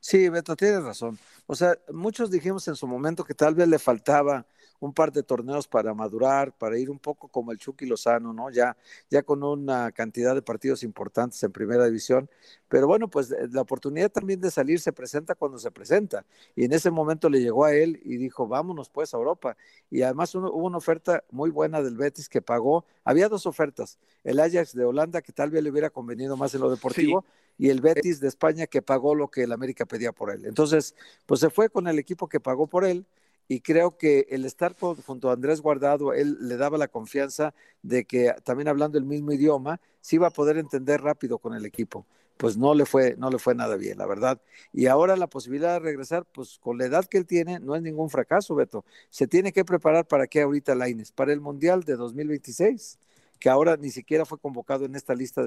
Sí, 0.00 0.28
Beto, 0.28 0.56
tienes 0.56 0.82
razón. 0.82 1.18
O 1.46 1.54
sea, 1.54 1.78
muchos 1.92 2.30
dijimos 2.30 2.66
en 2.68 2.76
su 2.76 2.86
momento 2.86 3.24
que 3.24 3.34
tal 3.34 3.54
vez 3.54 3.68
le 3.68 3.78
faltaba 3.78 4.46
un 4.80 4.92
par 4.92 5.12
de 5.12 5.22
torneos 5.22 5.68
para 5.68 5.94
madurar, 5.94 6.56
para 6.56 6.78
ir 6.78 6.90
un 6.90 6.98
poco 6.98 7.28
como 7.28 7.52
el 7.52 7.58
Chucky 7.58 7.86
Lozano, 7.86 8.32
¿no? 8.32 8.50
Ya, 8.50 8.76
ya 9.10 9.22
con 9.22 9.42
una 9.42 9.92
cantidad 9.92 10.34
de 10.34 10.42
partidos 10.42 10.82
importantes 10.82 11.42
en 11.42 11.52
primera 11.52 11.86
división. 11.86 12.28
Pero 12.68 12.86
bueno, 12.86 13.08
pues 13.08 13.30
eh, 13.30 13.48
la 13.50 13.62
oportunidad 13.62 14.10
también 14.10 14.40
de 14.40 14.50
salir 14.50 14.80
se 14.80 14.92
presenta 14.92 15.34
cuando 15.34 15.58
se 15.58 15.70
presenta. 15.70 16.24
Y 16.54 16.64
en 16.64 16.72
ese 16.72 16.90
momento 16.90 17.28
le 17.28 17.40
llegó 17.40 17.64
a 17.64 17.74
él 17.74 18.00
y 18.04 18.16
dijo, 18.16 18.46
vámonos 18.48 18.90
pues 18.90 19.14
a 19.14 19.16
Europa. 19.16 19.56
Y 19.90 20.02
además 20.02 20.34
hubo 20.34 20.50
una 20.50 20.78
oferta 20.78 21.24
muy 21.30 21.50
buena 21.50 21.82
del 21.82 21.96
Betis 21.96 22.28
que 22.28 22.42
pagó. 22.42 22.84
Había 23.04 23.28
dos 23.28 23.46
ofertas. 23.46 23.98
El 24.24 24.40
Ajax 24.40 24.74
de 24.74 24.84
Holanda, 24.84 25.22
que 25.22 25.32
tal 25.32 25.50
vez 25.50 25.62
le 25.62 25.70
hubiera 25.70 25.90
convenido 25.90 26.36
más 26.36 26.54
en 26.54 26.60
lo 26.60 26.70
deportivo. 26.70 27.24
y 27.58 27.70
el 27.70 27.80
Betis 27.80 28.20
de 28.20 28.28
España 28.28 28.66
que 28.66 28.82
pagó 28.82 29.14
lo 29.14 29.28
que 29.28 29.44
el 29.44 29.52
América 29.52 29.86
pedía 29.86 30.12
por 30.12 30.30
él. 30.30 30.44
Entonces, 30.44 30.94
pues 31.24 31.40
se 31.40 31.50
fue 31.50 31.70
con 31.70 31.88
el 31.88 31.98
equipo 31.98 32.28
que 32.28 32.40
pagó 32.40 32.66
por 32.66 32.84
él 32.84 33.06
y 33.48 33.60
creo 33.60 33.96
que 33.96 34.26
el 34.30 34.44
estar 34.44 34.74
junto 34.78 35.30
a 35.30 35.32
Andrés 35.32 35.60
Guardado, 35.60 36.12
él 36.12 36.36
le 36.40 36.56
daba 36.56 36.78
la 36.78 36.88
confianza 36.88 37.54
de 37.82 38.04
que 38.04 38.34
también 38.44 38.68
hablando 38.68 38.98
el 38.98 39.04
mismo 39.04 39.32
idioma, 39.32 39.80
sí 40.00 40.16
iba 40.16 40.28
a 40.28 40.30
poder 40.30 40.58
entender 40.58 41.00
rápido 41.00 41.38
con 41.38 41.54
el 41.54 41.64
equipo. 41.64 42.06
Pues 42.36 42.56
no 42.58 42.74
le 42.74 42.84
fue, 42.84 43.14
no 43.16 43.30
le 43.30 43.38
fue 43.38 43.54
nada 43.54 43.76
bien, 43.76 43.96
la 43.98 44.06
verdad. 44.06 44.40
Y 44.72 44.86
ahora 44.86 45.16
la 45.16 45.26
posibilidad 45.26 45.74
de 45.74 45.78
regresar, 45.78 46.26
pues 46.26 46.58
con 46.58 46.76
la 46.76 46.84
edad 46.84 47.06
que 47.06 47.16
él 47.18 47.26
tiene, 47.26 47.60
no 47.60 47.74
es 47.74 47.82
ningún 47.82 48.10
fracaso, 48.10 48.54
Beto. 48.54 48.84
Se 49.08 49.26
tiene 49.26 49.52
que 49.52 49.64
preparar 49.64 50.06
para 50.06 50.26
qué 50.26 50.42
ahorita 50.42 50.74
Laines, 50.74 51.12
para 51.12 51.32
el 51.32 51.40
Mundial 51.40 51.84
de 51.84 51.96
2026, 51.96 52.98
que 53.38 53.48
ahora 53.48 53.76
ni 53.76 53.90
siquiera 53.90 54.26
fue 54.26 54.38
convocado 54.38 54.84
en 54.84 54.96
esta 54.96 55.14
lista 55.14 55.46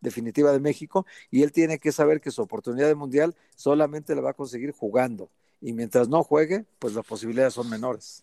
definitiva 0.00 0.50
de 0.52 0.58
México, 0.58 1.06
y 1.30 1.42
él 1.42 1.52
tiene 1.52 1.78
que 1.78 1.92
saber 1.92 2.20
que 2.20 2.32
su 2.32 2.42
oportunidad 2.42 2.88
de 2.88 2.94
Mundial 2.96 3.36
solamente 3.54 4.14
la 4.16 4.22
va 4.22 4.30
a 4.30 4.34
conseguir 4.34 4.72
jugando 4.72 5.30
y 5.66 5.72
mientras 5.72 6.08
no 6.08 6.22
juegue, 6.22 6.64
pues 6.78 6.94
las 6.94 7.04
posibilidades 7.04 7.54
son 7.54 7.68
menores. 7.68 8.22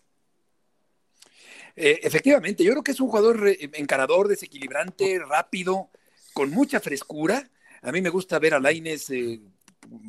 Eh, 1.76 2.00
efectivamente, 2.02 2.64
yo 2.64 2.70
creo 2.70 2.82
que 2.82 2.92
es 2.92 3.00
un 3.00 3.08
jugador 3.08 3.46
eh, 3.46 3.68
encarador, 3.74 4.28
desequilibrante, 4.28 5.18
rápido, 5.18 5.90
con 6.32 6.50
mucha 6.50 6.80
frescura. 6.80 7.50
A 7.82 7.92
mí 7.92 8.00
me 8.00 8.08
gusta 8.08 8.38
ver 8.38 8.54
a 8.54 8.60
Laines 8.60 9.10
eh, 9.10 9.42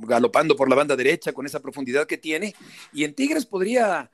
galopando 0.08 0.56
por 0.56 0.69
la 0.69 0.78
banda 0.78 0.95
derecha 0.95 1.34
con 1.34 1.45
esa 1.45 1.60
profundidad 1.60 2.08
que 2.08 2.17
tiene. 2.17 2.56
Y 2.93 3.04
en 3.04 3.13
Tigres 3.13 3.45
podría 3.45 4.10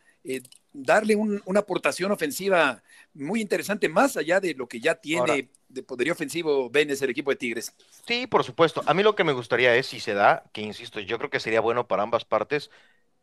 darle 0.74 1.16
una 1.16 1.60
aportación 1.60 2.12
ofensiva 2.12 2.82
muy 3.14 3.42
interesante, 3.42 3.88
más 3.88 4.18
allá 4.18 4.40
de 4.40 4.56
lo 4.56 4.68
que 4.68 4.80
ya 4.80 4.96
tiene 4.96 5.52
de 5.72 5.84
poderío 5.84 6.14
ofensivo 6.14 6.70
Vélez, 6.70 7.02
el 7.02 7.12
equipo 7.12 7.30
de 7.30 7.38
Tigres. 7.38 7.74
Sí, 8.08 8.28
por 8.28 8.44
supuesto. 8.44 8.82
A 8.86 8.94
mí 8.94 9.04
lo 9.04 9.16
que 9.16 9.24
me 9.24 9.34
gustaría 9.34 9.76
es, 9.76 9.88
si 9.88 10.00
se 10.00 10.14
da, 10.14 10.44
que 10.54 10.62
insisto, 10.62 11.00
yo 11.00 11.18
creo 11.18 11.30
que 11.30 11.40
sería 11.40 11.62
bueno 11.62 11.88
para 11.88 12.04
ambas 12.04 12.26
partes, 12.26 12.70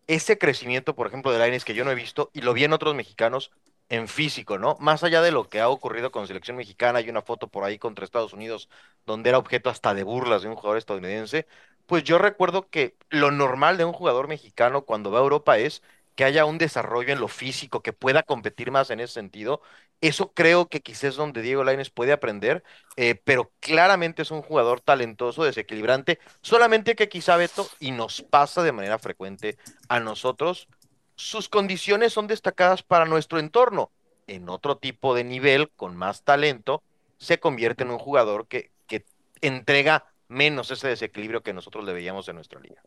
ese 0.09 0.39
crecimiento, 0.39 0.97
por 0.97 1.07
ejemplo, 1.07 1.33
de 1.33 1.39
Lainez 1.39 1.65
que 1.65 1.75
yo 1.75 1.85
no 1.85 1.93
he 1.93 1.95
visto 1.95 2.31
y 2.35 2.43
lo 2.43 2.55
vi 2.55 2.65
en 2.65 2.73
otros 2.73 2.95
mexicanos 2.97 3.53
en 3.89 4.09
físico, 4.09 4.59
¿no? 4.59 4.77
Más 4.81 5.05
allá 5.05 5.23
de 5.23 5.33
lo 5.33 5.49
que 5.49 5.61
ha 5.61 5.69
ocurrido 5.71 6.11
con 6.13 6.27
selección 6.27 6.57
mexicana, 6.59 6.99
hay 6.99 7.09
una 7.11 7.23
foto 7.23 7.49
por 7.49 7.65
ahí 7.65 7.79
contra 7.79 8.05
Estados 8.05 8.33
Unidos 8.35 8.69
donde 9.07 9.31
era 9.31 9.39
objeto 9.39 9.71
hasta 9.71 9.95
de 9.95 10.03
burlas 10.05 10.43
de 10.43 10.49
un 10.49 10.57
jugador 10.57 10.79
estadounidense, 10.79 11.47
pues 11.87 12.05
yo 12.05 12.19
recuerdo 12.19 12.69
que 12.69 12.97
lo 13.11 13.31
normal 13.31 13.79
de 13.79 13.85
un 13.87 13.93
jugador 13.95 14.29
mexicano 14.29 14.83
cuando 14.85 15.11
va 15.11 15.21
a 15.21 15.23
Europa 15.23 15.59
es 15.59 15.83
que 16.19 16.25
haya 16.25 16.47
un 16.47 16.59
desarrollo 16.59 17.13
en 17.13 17.21
lo 17.21 17.29
físico, 17.29 17.81
que 17.81 17.93
pueda 17.93 18.25
competir 18.25 18.73
más 18.73 18.91
en 18.91 18.99
ese 18.99 19.15
sentido. 19.15 19.63
Eso 20.01 20.33
creo 20.33 20.67
que 20.67 20.81
quizás 20.81 21.05
es 21.05 21.15
donde 21.15 21.43
Diego 21.43 21.63
Lainez 21.63 21.91
puede 21.91 22.11
aprender, 22.11 22.65
eh, 22.97 23.15
pero 23.23 23.53
claramente 23.61 24.23
es 24.23 24.33
un 24.33 24.43
jugador 24.43 24.81
talentoso, 24.81 25.45
desequilibrante, 25.45 26.19
solamente 26.43 26.97
que 26.97 27.09
quizá 27.09 27.37
Beto, 27.37 27.69
y 27.79 27.93
nos 27.93 28.23
pasa 28.23 28.65
de 28.65 28.73
manera 28.73 28.99
frecuente 28.99 29.59
a 29.89 30.01
nosotros, 30.01 30.67
sus 31.15 31.49
condiciones 31.49 32.15
son 32.15 32.27
destacadas 32.27 32.83
para 32.83 33.05
nuestro 33.05 33.39
entorno. 33.39 33.93
En 34.27 34.49
otro 34.49 34.77
tipo 34.77 35.15
de 35.15 35.23
nivel, 35.23 35.71
con 35.71 35.97
más 35.97 36.25
talento, 36.25 36.83
se 37.19 37.39
convierte 37.39 37.85
en 37.85 37.93
un 37.93 37.99
jugador 38.01 38.49
que, 38.49 38.73
que 38.89 39.05
entrega 39.41 40.07
menos 40.27 40.73
ese 40.73 40.89
desequilibrio 40.89 41.45
que 41.45 41.53
nosotros 41.53 41.85
le 41.85 41.93
veíamos 41.93 42.29
en 42.29 42.35
nuestra 42.35 42.59
liga. 42.59 42.83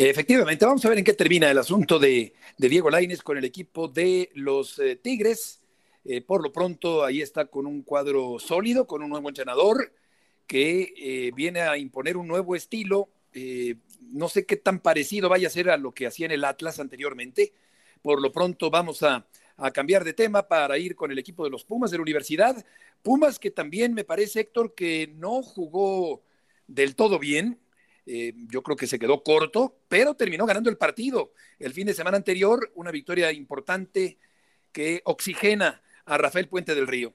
Efectivamente, 0.00 0.64
vamos 0.64 0.84
a 0.84 0.90
ver 0.90 0.98
en 0.98 1.04
qué 1.04 1.12
termina 1.12 1.50
el 1.50 1.58
asunto 1.58 1.98
de, 1.98 2.32
Diego 2.56 2.88
Laines 2.88 3.20
con 3.20 3.36
el 3.36 3.44
equipo 3.44 3.88
de 3.88 4.30
los 4.34 4.78
eh, 4.78 4.94
Tigres. 4.94 5.60
Eh, 6.04 6.20
por 6.20 6.40
lo 6.40 6.52
pronto, 6.52 7.04
ahí 7.04 7.20
está 7.20 7.46
con 7.46 7.66
un 7.66 7.82
cuadro 7.82 8.38
sólido, 8.38 8.86
con 8.86 9.02
un 9.02 9.10
nuevo 9.10 9.28
entrenador 9.28 9.92
que 10.46 10.94
eh, 10.96 11.32
viene 11.34 11.62
a 11.62 11.76
imponer 11.76 12.16
un 12.16 12.28
nuevo 12.28 12.54
estilo. 12.54 13.08
no 14.12 14.28
sé 14.28 14.46
qué 14.46 14.54
tan 14.54 14.78
parecido 14.78 15.28
vaya 15.28 15.48
a 15.48 15.50
ser 15.50 15.68
a 15.68 15.76
lo 15.76 15.90
que 15.90 16.06
hacía 16.06 16.26
en 16.26 16.32
el 16.32 16.44
Atlas 16.44 16.78
anteriormente. 16.78 17.52
Por 18.00 18.22
lo 18.22 18.30
pronto, 18.30 18.70
vamos 18.70 19.02
a, 19.02 19.26
a 19.56 19.70
cambiar 19.72 20.04
de 20.04 20.12
tema 20.12 20.46
para 20.46 20.78
ir 20.78 20.94
con 20.94 21.10
el 21.10 21.18
equipo 21.18 21.42
de 21.42 21.50
los 21.50 21.64
Pumas 21.64 21.90
de 21.90 21.96
la 21.96 22.02
universidad. 22.02 22.64
Pumas 23.02 23.40
que 23.40 23.50
también 23.50 23.94
me 23.94 24.04
parece, 24.04 24.42
Héctor, 24.42 24.76
que 24.76 25.12
no 25.16 25.42
jugó 25.42 26.22
del 26.68 26.94
todo 26.94 27.18
bien 27.18 27.58
eh, 28.10 28.32
yo 28.48 28.62
creo 28.62 28.74
que 28.74 28.86
se 28.86 28.98
quedó 28.98 29.22
corto, 29.22 29.76
pero 29.86 30.14
terminó 30.14 30.46
ganando 30.46 30.70
el 30.70 30.78
partido. 30.78 31.32
El 31.58 31.74
fin 31.74 31.86
de 31.86 31.92
semana 31.92 32.16
anterior, 32.16 32.72
una 32.74 32.90
victoria 32.90 33.30
importante 33.32 34.18
que 34.72 35.02
oxigena 35.04 35.82
a 36.06 36.16
Rafael 36.16 36.48
Puente 36.48 36.74
del 36.74 36.86
Río. 36.86 37.12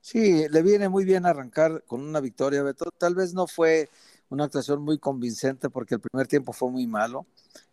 Sí, 0.00 0.48
le 0.48 0.62
viene 0.62 0.88
muy 0.88 1.04
bien 1.04 1.26
arrancar 1.26 1.84
con 1.86 2.00
una 2.00 2.20
victoria, 2.20 2.62
Beto. 2.62 2.90
Tal 2.96 3.14
vez 3.14 3.34
no 3.34 3.46
fue 3.46 3.90
una 4.30 4.44
actuación 4.44 4.80
muy 4.82 4.98
convincente 4.98 5.68
porque 5.68 5.96
el 5.96 6.00
primer 6.00 6.26
tiempo 6.26 6.54
fue 6.54 6.70
muy 6.70 6.86
malo. 6.86 7.26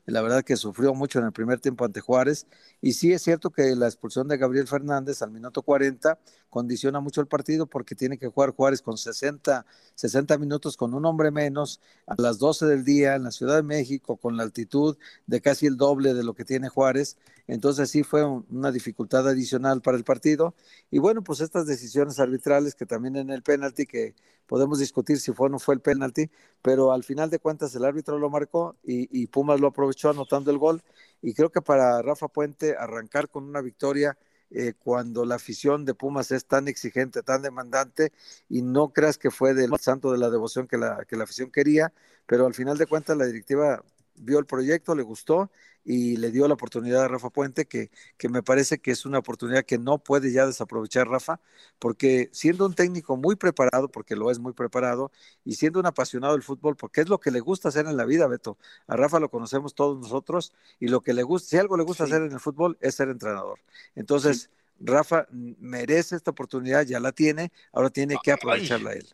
La 0.09 0.21
verdad 0.21 0.43
que 0.43 0.57
sufrió 0.57 0.93
mucho 0.93 1.19
en 1.19 1.25
el 1.25 1.32
primer 1.32 1.59
tiempo 1.59 1.86
ante 1.86 2.01
Juárez. 2.01 2.47
Y 2.82 2.93
sí 2.93 3.13
es 3.13 3.21
cierto 3.21 3.51
que 3.51 3.75
la 3.75 3.86
expulsión 3.86 4.27
de 4.27 4.38
Gabriel 4.38 4.67
Fernández 4.67 5.21
al 5.21 5.32
minuto 5.32 5.61
40 5.61 6.17
condiciona 6.49 6.99
mucho 6.99 7.21
el 7.21 7.27
partido 7.27 7.67
porque 7.67 7.93
tiene 7.95 8.17
que 8.17 8.27
jugar 8.27 8.51
Juárez 8.55 8.82
con 8.82 8.97
60, 8.97 9.65
60 9.93 10.38
minutos 10.39 10.77
con 10.77 10.93
un 10.93 11.05
hombre 11.05 11.30
menos 11.30 11.80
a 12.07 12.15
las 12.17 12.39
12 12.39 12.65
del 12.65 12.84
día 12.84 13.15
en 13.15 13.23
la 13.23 13.32
Ciudad 13.32 13.57
de 13.57 13.63
México 13.63 14.17
con 14.17 14.36
la 14.36 14.43
altitud 14.43 14.97
de 15.27 15.41
casi 15.41 15.67
el 15.67 15.77
doble 15.77 16.13
de 16.13 16.23
lo 16.23 16.34
que 16.34 16.45
tiene 16.45 16.69
Juárez. 16.69 17.17
Entonces 17.45 17.89
sí 17.89 18.03
fue 18.03 18.23
una 18.23 18.71
dificultad 18.71 19.27
adicional 19.27 19.82
para 19.82 19.97
el 19.97 20.03
partido. 20.03 20.55
Y 20.91 20.99
bueno, 20.99 21.23
pues 21.23 21.41
estas 21.41 21.67
decisiones 21.67 22.19
arbitrales 22.19 22.75
que 22.75 22.86
también 22.86 23.15
en 23.15 23.30
el 23.30 23.43
penalti 23.43 23.86
que 23.86 24.15
podemos 24.49 24.80
discutir 24.80 25.19
si 25.19 25.32
fue 25.32 25.47
o 25.47 25.49
no 25.49 25.59
fue 25.59 25.75
el 25.75 25.82
penalti, 25.82 26.30
pero 26.61 26.91
al 26.91 27.03
final 27.03 27.30
de 27.30 27.39
cuentas 27.39 27.73
el 27.75 27.86
árbitro 27.86 28.17
lo 28.17 28.30
marcó 28.30 28.75
y, 28.84 29.07
y 29.11 29.27
Pumas 29.27 29.59
lo 29.59 29.68
aprovechó 29.70 30.09
anotando 30.09 30.51
el 30.51 30.57
gol. 30.57 30.82
Y 31.22 31.34
creo 31.34 31.49
que 31.49 31.61
para 31.61 32.01
Rafa 32.01 32.28
Puente 32.28 32.76
arrancar 32.78 33.30
con 33.30 33.43
una 33.45 33.61
victoria 33.61 34.17
eh, 34.51 34.74
cuando 34.78 35.26
la 35.26 35.36
afición 35.36 35.86
de 35.86 35.93
Pumas 35.93 36.32
es 36.32 36.45
tan 36.45 36.67
exigente, 36.67 37.22
tan 37.22 37.41
demandante, 37.41 38.11
y 38.49 38.61
no 38.63 38.89
creas 38.93 39.17
que 39.17 39.30
fue 39.30 39.53
del 39.53 39.72
santo 39.80 40.11
de 40.11 40.17
la 40.17 40.30
devoción 40.30 40.67
que 40.67 40.78
la, 40.78 41.05
que 41.07 41.15
la 41.15 41.26
afición 41.26 41.51
quería, 41.51 41.93
pero 42.26 42.47
al 42.47 42.55
final 42.55 42.78
de 42.78 42.88
cuentas 42.88 43.15
la 43.15 43.26
directiva 43.26 43.84
vio 44.20 44.39
el 44.39 44.45
proyecto, 44.45 44.95
le 44.95 45.03
gustó 45.03 45.51
y 45.84 46.17
le 46.17 46.32
dio 46.32 46.47
la 46.47 46.53
oportunidad 46.53 47.03
a 47.03 47.07
Rafa 47.07 47.30
Puente, 47.30 47.65
que, 47.65 47.89
que 48.17 48.30
me 48.30 48.43
parece 48.43 48.80
que 48.80 48.91
es 48.91 49.05
una 49.05 49.20
oportunidad 49.20 49.65
que 49.65 49.78
no 49.78 49.97
puede 49.97 50.32
ya 50.32 50.45
desaprovechar 50.45 51.07
Rafa, 51.07 51.39
porque 51.80 52.30
siendo 52.32 52.65
un 52.65 52.76
técnico 52.76 53.17
muy 53.17 53.36
preparado, 53.36 53.89
porque 53.89 54.15
lo 54.15 54.30
es 54.30 54.39
muy 54.39 54.53
preparado, 54.53 55.11
y 55.43 55.55
siendo 55.55 55.80
un 55.80 55.86
apasionado 55.86 56.34
del 56.34 56.43
fútbol, 56.43 56.76
porque 56.76 57.01
es 57.01 57.09
lo 57.09 57.20
que 57.20 57.32
le 57.32 57.39
gusta 57.39 57.70
hacer 57.70 57.88
en 57.88 57.97
la 57.97 58.05
vida, 58.05 58.28
Beto. 58.28 58.57
A 58.88 58.95
Rafa 58.95 59.20
lo 59.20 59.30
conocemos 59.30 59.74
todos 59.74 59.97
nosotros, 59.97 60.53
y 60.80 60.89
lo 60.89 61.01
que 61.01 61.13
le 61.13 61.24
gusta, 61.24 61.49
si 61.49 61.57
algo 61.57 61.78
le 61.78 61.84
gusta 61.84 62.03
hacer 62.03 62.22
en 62.22 62.34
el 62.34 62.39
fútbol, 62.39 62.78
es 62.82 62.95
ser 62.95 63.09
entrenador. 63.09 63.59
Entonces, 63.95 64.51
Rafa 64.80 65.28
merece 65.32 66.15
esta 66.15 66.32
oportunidad, 66.32 66.86
ya 66.86 66.99
la 66.99 67.11
tiene, 67.11 67.51
ahora 67.74 67.89
tiene 67.89 68.17
que 68.22 68.32
aprovecharla 68.32 68.93
él. 68.93 69.07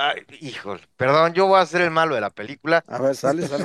Ay, 0.00 0.24
híjole, 0.40 0.80
perdón, 0.96 1.34
yo 1.34 1.48
voy 1.48 1.58
a 1.58 1.66
ser 1.66 1.80
el 1.80 1.90
malo 1.90 2.14
de 2.14 2.20
la 2.20 2.30
película. 2.30 2.84
A 2.86 2.98
ver, 2.98 3.16
sale, 3.16 3.48
sale. 3.48 3.64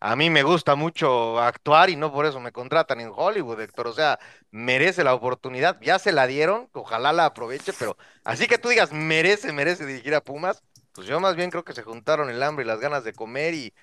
A 0.00 0.16
mí 0.16 0.30
me 0.30 0.42
gusta 0.42 0.76
mucho 0.76 1.38
actuar 1.38 1.90
y 1.90 1.96
no 1.96 2.10
por 2.10 2.24
eso 2.24 2.40
me 2.40 2.52
contratan 2.52 3.02
en 3.02 3.12
Hollywood, 3.14 3.60
Héctor. 3.60 3.88
O 3.88 3.92
sea, 3.92 4.18
merece 4.50 5.04
la 5.04 5.12
oportunidad. 5.12 5.78
Ya 5.82 5.98
se 5.98 6.10
la 6.10 6.26
dieron, 6.26 6.70
ojalá 6.72 7.12
la 7.12 7.26
aproveche, 7.26 7.74
pero 7.78 7.98
así 8.24 8.46
que 8.46 8.56
tú 8.56 8.70
digas, 8.70 8.92
merece, 8.92 9.52
merece 9.52 9.84
dirigir 9.84 10.14
a 10.14 10.22
Pumas, 10.22 10.62
pues 10.94 11.06
yo 11.06 11.20
más 11.20 11.36
bien 11.36 11.50
creo 11.50 11.64
que 11.64 11.74
se 11.74 11.82
juntaron 11.82 12.30
el 12.30 12.42
hambre 12.42 12.64
y 12.64 12.68
las 12.68 12.80
ganas 12.80 13.04
de 13.04 13.12
comer 13.12 13.52
y 13.52 13.74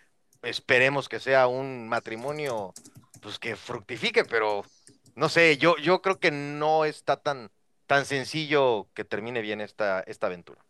esperemos 0.41 1.07
que 1.07 1.19
sea 1.19 1.45
un 1.45 1.87
matrimonio 1.87 2.73
pues 3.21 3.37
que 3.37 3.55
fructifique, 3.55 4.25
pero 4.25 4.65
no 5.13 5.29
sé, 5.29 5.55
yo, 5.57 5.77
yo 5.77 6.01
creo 6.01 6.19
que 6.19 6.31
no 6.31 6.83
está 6.83 7.17
tan, 7.17 7.51
tan 7.85 8.07
sencillo 8.07 8.87
que 8.95 9.05
termine 9.05 9.41
bien 9.41 9.61
esta, 9.61 9.99
esta 9.99 10.25
aventura. 10.25 10.65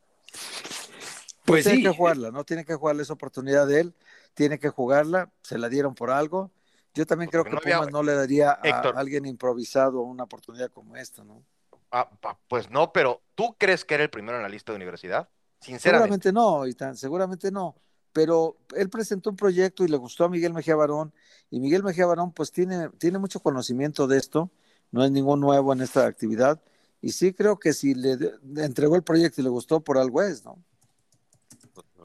Pues 1.45 1.65
tiene 1.65 1.81
que 1.81 1.89
jugarla, 1.89 2.31
¿no? 2.31 2.43
Tiene 2.43 2.65
que 2.65 2.75
jugarle 2.75 3.03
esa 3.03 3.13
oportunidad 3.13 3.67
de 3.67 3.81
él, 3.81 3.93
tiene 4.33 4.59
que 4.59 4.69
jugarla, 4.69 5.31
se 5.41 5.57
la 5.57 5.69
dieron 5.69 5.95
por 5.95 6.11
algo. 6.11 6.51
Yo 6.93 7.05
también 7.05 7.31
creo 7.31 7.43
que 7.43 7.51
no 7.51 7.59
Pumas 7.59 7.91
no 7.91 8.03
le 8.03 8.13
daría 8.13 8.51
a 8.51 8.79
alguien 8.95 9.25
improvisado 9.25 10.01
una 10.01 10.23
oportunidad 10.23 10.69
como 10.71 10.97
esta, 10.97 11.23
¿no? 11.23 11.43
Ah, 11.91 12.09
pues 12.47 12.69
no, 12.69 12.93
pero 12.93 13.21
¿tú 13.35 13.55
crees 13.57 13.83
que 13.83 13.95
era 13.95 14.03
el 14.03 14.09
primero 14.09 14.37
en 14.37 14.43
la 14.43 14.49
lista 14.49 14.71
de 14.71 14.77
universidad? 14.77 15.29
Sinceramente. 15.59 15.81
Seguramente 15.81 16.31
no, 16.33 16.67
Itán, 16.67 16.97
seguramente 16.97 17.51
no. 17.51 17.75
Pero 18.13 18.57
él 18.75 18.89
presentó 18.89 19.29
un 19.29 19.35
proyecto 19.35 19.85
y 19.85 19.87
le 19.87 19.97
gustó 19.97 20.25
a 20.25 20.29
Miguel 20.29 20.53
Mejía 20.53 20.75
Barón. 20.75 21.13
Y 21.49 21.59
Miguel 21.59 21.83
Mejía 21.83 22.05
Barón, 22.05 22.33
pues 22.33 22.51
tiene, 22.51 22.89
tiene 22.97 23.19
mucho 23.19 23.39
conocimiento 23.39 24.07
de 24.07 24.17
esto. 24.17 24.49
No 24.91 25.03
es 25.03 25.11
ningún 25.11 25.39
nuevo 25.39 25.71
en 25.71 25.81
esta 25.81 26.05
actividad. 26.05 26.61
Y 27.01 27.11
sí 27.11 27.33
creo 27.33 27.57
que 27.57 27.73
si 27.73 27.93
le 27.93 28.17
entregó 28.57 28.95
el 28.95 29.03
proyecto 29.03 29.39
y 29.39 29.43
le 29.43 29.49
gustó, 29.49 29.81
por 29.81 29.97
algo 29.97 30.21
es, 30.21 30.43
¿no? 30.43 30.57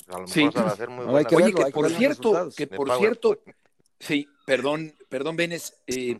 A 0.08 0.18
lo 0.18 0.26
mejor 0.26 0.56
va 0.56 0.70
a 0.70 0.76
ser 0.76 0.88
muy 0.88 1.06
Oye, 1.06 1.52
que 1.52 1.70
por 1.72 1.90
cierto, 1.90 2.50
que 2.56 2.66
por 2.66 2.96
cierto, 2.98 3.40
sí, 3.98 4.28
perdón, 4.44 4.94
perdón, 5.08 5.36
Benes, 5.36 5.74
eh, 5.86 6.18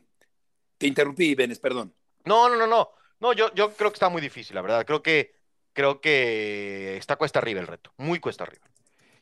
te 0.79 0.87
interrumpí, 0.87 1.35
Benes, 1.35 1.59
perdón. 1.59 1.95
No, 2.25 2.49
no, 2.49 2.57
no, 2.57 2.67
no, 2.67 2.91
no, 3.21 3.33
yo, 3.33 3.55
yo 3.55 3.73
creo 3.75 3.91
que 3.91 3.97
está 3.97 4.09
muy 4.09 4.23
difícil, 4.23 4.55
la 4.55 4.63
verdad, 4.63 4.85
creo 4.85 5.03
que, 5.03 5.35
creo 5.73 6.01
que 6.01 6.97
está 6.97 7.17
cuesta 7.17 7.39
arriba 7.39 7.61
el 7.61 7.67
reto, 7.67 7.93
muy 7.97 8.19
cuesta 8.19 8.45
arriba. 8.45 8.67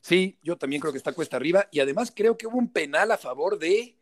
Sí, 0.00 0.38
yo 0.42 0.58
también 0.58 0.80
creo 0.80 0.92
que 0.92 0.98
está 0.98 1.12
cuesta 1.12 1.36
arriba 1.36 1.66
y 1.70 1.80
además 1.80 2.12
creo 2.14 2.36
que 2.36 2.46
hubo 2.46 2.58
un 2.58 2.70
penal 2.70 3.10
a 3.10 3.16
favor 3.16 3.58
de 3.58 3.96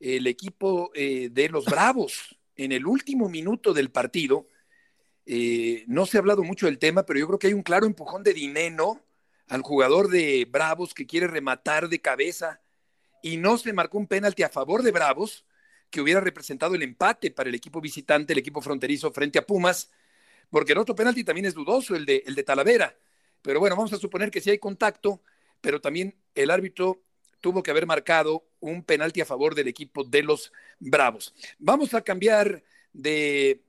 el 0.00 0.26
equipo 0.26 0.90
eh, 0.94 1.28
de 1.30 1.48
los 1.48 1.64
Bravos 1.66 2.36
en 2.56 2.72
el 2.72 2.84
último 2.84 3.28
minuto 3.28 3.72
del 3.72 3.90
partido. 3.90 4.48
Eh, 5.24 5.84
no 5.86 6.04
se 6.04 6.16
ha 6.16 6.20
hablado 6.20 6.42
mucho 6.42 6.66
del 6.66 6.78
tema, 6.78 7.04
pero 7.04 7.20
yo 7.20 7.26
creo 7.28 7.38
que 7.38 7.46
hay 7.46 7.52
un 7.52 7.62
claro 7.62 7.86
empujón 7.86 8.22
de 8.22 8.34
dinero 8.34 9.05
al 9.48 9.62
jugador 9.62 10.08
de 10.08 10.46
Bravos 10.50 10.94
que 10.94 11.06
quiere 11.06 11.26
rematar 11.26 11.88
de 11.88 12.00
cabeza 12.00 12.60
y 13.22 13.36
no 13.36 13.58
se 13.58 13.72
marcó 13.72 13.98
un 13.98 14.06
penalti 14.06 14.42
a 14.42 14.48
favor 14.48 14.82
de 14.82 14.92
Bravos 14.92 15.44
que 15.90 16.00
hubiera 16.00 16.20
representado 16.20 16.74
el 16.74 16.82
empate 16.82 17.30
para 17.30 17.48
el 17.48 17.54
equipo 17.54 17.80
visitante, 17.80 18.32
el 18.32 18.38
equipo 18.38 18.60
fronterizo 18.60 19.12
frente 19.12 19.38
a 19.38 19.46
Pumas, 19.46 19.90
porque 20.50 20.72
el 20.72 20.78
otro 20.78 20.94
penalti 20.94 21.24
también 21.24 21.46
es 21.46 21.54
dudoso, 21.54 21.94
el 21.94 22.04
de, 22.04 22.22
el 22.26 22.34
de 22.34 22.42
Talavera. 22.42 22.96
Pero 23.42 23.60
bueno, 23.60 23.76
vamos 23.76 23.92
a 23.92 23.98
suponer 23.98 24.30
que 24.30 24.40
sí 24.40 24.50
hay 24.50 24.58
contacto, 24.58 25.22
pero 25.60 25.80
también 25.80 26.16
el 26.34 26.50
árbitro 26.50 27.02
tuvo 27.40 27.62
que 27.62 27.70
haber 27.70 27.86
marcado 27.86 28.44
un 28.60 28.82
penalti 28.82 29.20
a 29.20 29.24
favor 29.24 29.54
del 29.54 29.68
equipo 29.68 30.02
de 30.02 30.22
los 30.22 30.52
Bravos. 30.80 31.34
Vamos 31.58 31.94
a 31.94 32.02
cambiar 32.02 32.62
de, 32.92 33.62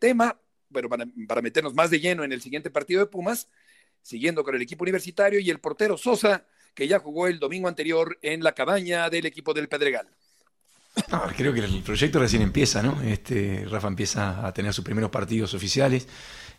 tema, 0.00 0.40
pero 0.72 0.88
para, 0.88 1.06
para 1.28 1.42
meternos 1.42 1.74
más 1.74 1.90
de 1.90 2.00
lleno 2.00 2.24
en 2.24 2.32
el 2.32 2.42
siguiente 2.42 2.70
partido 2.70 3.00
de 3.00 3.06
Pumas, 3.06 3.48
siguiendo 4.02 4.44
con 4.44 4.54
el 4.54 4.62
equipo 4.62 4.84
universitario 4.84 5.40
y 5.40 5.50
el 5.50 5.60
portero 5.60 5.96
Sosa, 5.96 6.44
que 6.74 6.88
ya 6.88 6.98
jugó 6.98 7.26
el 7.26 7.38
domingo 7.38 7.68
anterior 7.68 8.18
en 8.22 8.42
la 8.42 8.52
cabaña 8.52 9.10
del 9.10 9.26
equipo 9.26 9.52
del 9.54 9.68
Pedregal. 9.68 10.08
creo 11.36 11.52
que 11.52 11.60
el 11.60 11.82
proyecto 11.82 12.18
recién 12.18 12.42
empieza, 12.42 12.82
¿no? 12.82 13.00
Este, 13.02 13.66
Rafa 13.68 13.88
empieza 13.88 14.46
a 14.46 14.52
tener 14.52 14.72
sus 14.72 14.84
primeros 14.84 15.10
partidos 15.10 15.54
oficiales. 15.54 16.08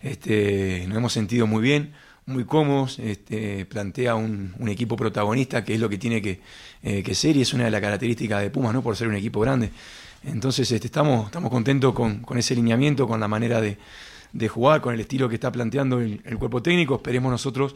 Este, 0.01 0.85
nos 0.87 0.97
hemos 0.97 1.13
sentido 1.13 1.47
muy 1.47 1.61
bien, 1.61 1.93
muy 2.25 2.45
cómodos. 2.45 2.99
Este, 2.99 3.65
plantea 3.65 4.15
un, 4.15 4.55
equipo 4.67 4.95
protagonista, 4.95 5.63
que 5.63 5.73
es 5.73 5.79
lo 5.79 5.89
que 5.89 5.97
tiene 5.97 6.21
que, 6.21 6.41
eh, 6.83 7.15
ser 7.15 7.37
y 7.37 7.41
es 7.41 7.53
una 7.53 7.65
de 7.65 7.71
las 7.71 7.81
características 7.81 8.41
de 8.41 8.49
Pumas, 8.49 8.73
¿no? 8.73 8.81
Por 8.81 8.95
ser 8.95 9.07
un 9.07 9.15
equipo 9.15 9.39
grande. 9.39 9.71
Entonces, 10.23 10.71
este, 10.71 10.87
estamos, 10.87 11.25
estamos 11.25 11.49
contentos 11.49 11.93
con, 11.93 12.21
con 12.21 12.37
ese 12.37 12.55
lineamiento, 12.55 13.07
con 13.07 13.19
la 13.19 13.27
manera 13.27 13.59
de, 13.59 13.77
de 14.33 14.47
jugar, 14.47 14.81
con 14.81 14.93
el 14.93 14.99
estilo 14.99 15.27
que 15.27 15.35
está 15.35 15.51
planteando 15.51 15.99
el, 15.99 16.21
cuerpo 16.37 16.61
técnico. 16.61 16.95
Esperemos 16.95 17.31
nosotros, 17.31 17.75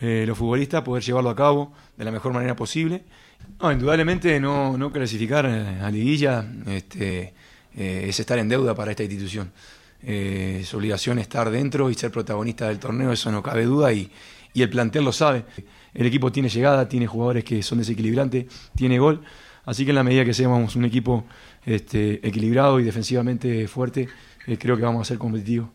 eh, 0.00 0.24
los 0.26 0.36
futbolistas, 0.36 0.82
poder 0.82 1.02
llevarlo 1.02 1.30
a 1.30 1.36
cabo 1.36 1.72
de 1.96 2.04
la 2.04 2.10
mejor 2.10 2.32
manera 2.32 2.54
posible. 2.56 3.04
No, 3.60 3.72
indudablemente 3.72 4.40
no, 4.40 4.76
no 4.76 4.90
clasificar 4.92 5.46
a 5.46 5.90
liguilla 5.90 6.46
este, 6.66 7.34
eh, 7.76 8.06
es 8.08 8.20
estar 8.20 8.38
en 8.38 8.48
deuda 8.48 8.74
para 8.74 8.90
esta 8.90 9.02
institución. 9.02 9.52
Eh, 10.02 10.60
es 10.62 10.74
estar 10.74 11.50
dentro 11.50 11.90
y 11.90 11.94
ser 11.94 12.10
protagonista 12.10 12.68
del 12.68 12.78
torneo, 12.78 13.12
eso 13.12 13.32
no 13.32 13.42
cabe 13.42 13.64
duda 13.64 13.92
y, 13.92 14.10
y 14.52 14.62
el 14.62 14.68
plantel 14.68 15.04
lo 15.04 15.12
sabe. 15.12 15.44
El 15.94 16.06
equipo 16.06 16.30
tiene 16.30 16.48
llegada, 16.48 16.88
tiene 16.88 17.06
jugadores 17.06 17.44
que 17.44 17.62
son 17.62 17.78
desequilibrantes, 17.78 18.46
tiene 18.74 18.98
gol. 18.98 19.22
Así 19.64 19.84
que 19.84 19.92
en 19.92 19.94
la 19.94 20.02
medida 20.02 20.24
que 20.24 20.34
seamos 20.34 20.76
un 20.76 20.84
equipo 20.84 21.24
este, 21.64 22.26
equilibrado 22.26 22.80
y 22.80 22.84
defensivamente 22.84 23.66
fuerte, 23.66 24.08
creo 24.58 24.76
que 24.76 24.82
vamos 24.82 25.02
a 25.02 25.04
ser 25.06 25.16
competitivos 25.16 25.70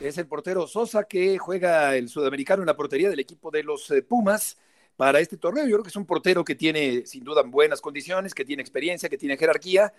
es 0.00 0.18
el 0.18 0.26
portero 0.26 0.66
Sosa 0.66 1.04
que 1.04 1.38
juega 1.38 1.96
el 1.96 2.08
sudamericano 2.08 2.62
en 2.62 2.66
la 2.66 2.76
portería 2.76 3.10
del 3.10 3.20
equipo 3.20 3.50
de 3.50 3.62
los 3.62 3.90
eh, 3.90 4.02
Pumas 4.02 4.58
para 4.96 5.20
este 5.20 5.36
torneo. 5.36 5.64
Yo 5.64 5.72
creo 5.72 5.82
que 5.82 5.90
es 5.90 5.96
un 5.96 6.06
portero 6.06 6.44
que 6.44 6.54
tiene 6.54 7.04
sin 7.06 7.24
duda 7.24 7.42
buenas 7.42 7.80
condiciones, 7.80 8.34
que 8.34 8.44
tiene 8.44 8.62
experiencia, 8.62 9.08
que 9.08 9.18
tiene 9.18 9.36
jerarquía 9.36 9.92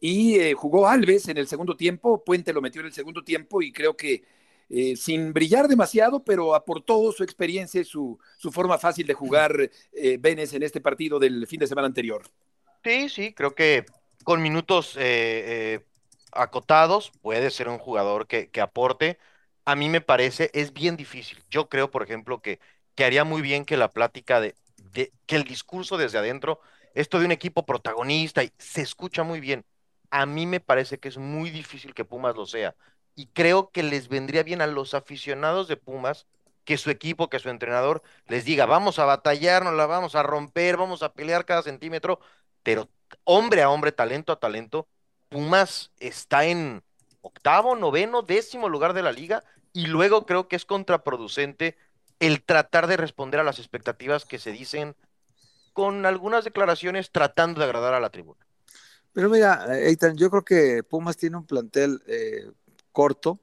y 0.00 0.38
eh, 0.38 0.54
jugó 0.54 0.88
Alves 0.88 1.28
en 1.28 1.38
el 1.38 1.46
segundo 1.46 1.76
tiempo, 1.76 2.22
Puente 2.24 2.52
lo 2.52 2.60
metió 2.60 2.80
en 2.80 2.88
el 2.88 2.92
segundo 2.92 3.22
tiempo 3.22 3.62
y 3.62 3.72
creo 3.72 3.96
que 3.96 4.24
eh, 4.70 4.96
sin 4.96 5.32
brillar 5.32 5.68
demasiado, 5.68 6.24
pero 6.24 6.54
aportó 6.54 7.12
su 7.12 7.22
experiencia 7.22 7.80
y 7.80 7.84
su, 7.84 8.18
forma 8.50 8.78
fácil 8.78 9.06
de 9.06 9.14
jugar 9.14 9.70
eh, 9.92 10.18
en 10.22 10.62
este 10.62 10.80
partido 10.80 11.18
del 11.18 11.46
fin 11.46 11.60
de 11.60 11.66
semana 11.66 11.86
anterior. 11.86 12.22
Sí, 12.82 13.08
sí, 13.08 13.34
creo 13.34 13.54
que 13.54 13.84
con 14.24 14.42
minutos 14.42 14.96
acotados 16.34 17.12
puede 17.22 17.50
ser 17.50 17.68
un 17.68 17.78
jugador 17.78 18.26
que, 18.26 18.50
aporte 18.60 19.18
a 19.64 19.76
mí 19.76 19.88
me 19.88 20.00
parece, 20.02 20.50
es 20.54 20.72
bien 20.72 20.96
difícil. 20.96 21.42
Yo 21.50 21.68
creo, 21.68 21.90
por 21.90 22.02
ejemplo, 22.02 22.40
que, 22.42 22.60
que 22.94 23.04
haría 23.04 23.24
muy 23.24 23.42
bien 23.42 23.64
que 23.64 23.76
la 23.76 23.90
plática 23.92 24.40
de, 24.40 24.54
que 25.26 25.36
el 25.36 25.44
discurso 25.44 25.96
desde 25.96 26.18
adentro, 26.18 26.60
esto 26.94 27.18
de 27.18 27.26
un 27.26 27.32
equipo 27.32 27.64
protagonista, 27.66 28.44
y 28.44 28.52
se 28.58 28.82
escucha 28.82 29.22
muy 29.22 29.40
bien. 29.40 29.64
a 30.10 30.26
mí 30.26 30.46
me 30.46 30.60
parece 30.60 30.98
que 30.98 31.08
es 31.08 31.18
muy 31.18 31.50
difícil 31.50 31.94
que 31.94 32.04
Pumas 32.04 32.36
lo 32.36 32.46
sea. 32.46 32.76
Y 33.16 33.26
creo 33.28 33.70
que 33.70 33.82
les 33.82 34.08
vendría 34.08 34.42
bien 34.42 34.60
a 34.62 34.66
los 34.66 34.94
aficionados 34.94 35.68
de 35.68 35.76
Pumas 35.76 36.26
que 36.64 36.78
su 36.78 36.90
equipo, 36.90 37.28
que 37.28 37.38
su 37.38 37.50
entrenador 37.50 38.02
les 38.26 38.44
diga, 38.44 38.66
vamos 38.66 38.98
a 38.98 39.04
batallarnos, 39.04 39.74
la 39.74 39.86
vamos 39.86 40.14
a 40.14 40.22
romper, 40.22 40.76
vamos 40.76 41.02
a 41.02 41.12
pelear 41.14 41.44
cada 41.44 41.62
centímetro, 41.62 42.20
pero 42.62 42.88
hombre 43.24 43.62
a 43.62 43.70
hombre, 43.70 43.92
talento 43.92 44.32
a 44.32 44.40
talento, 44.40 44.88
Pumas 45.34 45.90
está 45.98 46.44
en 46.44 46.84
octavo, 47.20 47.74
noveno, 47.74 48.22
décimo 48.22 48.68
lugar 48.68 48.92
de 48.92 49.02
la 49.02 49.10
liga 49.10 49.42
y 49.72 49.88
luego 49.88 50.26
creo 50.26 50.46
que 50.46 50.54
es 50.54 50.64
contraproducente 50.64 51.76
el 52.20 52.44
tratar 52.44 52.86
de 52.86 52.96
responder 52.96 53.40
a 53.40 53.42
las 53.42 53.58
expectativas 53.58 54.26
que 54.26 54.38
se 54.38 54.52
dicen 54.52 54.94
con 55.72 56.06
algunas 56.06 56.44
declaraciones 56.44 57.10
tratando 57.10 57.58
de 57.58 57.64
agradar 57.64 57.94
a 57.94 58.00
la 58.00 58.10
tribuna. 58.10 58.46
Pero 59.12 59.28
mira, 59.28 59.76
Eitan, 59.76 60.16
yo 60.16 60.30
creo 60.30 60.44
que 60.44 60.84
Pumas 60.84 61.16
tiene 61.16 61.36
un 61.36 61.46
plantel 61.46 62.00
eh, 62.06 62.48
corto, 62.92 63.40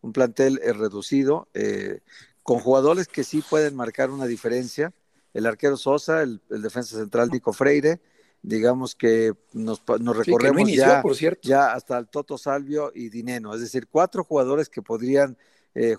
un 0.00 0.14
plantel 0.14 0.58
eh, 0.62 0.72
reducido, 0.72 1.48
eh, 1.52 2.00
con 2.42 2.60
jugadores 2.60 3.08
que 3.08 3.24
sí 3.24 3.42
pueden 3.42 3.76
marcar 3.76 4.08
una 4.08 4.24
diferencia. 4.24 4.94
El 5.34 5.44
arquero 5.44 5.76
Sosa, 5.76 6.22
el, 6.22 6.40
defensa 6.48 6.96
central 6.96 7.28
Nico 7.28 7.52
Freire, 7.52 8.00
digamos 8.46 8.94
que 8.94 9.32
nos, 9.52 9.82
recorremos 9.86 10.72
ya, 10.72 11.02
ya 11.42 11.72
hasta 11.72 11.98
el 11.98 12.08
Toto 12.08 12.38
Salvio 12.38 12.92
y 12.94 13.08
Dineno, 13.10 13.54
es 13.54 13.60
decir, 13.60 13.86
cuatro 13.90 14.24
jugadores 14.24 14.68
que 14.68 14.82
podrían 14.82 15.36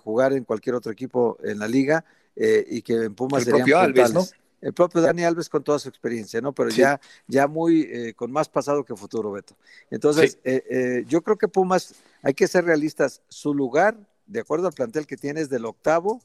jugar 0.04 0.34
en 0.34 0.43
cualquier 0.43 0.74
otro 0.74 0.91
equipo 0.91 1.38
en 1.43 1.60
la 1.60 1.68
liga 1.68 2.04
y 2.36 2.82
que 2.82 3.04
en 3.04 3.14
Pumas 3.14 3.45
el 3.45 3.54
propio 3.54 3.78
Alves, 3.78 4.12
¿no? 4.12 4.26
el 4.62 4.74
propio 4.74 5.02
Dani 5.02 5.24
Alves 5.24 5.50
con 5.50 5.64
toda 5.64 5.80
su 5.80 5.89
experiencia, 5.89 6.41
¿no? 6.41 6.54
Pero 6.54 6.70
ya, 6.70 7.00
ya 7.28 7.48
muy, 7.48 7.82
eh, 7.82 8.14
con 8.14 8.32
más 8.32 8.50
pasado 8.50 8.84
que 8.84 8.95
futuro, 8.95 9.32
Beto. 9.32 9.56
Entonces, 9.91 10.39
eh, 10.43 10.64
eh, 10.70 11.04
yo 11.08 11.22
creo 11.22 11.38
que 11.38 11.48
Pumas, 11.48 11.95
hay 12.22 12.34
que 12.34 12.48
ser 12.48 12.66
realistas, 12.66 13.22
su 13.28 13.54
lugar, 13.54 13.98
de 14.26 14.39
acuerdo 14.39 14.68
al 14.68 14.74
plantel 14.74 15.06
que 15.06 15.18
tiene, 15.18 15.41
es 15.41 15.50
del 15.50 15.66
octavo 15.66 16.22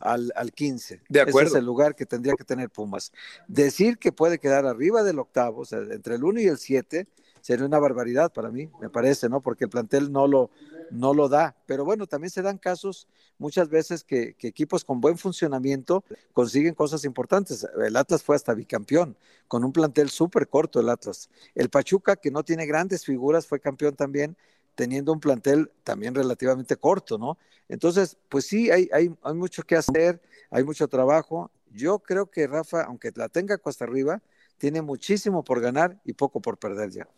al, 0.00 0.32
al 0.36 0.52
15. 0.52 1.02
De 1.08 1.20
acuerdo. 1.20 1.48
Ese 1.48 1.56
es 1.56 1.60
el 1.60 1.64
lugar 1.64 1.94
que 1.94 2.06
tendría 2.06 2.34
que 2.34 2.44
tener 2.44 2.70
Pumas. 2.70 3.12
Decir 3.48 3.98
que 3.98 4.12
puede 4.12 4.38
quedar 4.38 4.66
arriba 4.66 5.02
del 5.02 5.18
octavo, 5.18 5.62
o 5.62 5.64
sea, 5.64 5.78
entre 5.78 6.16
el 6.16 6.24
1 6.24 6.40
y 6.40 6.46
el 6.46 6.58
7, 6.58 7.06
sería 7.40 7.64
una 7.64 7.78
barbaridad 7.78 8.32
para 8.32 8.50
mí, 8.50 8.68
me 8.80 8.90
parece, 8.90 9.28
¿no? 9.28 9.40
Porque 9.40 9.64
el 9.64 9.70
plantel 9.70 10.10
no 10.10 10.26
lo, 10.26 10.50
no 10.90 11.14
lo 11.14 11.28
da. 11.28 11.56
Pero 11.66 11.84
bueno, 11.84 12.06
también 12.06 12.30
se 12.30 12.42
dan 12.42 12.58
casos 12.58 13.06
muchas 13.38 13.68
veces 13.68 14.02
que, 14.02 14.34
equipos 14.40 14.84
con 14.84 15.00
buen 15.00 15.16
funcionamiento 15.16 16.04
consiguen 16.32 16.74
cosas 16.74 17.04
importantes. 17.04 17.64
El 17.84 17.96
Atlas 17.96 18.22
fue 18.22 18.34
hasta 18.36 18.52
bicampeón, 18.52 19.16
con 19.46 19.64
un 19.64 19.72
plantel 19.72 20.10
súper 20.10 20.48
corto 20.48 20.80
el 20.80 20.88
Atlas. 20.88 21.30
El 21.54 21.70
Pachuca, 21.70 22.16
que 22.16 22.30
no 22.30 22.42
tiene 22.42 22.66
grandes 22.66 23.04
figuras, 23.04 23.46
fue 23.46 23.60
campeón 23.60 23.94
también 23.94 24.36
teniendo 24.76 25.12
un 25.12 25.18
plantel 25.18 25.72
también 25.82 26.14
relativamente 26.14 26.76
corto, 26.76 27.18
¿no? 27.18 27.36
Entonces, 27.68 28.16
pues 28.28 28.46
sí, 28.46 28.70
hay, 28.70 28.88
hay, 28.92 29.10
hay 29.22 29.34
mucho 29.34 29.64
que 29.64 29.74
hacer, 29.74 30.22
hay 30.50 30.62
mucho 30.62 30.86
trabajo. 30.86 31.50
Yo 31.72 31.98
creo 31.98 32.30
que 32.30 32.46
Rafa, 32.46 32.82
aunque 32.82 33.10
la 33.16 33.28
tenga 33.28 33.58
cuesta 33.58 33.84
arriba, 33.84 34.22
tiene 34.58 34.82
muchísimo 34.82 35.42
por 35.42 35.60
ganar 35.60 35.98
y 36.04 36.12
poco 36.12 36.40
por 36.40 36.58
perder 36.58 36.90
ya. 36.90 37.08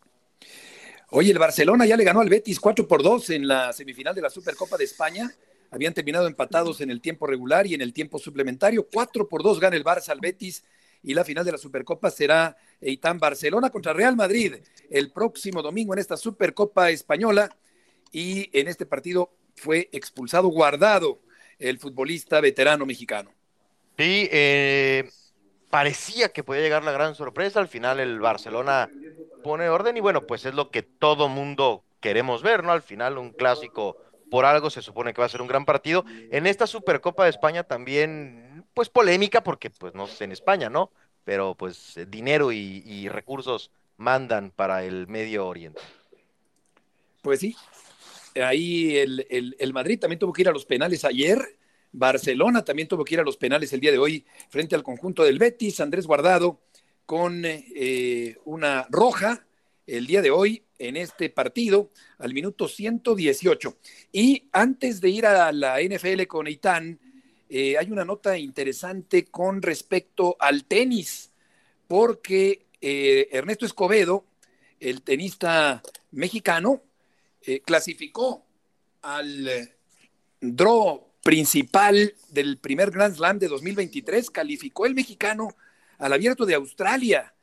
Oye, 1.11 1.31
el 1.31 1.39
Barcelona 1.39 1.85
ya 1.87 1.97
le 1.97 2.05
ganó 2.05 2.21
al 2.21 2.29
Betis 2.29 2.61
4 2.61 2.87
por 2.87 3.03
2 3.03 3.31
en 3.31 3.49
la 3.49 3.73
semifinal 3.73 4.15
de 4.15 4.23
la 4.23 4.31
Supercopa 4.31 4.77
de 4.77 4.85
España. 4.85 5.31
Habían 5.71 5.93
terminado 5.93 6.27
empatados 6.27 6.81
en 6.81 6.91
el 6.91 7.01
tiempo 7.01 7.27
regular 7.27 7.67
y 7.67 7.75
en 7.75 7.83
el 7.83 7.93
tiempo 7.93 8.19
suplementario. 8.19 8.87
4 8.91 9.29
por 9.29 9.43
2 9.43 9.61
gana 9.61 9.77
el 9.77 9.85
Barça 9.85 10.11
al 10.11 10.21
Betis 10.21 10.65
y 11.03 11.15
la 11.15 11.25
final 11.25 11.45
de 11.45 11.53
la 11.53 11.59
Supercopa 11.59 12.11
será 12.11 12.57
Eitan 12.81 13.19
Barcelona 13.19 13.71
contra 13.71 13.93
Real 13.93 14.17
Madrid 14.17 14.57
el 14.91 15.13
próximo 15.13 15.63
domingo 15.63 15.93
en 15.93 15.99
esta 16.01 16.17
Supercopa 16.17 16.91
española. 16.91 17.51
Y 18.11 18.49
en 18.59 18.69
este 18.69 18.87
partido 18.87 19.31
fue 19.55 19.89
expulsado, 19.93 20.49
guardado 20.49 21.21
el 21.59 21.79
futbolista 21.79 22.41
veterano 22.41 22.87
mexicano. 22.87 23.31
Sí, 23.97 24.29
eh, 24.31 25.09
parecía 25.71 26.31
que 26.31 26.45
podía 26.45 26.63
llegar 26.63 26.85
la 26.85 26.93
gran 26.93 27.15
sorpresa. 27.15 27.61
Al 27.61 27.69
final 27.69 28.01
el 28.01 28.21
Barcelona 28.21 28.91
pone 29.43 29.69
orden 29.69 29.97
y 29.97 30.01
bueno, 30.01 30.27
pues 30.27 30.47
es 30.47 30.55
lo 30.55 30.71
que 30.71 30.83
todo 30.83 31.29
mundo 31.29 31.85
queremos 32.01 32.43
ver, 32.43 32.65
¿no? 32.65 32.73
Al 32.73 32.83
final 32.83 33.19
un 33.19 33.33
clásico 33.33 33.97
por 34.31 34.45
algo 34.45 34.71
se 34.71 34.83
supone 34.83 35.13
que 35.13 35.21
va 35.21 35.27
a 35.27 35.31
ser 35.31 35.43
un 35.43 35.49
gran 35.49 35.65
partido. 35.65 36.05
En 36.31 36.47
esta 36.47 36.67
Supercopa 36.67 37.25
de 37.25 37.31
España 37.31 37.65
también, 37.65 38.48
pues 38.79 38.91
polémica 38.91 39.43
porque 39.43 39.71
pues 39.71 39.93
no 39.93 40.07
en 40.21 40.31
España, 40.31 40.71
¿no? 40.71 40.93
Pero 41.25 41.57
pues 41.57 41.99
dinero 42.07 42.53
y, 42.53 43.09
recursos 43.09 43.73
mandan 43.97 44.53
para 44.53 44.85
el 44.85 45.09
Medio 45.09 45.49
Oriente. 45.49 45.81
Pues 47.21 47.41
sí, 47.41 47.57
ahí 48.41 48.97
el, 48.97 49.27
el 49.59 49.73
Madrid 49.73 49.99
también 49.99 50.21
tuvo 50.21 50.33
que 50.33 50.43
ir 50.43 50.49
a 50.49 50.53
los 50.53 50.65
penales 50.65 51.05
ayer 51.05 51.59
Barcelona 51.91 52.65
también 52.65 52.87
tuvo 52.87 53.05
que 53.05 53.15
ir 53.15 53.21
a 53.21 53.25
los 53.25 53.37
penales 53.37 53.73
el 53.73 53.81
día 53.81 53.91
de 53.91 53.99
hoy 53.99 54.25
frente 54.49 54.77
al 54.77 54.85
conjunto 54.85 55.25
del 55.25 55.41
Betis. 55.41 55.81
Andrés 55.81 56.07
Guardado 56.07 56.61
con 57.05 57.43
eh, 57.45 58.37
una 58.45 58.87
roja 58.91 59.45
el 59.87 60.07
día 60.07 60.23
de 60.23 60.31
hoy 60.31 60.63
en 60.79 60.97
este 60.97 61.31
partido 61.31 61.91
al 62.19 62.35
minuto 62.35 62.69
118. 62.69 63.77
Y 64.13 64.49
antes 64.53 65.01
de 65.01 65.11
ir 65.11 65.27
a 65.27 65.51
la 65.51 65.81
NFL 65.83 66.23
con 66.29 66.47
Eitan, 66.47 67.01
eh, 67.49 67.77
hay 67.79 67.91
una 67.91 68.05
nota 68.05 68.37
interesante 68.37 69.25
con 69.25 69.63
respecto 69.63 70.37
al 70.39 70.65
tenis, 70.65 71.31
porque 71.87 72.67
eh, 72.81 73.29
Ernesto 73.33 73.67
Escobedo, 73.67 74.25
el 74.81 75.03
tenista 75.03 75.83
mexicano, 76.13 76.83
clasificó 77.65 78.45
al 79.01 79.71
draw 80.41 81.09
principal 81.23 82.15
del 82.31 82.59
primer 82.59 82.91
Grand 82.91 83.15
Slam 83.15 83.39
de 83.39 83.49
2023, 83.49 84.31
calificó 84.31 84.87
el 84.87 84.95
mexicano 84.95 85.55
al 85.99 86.13
abierto 86.13 86.47
de 86.47 86.55
Australia. 86.55 87.35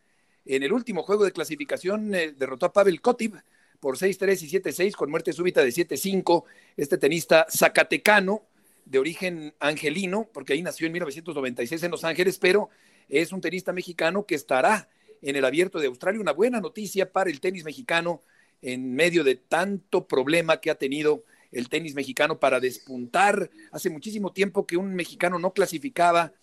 En 0.46 0.64
el 0.64 0.74
último 0.74 1.04
juego 1.04 1.24
de 1.24 1.32
clasificación 1.32 2.14
eh, 2.16 2.34
derrotó 2.38 2.66
a 2.66 2.74
Pavel 2.74 3.02
Kotib 3.02 3.36
por 3.80 3.98
6-3 3.98 4.42
y 4.42 4.50
7-6 4.60 4.96
con 4.96 5.12
muerte 5.12 5.34
súbita 5.34 5.62
de 5.62 5.70
7-5. 5.70 6.46
Este 6.78 6.98
tenista 6.98 7.46
zacatecano 7.50 8.44
de 8.86 9.00
origen 9.00 9.54
angelino, 9.60 10.30
porque 10.34 10.54
ahí 10.54 10.62
nació 10.62 10.88
en 10.88 10.94
1996 10.94 11.84
en 11.84 11.92
Los 11.92 12.04
Ángeles, 12.04 12.38
pero 12.38 12.70
es 13.10 13.32
un 13.32 13.42
tenista 13.42 13.74
mexicano 13.74 14.26
que 14.26 14.36
estará 14.36 14.90
en 15.22 15.36
el 15.36 15.46
abierto 15.46 15.80
de 15.80 15.88
Australia. 15.88 16.22
Una 16.22 16.34
buena 16.34 16.62
noticia 16.62 17.12
para 17.12 17.30
el 17.30 17.40
tenis 17.40 17.64
mexicano 17.64 18.22
en 18.62 18.94
medio 18.94 19.24
de 19.24 19.36
tanto 19.36 20.08
problema 20.08 20.62
que 20.62 20.72
ha 20.72 20.76
tenido 20.76 21.24
el 21.52 21.70
tenis 21.70 21.96
mexicano 21.96 22.40
para 22.40 22.60
despuntar. 22.60 23.50
Hace 23.72 23.90
muchísimo 23.90 24.34
tiempo 24.34 24.66
que 24.66 24.78
un 24.78 24.94
mexicano 24.94 25.40
no 25.40 25.54
clasificaba 25.54 26.34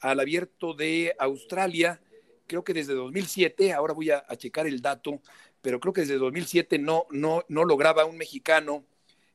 al 0.00 0.18
abierto 0.18 0.74
de 0.74 1.14
Australia, 1.18 2.00
creo 2.46 2.64
que 2.64 2.74
desde 2.74 2.94
2007, 2.94 3.72
ahora 3.72 3.94
voy 3.94 4.10
a, 4.10 4.24
checar 4.36 4.66
el 4.66 4.82
dato, 4.82 5.20
pero 5.60 5.78
creo 5.78 5.92
que 5.92 6.02
desde 6.02 6.18
2007 6.18 6.78
no, 6.78 7.06
no, 7.10 7.44
no 7.48 7.64
lograba 7.64 8.04
un 8.04 8.16
mexicano 8.16 8.84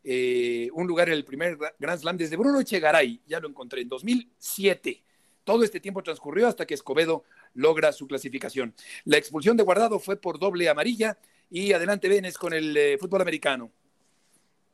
eh, 0.04 0.70
un 0.74 0.88
lugar 0.88 1.10
en 1.10 1.16
el 1.16 1.26
primer 1.26 1.58
Grand 1.80 2.00
Slam 2.00 2.18
desde 2.18 2.38
Bruno 2.38 2.60
Echegaray, 2.60 3.22
ya 3.26 3.40
lo 3.40 3.50
encontré, 3.50 3.82
en 3.82 3.90
2007. 3.90 5.04
Todo 5.44 5.64
este 5.64 5.80
tiempo 5.80 6.04
transcurrió 6.04 6.48
hasta 6.48 6.66
que 6.66 6.74
Escobedo 6.74 7.24
logra 7.54 7.92
su 7.92 8.08
clasificación. 8.08 8.74
La 9.06 9.18
expulsión 9.18 9.58
de 9.58 9.64
Guardado 9.64 10.00
fue 10.00 10.18
por 10.18 10.40
doble 10.40 10.70
amarilla 10.70 11.18
y 11.50 11.72
adelante 11.74 12.10
Venes 12.10 12.38
con 12.38 12.54
el 12.54 12.76
eh, 12.76 12.98
fútbol 12.98 13.22
americano. 13.22 13.72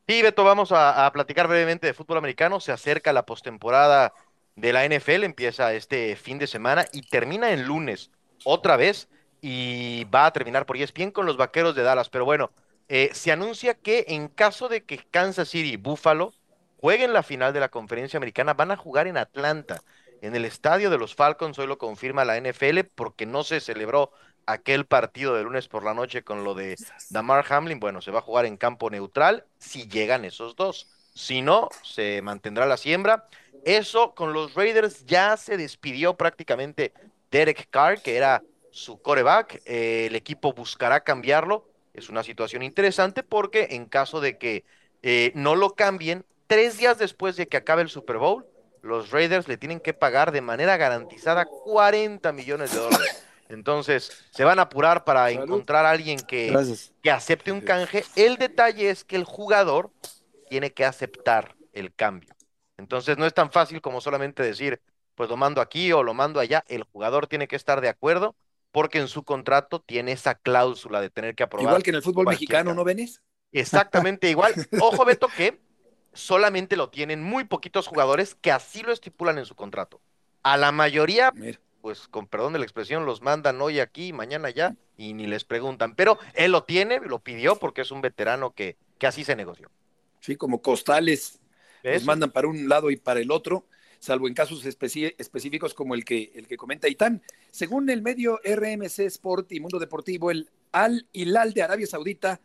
Sí, 0.08 0.22
Beto, 0.22 0.44
vamos 0.44 0.72
a, 0.74 1.10
platicar 1.14 1.48
brevemente 1.48 1.88
de 1.88 1.94
fútbol 1.94 2.18
americano. 2.18 2.60
Se 2.60 2.74
acerca 2.74 3.14
la 3.14 3.26
postemporada 3.26 4.14
de 4.56 4.74
la 4.74 4.86
NFL, 4.86 5.24
empieza 5.24 5.74
este 5.74 6.16
fin 6.18 6.38
de 6.40 6.48
semana 6.48 6.86
y 6.92 7.04
termina 7.04 7.52
el 7.52 7.62
lunes 7.64 8.12
otra 8.44 8.76
vez 8.76 9.08
y 9.42 10.04
va 10.06 10.26
a 10.26 10.34
terminar 10.34 10.66
por 10.66 10.76
ESPN 10.76 11.12
con 11.12 11.26
los 11.26 11.38
vaqueros 11.38 11.74
de 11.74 11.84
Dallas. 11.84 12.10
Pero 12.10 12.26
bueno, 12.26 12.52
eh, 12.90 13.10
se 13.14 13.32
anuncia 13.32 13.74
que 13.74 14.06
en 14.10 14.28
caso 14.28 14.70
de 14.70 14.84
que 14.84 14.98
Kansas 14.98 15.50
City 15.50 15.74
y 15.74 15.78
Buffalo 15.78 16.34
jueguen 16.78 17.14
la 17.14 17.24
final 17.24 17.54
de 17.54 17.60
la 17.60 17.70
conferencia 17.70 18.18
americana, 18.18 18.54
van 18.54 18.72
a 18.72 18.78
jugar 18.78 19.08
en 19.08 19.18
Atlanta, 19.18 19.82
en 20.22 20.36
el 20.36 20.46
estadio 20.46 20.90
de 20.90 20.98
los 20.98 21.16
Falcons. 21.16 21.58
Hoy 21.60 21.68
lo 21.68 21.78
confirma 21.78 22.26
la 22.26 22.40
NFL 22.40 22.80
porque 22.96 23.26
no 23.26 23.44
se 23.44 23.60
celebró 23.60 24.12
aquel 24.46 24.86
partido 24.86 25.36
de 25.36 25.44
lunes 25.44 25.68
por 25.68 25.84
la 25.84 25.94
noche 25.94 26.24
con 26.24 26.44
lo 26.44 26.54
de 26.54 26.76
Damar 27.10 27.46
Hamlin, 27.50 27.80
bueno, 27.80 28.02
se 28.02 28.12
va 28.12 28.20
a 28.20 28.24
jugar 28.24 28.46
en 28.46 28.58
campo 28.58 28.90
neutral 28.90 29.46
si 29.58 29.88
llegan 29.88 30.26
esos 30.26 30.56
dos. 30.56 30.90
Si 31.14 31.42
no, 31.42 31.70
se 31.84 32.22
mantendrá 32.22 32.66
la 32.66 32.78
siembra. 32.78 33.28
Eso 33.64 34.14
con 34.14 34.34
los 34.34 34.56
Raiders 34.56 35.06
ya 35.06 35.38
se 35.38 35.58
despidió 35.58 36.16
prácticamente 36.16 36.94
Derek 37.32 37.70
Carr, 37.70 38.02
que 38.02 38.18
era 38.18 38.44
su 38.72 39.02
coreback. 39.02 39.62
Eh, 39.66 40.08
el 40.08 40.16
equipo 40.16 40.54
buscará 40.54 41.02
cambiarlo. 41.02 41.70
Es 41.94 42.10
una 42.10 42.24
situación 42.24 42.64
interesante 42.64 43.24
porque 43.24 43.68
en 43.72 43.86
caso 43.86 44.20
de 44.20 44.38
que 44.38 44.66
eh, 45.04 45.32
no 45.36 45.56
lo 45.56 45.76
cambien, 45.76 46.26
tres 46.48 46.78
días 46.78 46.98
después 46.98 47.36
de 47.36 47.48
que 47.48 47.58
acabe 47.58 47.82
el 47.84 47.90
Super 47.90 48.18
Bowl, 48.18 48.46
los 48.82 49.12
Raiders 49.12 49.48
le 49.48 49.58
tienen 49.58 49.80
que 49.80 49.94
pagar 49.94 50.32
de 50.32 50.42
manera 50.42 50.76
garantizada 50.78 51.46
40 51.46 52.32
millones 52.34 52.74
de 52.74 52.80
dólares 52.80 53.26
Entonces, 53.50 54.26
se 54.32 54.44
van 54.44 54.60
a 54.60 54.64
apurar 54.64 55.04
para 55.04 55.30
encontrar 55.32 55.86
a 55.86 55.92
alguien 55.92 56.20
que, 56.20 56.54
que 57.02 57.12
acepte 57.12 57.52
un 57.52 57.62
canje. 57.62 58.04
El 58.16 58.38
detalle 58.38 58.90
es 58.90 59.04
que 59.04 59.16
el 59.16 59.24
jugador 59.24 59.92
tiene 60.50 60.74
que 60.74 60.86
aceptar 60.86 61.56
el 61.72 61.94
cambio. 61.94 62.34
Entonces, 62.78 63.18
no 63.18 63.26
es 63.26 63.34
tan 63.34 63.52
fácil 63.52 63.82
como 63.82 64.02
solamente 64.02 64.42
decir, 64.44 64.82
pues 65.16 65.30
lo 65.30 65.38
mando 65.38 65.62
aquí 65.62 65.92
o 65.92 66.02
lo 66.04 66.14
mando 66.14 66.40
allá. 66.40 66.64
El 66.68 66.84
jugador 66.84 67.28
tiene 67.28 67.48
que 67.48 67.56
estar 67.56 67.82
de 67.82 67.90
acuerdo 67.90 68.36
porque 68.74 68.98
en 68.98 69.08
su 69.08 69.24
contrato 69.24 69.82
tiene 69.82 70.12
esa 70.14 70.34
cláusula 70.34 71.00
de 71.00 71.12
tener 71.12 71.36
que 71.36 71.44
aprobar. 71.44 71.68
Igual 71.68 71.84
que 71.84 71.92
en 71.92 71.98
el 71.98 72.02
fútbol 72.02 72.26
mexicano, 72.26 72.74
¿no, 72.74 72.84
Venes? 72.84 73.22
Exactamente 73.52 74.32
igual. 74.32 74.52
Ojo, 74.82 75.06
Beto, 75.06 75.28
que 75.38 75.62
solamente 76.12 76.76
lo 76.76 76.90
tienen 76.90 77.22
muy 77.22 77.44
poquitos 77.44 77.88
jugadores 77.88 78.34
que 78.34 78.52
así 78.52 78.82
lo 78.82 78.92
estipulan 78.92 79.38
en 79.38 79.46
su 79.46 79.56
contrato. 79.56 80.02
A 80.42 80.58
la 80.58 80.72
mayoría, 80.72 81.32
pues 81.82 82.08
con 82.08 82.26
perdón 82.26 82.54
de 82.54 82.60
la 82.60 82.66
expresión, 82.66 83.06
los 83.06 83.22
mandan 83.22 83.62
hoy 83.62 83.80
aquí, 83.80 84.12
mañana 84.12 84.48
allá 84.48 84.76
y 84.98 85.14
ni 85.14 85.28
les 85.28 85.44
preguntan. 85.44 85.94
Pero 85.94 86.18
él 86.34 86.52
lo 86.52 86.64
tiene, 86.64 87.00
lo 87.00 87.20
pidió 87.20 87.58
porque 87.58 87.82
es 87.82 87.92
un 87.92 88.02
veterano 88.02 88.56
que, 88.56 88.78
que 88.98 89.06
así 89.06 89.24
se 89.24 89.36
negoció. 89.36 89.70
Sí, 90.20 90.36
como 90.36 90.64
costales. 90.64 91.40
Los 91.84 92.06
mandan 92.06 92.32
para 92.32 92.48
un 92.48 92.68
lado 92.68 92.90
y 92.90 92.96
para 92.96 93.20
el 93.20 93.30
otro 93.30 93.68
salvo 94.04 94.28
en 94.28 94.34
casos 94.34 94.66
específicos 94.66 95.74
como 95.74 95.96
el 95.96 96.04
que, 96.04 96.34
el 96.36 96.46
que 96.46 96.58
comenta 96.58 96.90
Itán. 96.90 97.22
Según 97.52 97.90
el 97.90 98.02
medio 98.02 98.38
RMC 98.44 99.00
Sport 99.00 99.54
y 99.54 99.62
Mundo 99.62 99.80
Deportivo, 99.80 100.30
el 100.30 100.50
Al 100.74 101.08
Hilal 101.14 101.54
de 101.54 101.64
Arabia 101.64 101.88
Saudita 101.88 102.42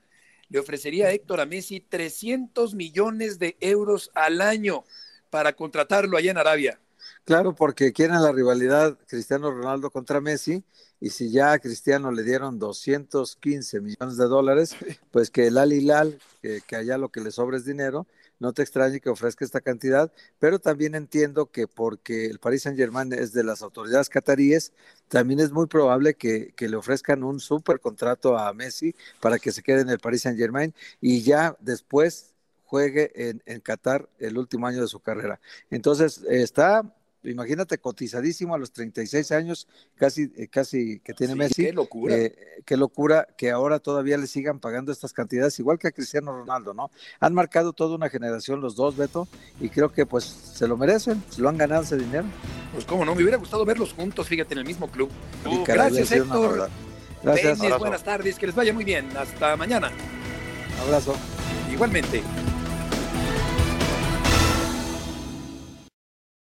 le 0.50 0.60
ofrecería 0.60 1.08
a 1.08 1.12
Héctor 1.12 1.40
a 1.40 1.46
Messi 1.46 1.80
300 1.80 2.76
millones 2.76 3.40
de 3.40 3.56
euros 3.58 4.12
al 4.14 4.40
año 4.40 4.84
para 5.30 5.54
contratarlo 5.54 6.16
allá 6.16 6.30
en 6.30 6.38
Arabia. 6.38 6.80
Claro, 7.24 7.56
porque 7.56 7.92
quieren 7.92 8.22
la 8.22 8.30
rivalidad 8.30 8.96
Cristiano 9.08 9.50
Ronaldo 9.50 9.90
contra 9.90 10.20
Messi 10.20 10.62
y 11.00 11.10
si 11.10 11.32
ya 11.32 11.52
a 11.52 11.58
Cristiano 11.58 12.12
le 12.12 12.22
dieron 12.22 12.60
215 12.60 13.80
millones 13.80 14.16
de 14.16 14.26
dólares, 14.26 14.76
pues 15.10 15.28
que 15.30 15.48
el 15.48 15.58
Al 15.58 15.72
Hilal, 15.72 16.20
que, 16.40 16.60
que 16.64 16.76
allá 16.76 16.98
lo 16.98 17.08
que 17.08 17.20
le 17.20 17.32
sobra 17.32 17.56
es 17.56 17.64
dinero, 17.64 18.06
no 18.38 18.52
te 18.52 18.62
extrañe 18.62 19.00
que 19.00 19.10
ofrezca 19.10 19.44
esta 19.44 19.60
cantidad, 19.60 20.12
pero 20.38 20.58
también 20.58 20.94
entiendo 20.94 21.50
que 21.50 21.66
porque 21.66 22.26
el 22.26 22.38
Paris 22.38 22.62
Saint 22.62 22.78
Germain 22.78 23.12
es 23.12 23.32
de 23.32 23.44
las 23.44 23.62
autoridades 23.62 24.08
cataríes, 24.08 24.72
también 25.08 25.40
es 25.40 25.50
muy 25.50 25.66
probable 25.66 26.14
que, 26.14 26.54
le 26.58 26.76
ofrezcan 26.76 27.24
un 27.24 27.40
super 27.40 27.80
contrato 27.80 28.36
a 28.36 28.52
Messi 28.52 28.94
para 29.20 29.38
que 29.38 29.52
se 29.52 29.62
quede 29.62 29.80
en 29.80 29.88
el 29.88 29.98
Paris 29.98 30.22
Saint 30.22 30.38
Germain 30.38 30.74
y 31.00 31.22
ya 31.22 31.56
después 31.60 32.34
juegue 32.64 33.10
en, 33.14 33.42
en 33.46 33.60
Qatar 33.60 34.08
el 34.18 34.36
último 34.36 34.66
año 34.66 34.82
de 34.82 34.88
su 34.88 35.00
carrera. 35.00 35.40
Entonces, 35.70 36.22
está 36.28 36.94
imagínate 37.24 37.78
cotizadísimo 37.78 38.54
a 38.54 38.58
los 38.58 38.72
36 38.72 39.32
años, 39.32 39.66
casi, 39.96 40.32
eh, 40.36 40.48
casi 40.48 41.00
que 41.00 41.14
tiene 41.14 41.34
Messi. 41.34 41.64
Qué 41.66 41.72
locura. 41.72 42.16
Eh, 42.16 42.36
qué 42.64 42.76
locura 42.76 43.28
que 43.36 43.50
ahora 43.50 43.78
todavía 43.78 44.16
le 44.16 44.26
sigan 44.26 44.60
pagando 44.60 44.92
estas 44.92 45.12
cantidades, 45.12 45.58
igual 45.58 45.78
que 45.78 45.88
a 45.88 45.92
Cristiano 45.92 46.32
Ronaldo, 46.32 46.74
¿no? 46.74 46.90
Han 47.20 47.34
marcado 47.34 47.72
toda 47.72 47.96
una 47.96 48.08
generación 48.08 48.60
los 48.60 48.76
dos, 48.76 48.96
Beto, 48.96 49.28
y 49.60 49.68
creo 49.68 49.92
que 49.92 50.06
pues 50.06 50.24
se 50.24 50.68
lo 50.68 50.76
merecen, 50.76 51.22
se 51.30 51.42
lo 51.42 51.48
han 51.48 51.56
ganado 51.56 51.82
ese 51.82 51.96
dinero. 51.96 52.26
Pues 52.72 52.84
cómo 52.84 53.04
no, 53.04 53.14
me 53.14 53.22
hubiera 53.22 53.38
gustado 53.38 53.64
verlos 53.64 53.92
juntos, 53.92 54.28
fíjate, 54.28 54.54
en 54.54 54.58
el 54.58 54.66
mismo 54.66 54.90
club. 54.90 55.10
gracias, 55.66 56.12
Héctor. 56.12 56.70
Gracias. 57.22 57.78
buenas 57.78 58.04
tardes, 58.04 58.38
que 58.38 58.46
les 58.46 58.54
vaya 58.54 58.72
muy 58.72 58.84
bien. 58.84 59.08
Hasta 59.16 59.56
mañana. 59.56 59.90
Abrazo. 60.80 61.16
Igualmente. 61.72 62.22